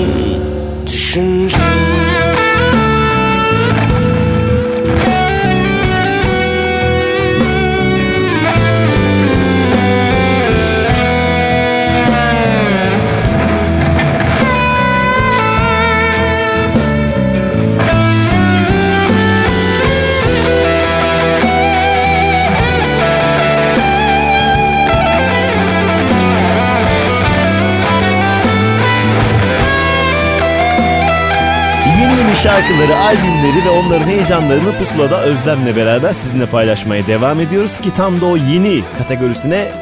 Düşünce 0.86 1.59
şarkıları, 32.42 32.96
albümleri 32.96 33.64
ve 33.64 33.70
onların 33.70 34.06
heyecanlarını 34.06 34.76
Pusula'da 34.78 35.22
Özlem'le 35.22 35.76
beraber 35.76 36.12
sizinle 36.12 36.46
paylaşmaya 36.46 37.06
devam 37.06 37.40
ediyoruz 37.40 37.78
ki 37.78 37.94
tam 37.94 38.20
da 38.20 38.26
o 38.26 38.36
yeni 38.36 38.82
kategorisine 38.98 39.72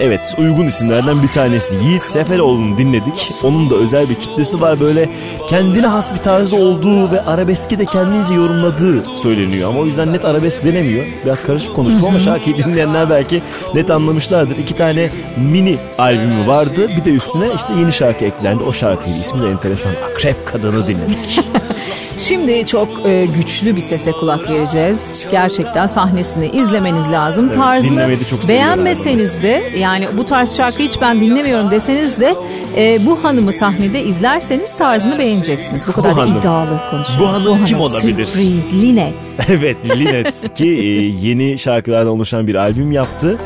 evet 0.00 0.34
uygun 0.38 0.64
isimlerden 0.66 1.22
bir 1.22 1.28
tanesi 1.28 1.76
Yiğit 1.76 2.02
Seferoğlu'nu 2.02 2.78
dinledik. 2.78 3.32
Onun 3.42 3.70
da 3.70 3.74
özel 3.74 4.08
bir 4.08 4.14
kitlesi 4.14 4.60
var 4.60 4.80
böyle 4.80 5.08
kendine 5.48 5.86
has 5.86 6.12
bir 6.12 6.18
tarzı 6.18 6.56
olduğu 6.56 7.12
ve 7.12 7.20
arabeski 7.20 7.78
de 7.78 7.84
kendince 7.84 8.34
yorumladığı 8.34 9.16
söyleniyor 9.16 9.70
ama 9.70 9.80
o 9.80 9.86
yüzden 9.86 10.12
net 10.12 10.24
arabesk 10.24 10.64
denemiyor. 10.64 11.04
Biraz 11.24 11.42
karışık 11.42 11.74
konuştum 11.74 12.04
ama 12.04 12.20
şarkıyı 12.20 12.56
dinleyenler 12.56 13.10
belki 13.10 13.42
net 13.74 13.90
anlamışlardır. 13.90 14.56
İki 14.56 14.76
tane 14.76 15.10
mini 15.36 15.76
albümü 15.98 16.46
vardı 16.46 16.88
bir 16.96 17.04
de 17.04 17.10
üstüne 17.10 17.46
işte 17.56 17.72
yeni 17.80 17.92
şarkı 17.92 18.24
eklendi. 18.24 18.62
O 18.62 18.72
şarkıydı 18.72 19.18
ismi 19.18 19.42
de 19.42 19.48
enteresan 19.48 19.92
Akrep 20.12 20.46
Kadını 20.46 20.88
dinledik. 20.88 21.40
Şimdi 22.18 22.66
çok 22.66 23.06
e, 23.06 23.26
güçlü 23.26 23.76
bir 23.76 23.80
sese 23.80 24.12
kulak 24.12 24.50
vereceğiz. 24.50 25.26
Gerçekten 25.30 25.86
sahnesini 25.86 26.46
izlemeniz 26.48 27.10
lazım. 27.10 27.44
Evet, 27.44 27.56
Tarzını 27.56 28.18
çok 28.30 28.48
beğenmeseniz 28.48 29.42
de 29.42 29.62
yani 29.78 30.06
bu 30.16 30.24
tarz 30.24 30.56
şarkıyı 30.56 30.88
hiç 30.88 31.00
ben 31.00 31.20
dinlemiyorum 31.20 31.70
deseniz 31.70 32.20
de 32.20 32.34
e, 32.76 33.06
bu 33.06 33.24
hanımı 33.24 33.52
sahnede 33.52 34.04
izlerseniz 34.04 34.78
tarzını 34.78 35.18
beğeneceksiniz. 35.18 35.88
Bu 35.88 35.92
kadar 35.92 36.16
da 36.16 36.22
hanım. 36.22 36.36
iddialı 36.36 36.80
konuşuyor. 36.90 37.20
Bu 37.20 37.28
hanım 37.28 37.64
kim 37.64 37.80
olabilir? 37.80 38.26
Sürpriz, 38.26 38.72
Linet. 38.72 39.40
evet 39.48 39.76
Linet 39.96 40.54
ki 40.54 40.68
e, 40.68 41.26
yeni 41.28 41.58
şarkılardan 41.58 42.12
oluşan 42.12 42.46
bir 42.46 42.54
albüm 42.54 42.92
yaptı. 42.92 43.38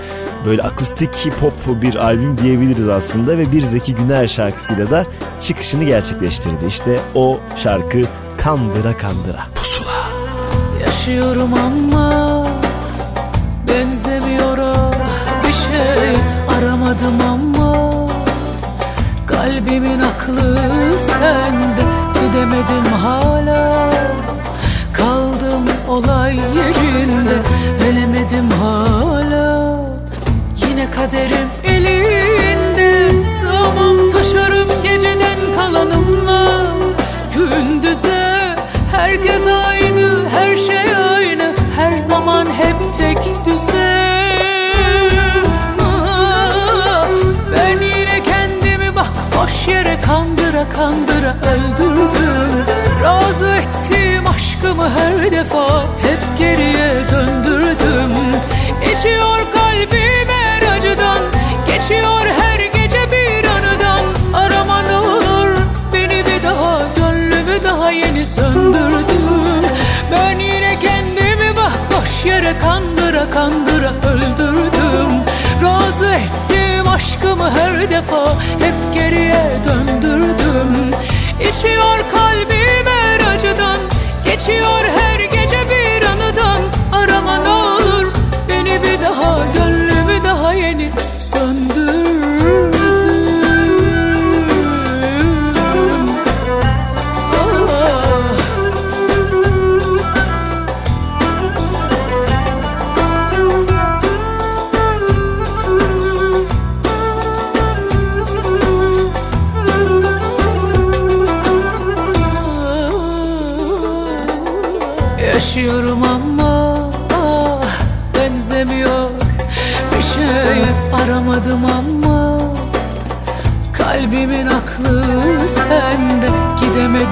Böyle 0.47 0.63
akustik 0.63 1.15
hip 1.27 1.33
hop 1.33 1.83
bir 1.83 1.95
albüm 1.97 2.39
diyebiliriz 2.39 2.89
aslında 2.89 3.39
ve 3.39 3.53
bir 3.53 3.63
Zeki 3.63 3.95
Güner 3.95 4.29
şarkısıyla 4.29 4.91
da 4.91 5.05
çıkışını 5.41 5.85
gerçekleştirdi. 5.85 6.67
İşte 6.69 6.99
o 7.15 7.39
şarkı 7.57 8.01
Kandıra 8.45 8.97
Kandıra. 8.97 9.47
Pusula. 9.55 9.91
Yaşıyorum 10.87 11.55
ama 11.55 12.47
benzemiyorum. 13.69 14.95
Bir 15.47 15.53
şey 15.53 16.17
aramadım 16.57 17.21
ama 17.29 17.93
kalbimin 19.27 20.01
aklı 20.01 20.59
sende. 20.99 21.83
Gidemedim 22.15 22.93
hala. 23.03 23.91
Kaldım 24.93 25.65
olay 25.89 26.37
yerinde. 26.37 27.37
Ölemedim 27.89 28.51
hala. 28.51 29.77
Yine 30.69 30.91
kaderim 30.91 31.49
elinde. 31.65 33.11
Sığamam 33.27 34.11
taşarım 34.13 34.69
geceden 34.83 35.39
kalanımla. 35.57 36.67
Gündüze 37.37 38.32
herkes 39.03 39.47
aynı 39.47 40.29
her 40.31 40.57
şey 40.57 40.97
aynı 40.97 41.55
her 41.77 41.99
zaman 41.99 42.47
hep 42.47 42.77
tek 42.99 43.19
düzen 43.47 44.33
ben 47.53 47.87
yine 47.87 48.23
kendimi 48.25 48.97
bak 48.97 49.11
boş 49.37 49.69
yere 49.69 50.01
kandıra 50.01 50.65
kandıra 50.77 51.37
öldürdüm. 51.53 52.65
Razı 53.03 53.49
ettiğim 53.49 54.27
aşkımı 54.27 54.91
her 54.91 55.31
defa 55.31 55.83
hep 55.83 56.39
geriye 56.39 56.93
döndürdüm. 57.13 58.13
İçiyor 58.83 59.39
kalbim 59.55 60.29
her 60.29 60.77
acıdan 60.77 61.19
geçiyor 61.67 62.21
her 62.39 62.42
gönlümü 67.53 67.65
daha 67.65 67.91
yeni 67.91 68.25
söndürdüm. 68.25 69.65
Ben 70.13 70.39
yine 70.39 70.79
kendimi 70.81 71.57
bak 71.57 71.73
boş 71.93 72.25
yere 72.25 72.59
kandıra 72.59 73.31
kandıra 73.31 73.93
öldürdüm. 74.13 75.11
Razı 75.63 76.07
ettim 76.07 76.89
aşkımı 76.89 77.51
her 77.51 77.91
defa 77.91 78.35
hep 78.35 78.95
geriye 78.95 79.51
döndürdüm. 79.65 80.91
İçiyor 81.41 81.99
kalbim 82.13 82.87
her 82.87 83.35
acıdan 83.35 83.79
geçiyor 84.25 84.85
her 84.97 85.21
gece 85.21 85.61
bir 85.71 86.07
anıdan. 86.07 86.63
Arama 86.93 87.37
ne 87.37 87.49
olur 87.49 88.13
beni 88.49 88.83
bir 88.83 89.05
daha 89.05 89.39
gönlümü 89.55 89.72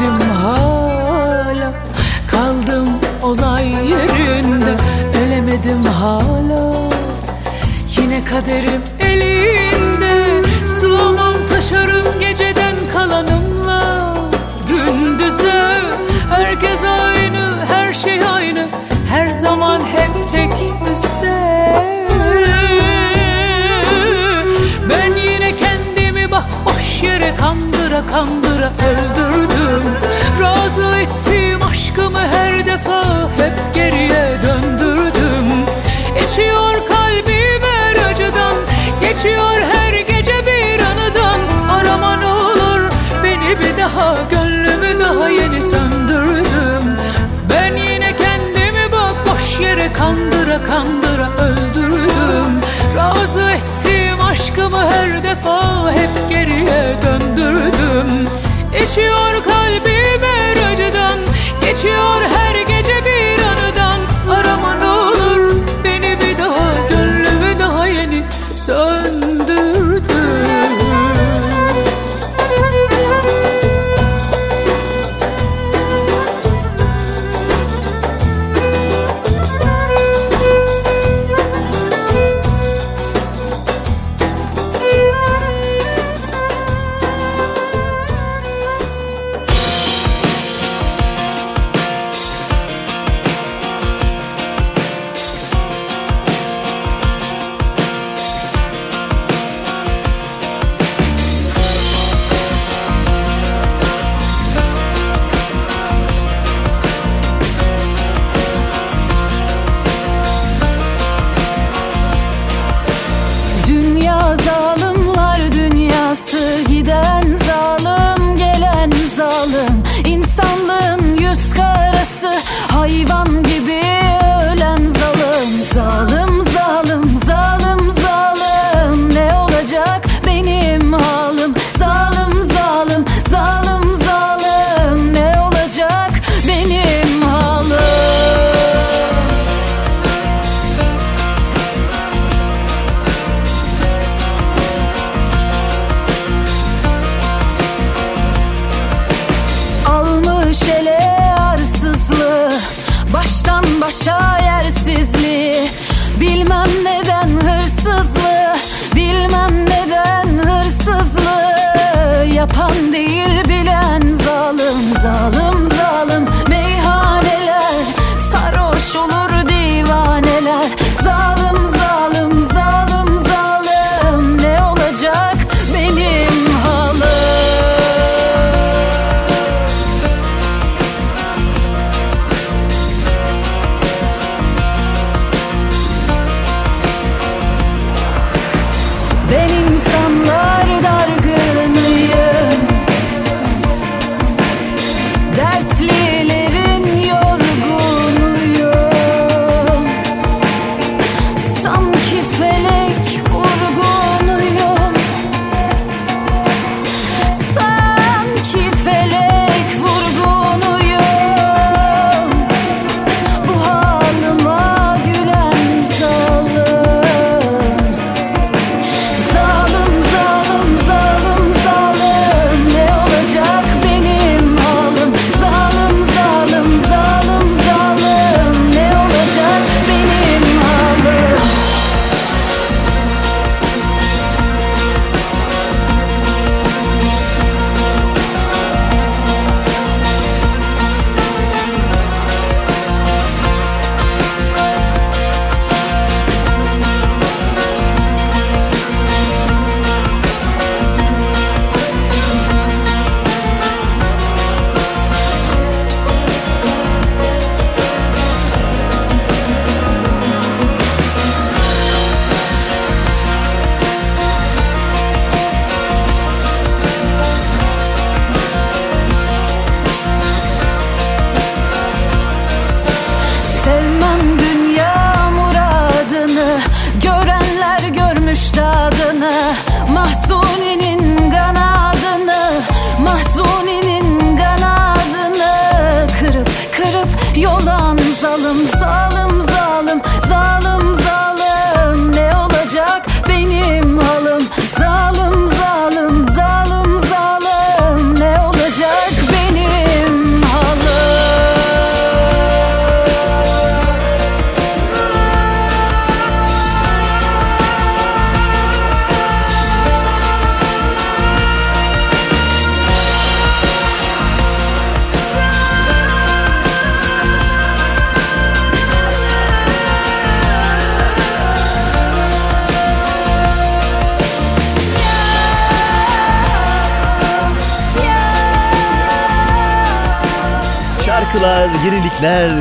gidemedim 0.00 0.30
hala 0.30 1.72
kaldım 2.30 2.88
olay 3.22 3.66
yerinde. 3.66 4.76
Ölemedim 5.18 5.84
hala 5.84 6.72
yine 7.96 8.24
kaderim 8.24 8.82
elinde. 9.00 10.42
Sığamam 10.66 11.34
taşarım 11.48 12.20
geceden 12.20 12.74
kalanımla. 12.92 14.14
Gündüze 14.68 15.82
herkes 16.30 16.84
aynı 16.84 17.66
her 17.68 17.92
şey 17.92 18.20
aynı. 18.34 18.66
Her 19.10 19.28
zaman 19.28 19.80
hep 19.80 20.32
tek 20.32 20.52
düzen 20.52 22.08
ben 24.90 25.14
yine 25.32 25.56
kendimi 25.56 26.30
bak 26.30 26.44
boş 26.66 27.02
yere 27.02 27.36
kandıra 27.36 28.02
kandıra 28.12 28.72
öldürdüm 28.88 29.49
defa 55.30 55.92
hep 55.92 56.28
geriye 56.28 56.94
döndürdüm. 57.02 58.28
İçiyor 58.84 59.29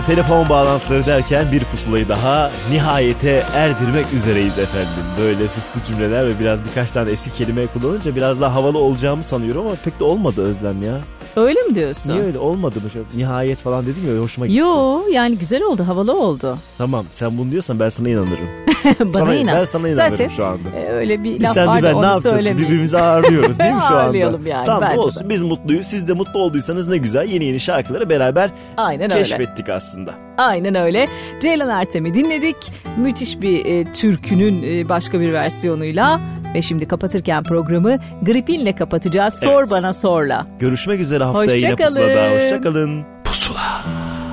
telefon 0.10 0.50
bağlantıları 0.50 1.06
derken 1.06 1.52
bir 1.52 1.64
pusulayı 1.64 2.10
daha 2.10 2.52
nihayete 2.72 3.44
erdirmek 3.54 4.06
üzereyiz 4.16 4.60
efendim. 4.60 5.04
Böyle 5.22 5.48
süslü 5.48 5.84
cümleler 5.84 6.28
ve 6.28 6.40
biraz 6.40 6.66
birkaç 6.66 6.92
tane 6.92 7.12
eski 7.12 7.34
kelime 7.34 7.68
kullanınca 7.68 8.16
biraz 8.16 8.42
daha 8.42 8.56
havalı 8.56 8.78
olacağımı 8.78 9.24
sanıyorum 9.24 9.68
ama 9.68 9.76
pek 9.86 10.00
de 10.00 10.04
olmadı 10.04 10.42
Özlem 10.42 10.84
ya. 10.84 11.00
Öyle 11.36 11.62
mi 11.62 11.76
diyorsun? 11.76 12.14
Niye 12.14 12.24
öyle 12.24 12.38
olmadı 12.40 12.76
mı? 12.84 12.90
Şöyle 12.90 13.06
Nihayet 13.16 13.58
falan 13.58 13.84
dedim 13.86 14.16
ya 14.16 14.22
hoşuma 14.24 14.48
gitti. 14.48 14.60
Yo 14.60 15.02
yani 15.12 15.38
güzel 15.38 15.64
oldu 15.64 15.84
havalı 15.88 16.14
oldu. 16.20 16.58
Tamam 16.78 17.06
sen 17.12 17.38
bunu 17.38 17.52
diyorsan 17.52 17.80
ben 17.80 17.90
sana 17.90 18.10
inanırım. 18.10 18.50
Bana 19.00 19.06
Sana- 19.06 19.36
inan. 19.36 19.56
Ben 19.56 19.66
sana 19.66 19.90
inanırım 19.90 20.12
Zaten, 20.18 20.28
şu 20.28 20.46
anda. 20.46 20.70
e, 20.70 20.89
öyle 21.00 21.24
bir 21.24 21.34
Biz 21.40 21.42
laf 21.44 21.54
sen 21.54 21.68
var 21.68 21.84
ben 21.84 21.92
ne 21.92 21.96
onu 21.96 22.06
yapacağız? 22.06 22.24
söylemeyeyim. 22.36 22.68
Birbirimizi 22.68 22.98
ağırlıyoruz 23.00 23.60
değil 23.60 23.74
mi 23.74 23.80
şu 23.80 23.86
anda? 23.96 24.00
Ağırlayalım 24.04 24.48
yani, 24.48 24.66
Tamam 24.66 24.82
bence 24.90 25.00
olsun 25.00 25.26
de. 25.26 25.30
biz 25.30 25.44
mutluyuz. 25.44 25.86
Siz 25.86 26.08
de 26.08 26.14
mutlu 26.14 26.40
olduysanız 26.40 26.88
ne 26.88 26.98
güzel. 26.98 27.28
Yeni 27.30 27.46
yeni 27.46 27.60
şarkıları 27.60 28.10
beraber 28.10 28.50
Aynen 28.78 29.12
öyle. 29.12 29.24
keşfettik 29.24 29.70
aslında. 29.70 30.12
Aynen 30.38 30.76
öyle. 30.76 31.08
Ceylan 31.42 31.70
Ertem'i 31.70 32.14
dinledik. 32.14 32.56
Müthiş 32.98 33.42
bir 33.42 33.66
e, 33.66 33.92
türkünün 33.94 34.64
e, 34.64 34.90
başka 34.90 35.20
bir 35.20 35.34
versiyonuyla. 35.34 36.20
Ve 36.56 36.62
şimdi 36.62 36.88
kapatırken 36.88 37.44
programı 37.44 37.98
gripinle 38.22 38.76
kapatacağız. 38.76 39.34
Sor 39.34 39.60
Evet. 39.62 39.72
bana 39.72 39.94
sorla. 39.94 40.48
Görüşmek 40.60 41.00
üzere 41.00 41.24
haftaya 41.24 41.56
yine 41.58 41.72
Hoşçakalın. 41.72 41.96
pusulada. 41.96 42.36
Hoşçakalın. 42.44 43.04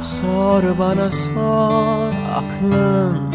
Sor 0.01 0.63
bana 0.79 1.11
sor 1.11 2.13
aklın 2.37 3.26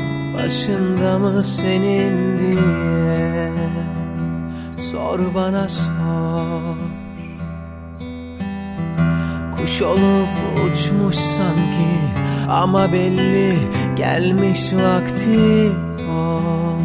başında 0.44 1.20
mı 1.20 1.44
senin 1.44 2.40
diye? 2.40 3.52
Sor 4.78 5.20
bana 5.36 5.68
sor. 5.68 6.76
Kuş 9.58 9.82
olup 9.82 10.30
uçmuş 10.66 11.16
sanki 11.16 11.92
ama 12.50 12.94
belli 12.94 13.58
gelmiş 13.96 14.74
vakti 14.74 15.72
of. 16.12 16.82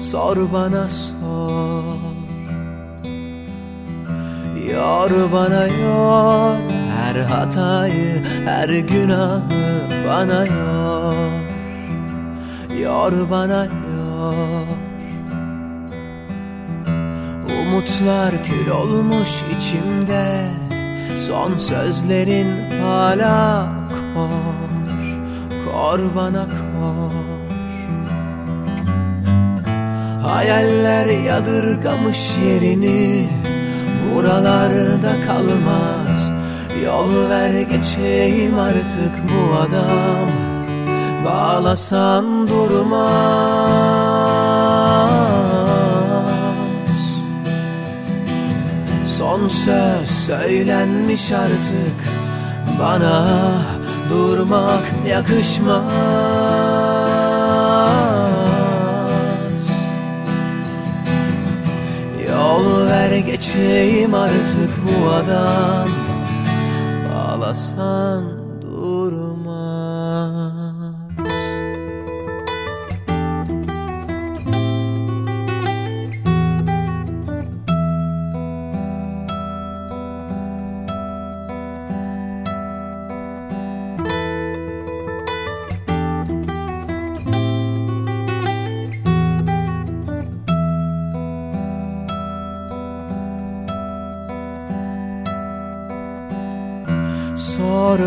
Sor 0.00 0.52
bana 0.52 0.88
sor. 0.88 1.82
Yor 4.72 5.32
bana 5.32 5.66
yor. 5.66 6.56
Her 6.96 7.16
hatayı 7.16 8.22
her 8.44 8.68
günahı 8.68 9.40
bana 10.08 10.46
yor 10.46 10.81
Yor 12.80 13.30
bana 13.30 13.64
yor 13.64 14.82
Umutlar 17.62 18.44
kül 18.44 18.68
olmuş 18.70 19.30
içimde. 19.56 20.44
Son 21.26 21.56
sözlerin 21.56 22.70
hala 22.82 23.68
kor. 24.14 24.28
Kor 25.64 26.00
bana 26.16 26.44
kor. 26.44 27.12
Hayaller 30.22 31.06
yadırgamış 31.06 32.36
yerini. 32.44 33.28
Buralarda 34.14 35.12
kalmaz. 35.26 36.32
Yol 36.84 37.30
ver 37.30 37.60
geçeyim 37.60 38.58
artık 38.58 39.14
bu 39.28 39.54
adam 39.56 40.51
Bağlasam 41.24 42.48
durmaz. 42.48 43.62
Son 49.06 49.48
söz 49.48 50.10
söylenmiş 50.10 51.32
artık. 51.32 51.98
Bana 52.80 53.26
durmak 54.10 54.84
yakışmaz. 55.08 55.92
Yol 62.28 62.86
ver 62.86 63.18
geçeyim 63.18 64.14
artık 64.14 64.70
bu 64.84 65.10
adam. 65.10 65.88
Ağlasan 67.16 68.31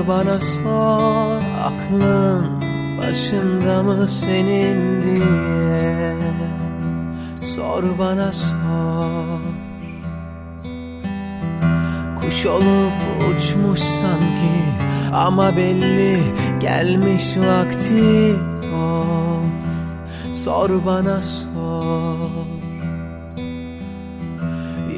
bana 0.08 0.40
sor 0.40 1.42
aklın 1.64 2.46
başında 2.98 3.84
mı 3.84 4.08
senin 4.10 5.04
diye. 5.04 6.16
Sor 7.42 7.84
bana 8.00 8.32
sor. 8.32 9.40
Kuş 12.20 12.46
olup 12.46 12.94
uçmuş 13.30 13.80
sanki 13.80 14.56
ama 15.14 15.56
belli 15.58 16.20
gelmiş 16.60 17.38
vakti 17.38 18.36
of. 18.76 19.44
Sor 20.34 20.70
bana 20.86 21.22
sor. 21.22 22.46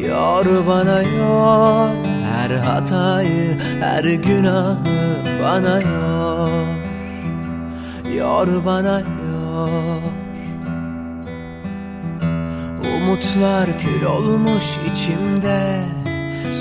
Yor 0.08 0.68
bana 0.68 1.02
yor 1.02 1.90
her 2.32 2.50
hatayı 2.50 3.58
her 3.80 4.04
günahı 4.04 4.97
bana 5.44 5.82
yor 5.82 6.68
Yor 8.18 8.66
bana 8.66 9.00
yor 9.00 10.02
Umutlar 12.96 13.80
kül 13.80 14.04
olmuş 14.06 14.66
içimde 14.92 15.80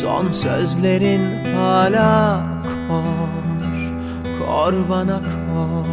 Son 0.01 0.31
sözlerin 0.31 1.45
hala 1.55 2.43
kor 2.89 3.37
Kor 4.39 4.75
bana 4.91 5.19
kor. 5.19 5.87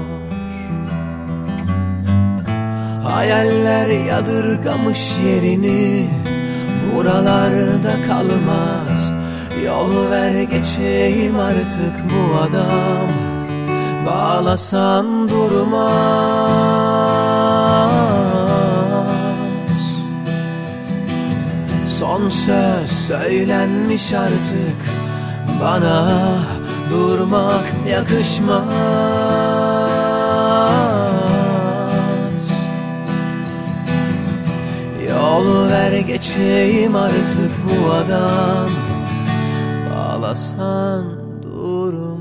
Hayaller 3.03 3.88
yadırgamış 3.88 5.18
yerini 5.26 6.10
Buralarda 6.95 7.93
kalmaz 8.07 8.93
Yol 9.65 10.11
ver 10.11 10.44
geçeyim 10.44 11.40
artık 11.40 11.95
bu 12.10 12.38
adam. 12.40 13.10
Bağlasan 14.06 15.30
durmaz. 15.30 15.94
Son 21.88 22.30
söz 22.30 22.91
söylenmiş 22.91 24.14
artık. 24.14 24.80
Bana 25.61 26.10
durmak 26.91 27.65
yakışmaz. 27.90 28.64
Yol 35.10 35.69
ver 35.69 35.99
geçeyim 35.99 36.95
artık 36.95 37.52
bu 37.65 37.91
adam 37.91 38.82
Bağlasan 40.34 41.05
durmaz 41.43 42.14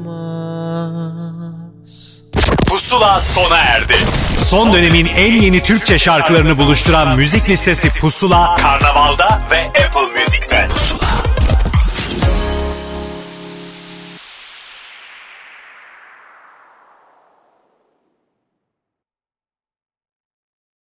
Pusula 2.68 3.20
sona 3.20 3.58
erdi. 3.58 3.94
Son 4.38 4.72
dönemin 4.72 5.06
en 5.06 5.32
yeni 5.32 5.62
Türkçe 5.62 5.98
şarkılarını 5.98 6.58
buluşturan 6.58 7.16
müzik 7.16 7.48
listesi 7.48 8.00
Pusula, 8.00 8.56
Karnaval'da 8.56 9.40
ve 9.50 9.66
Apple. 9.66 9.91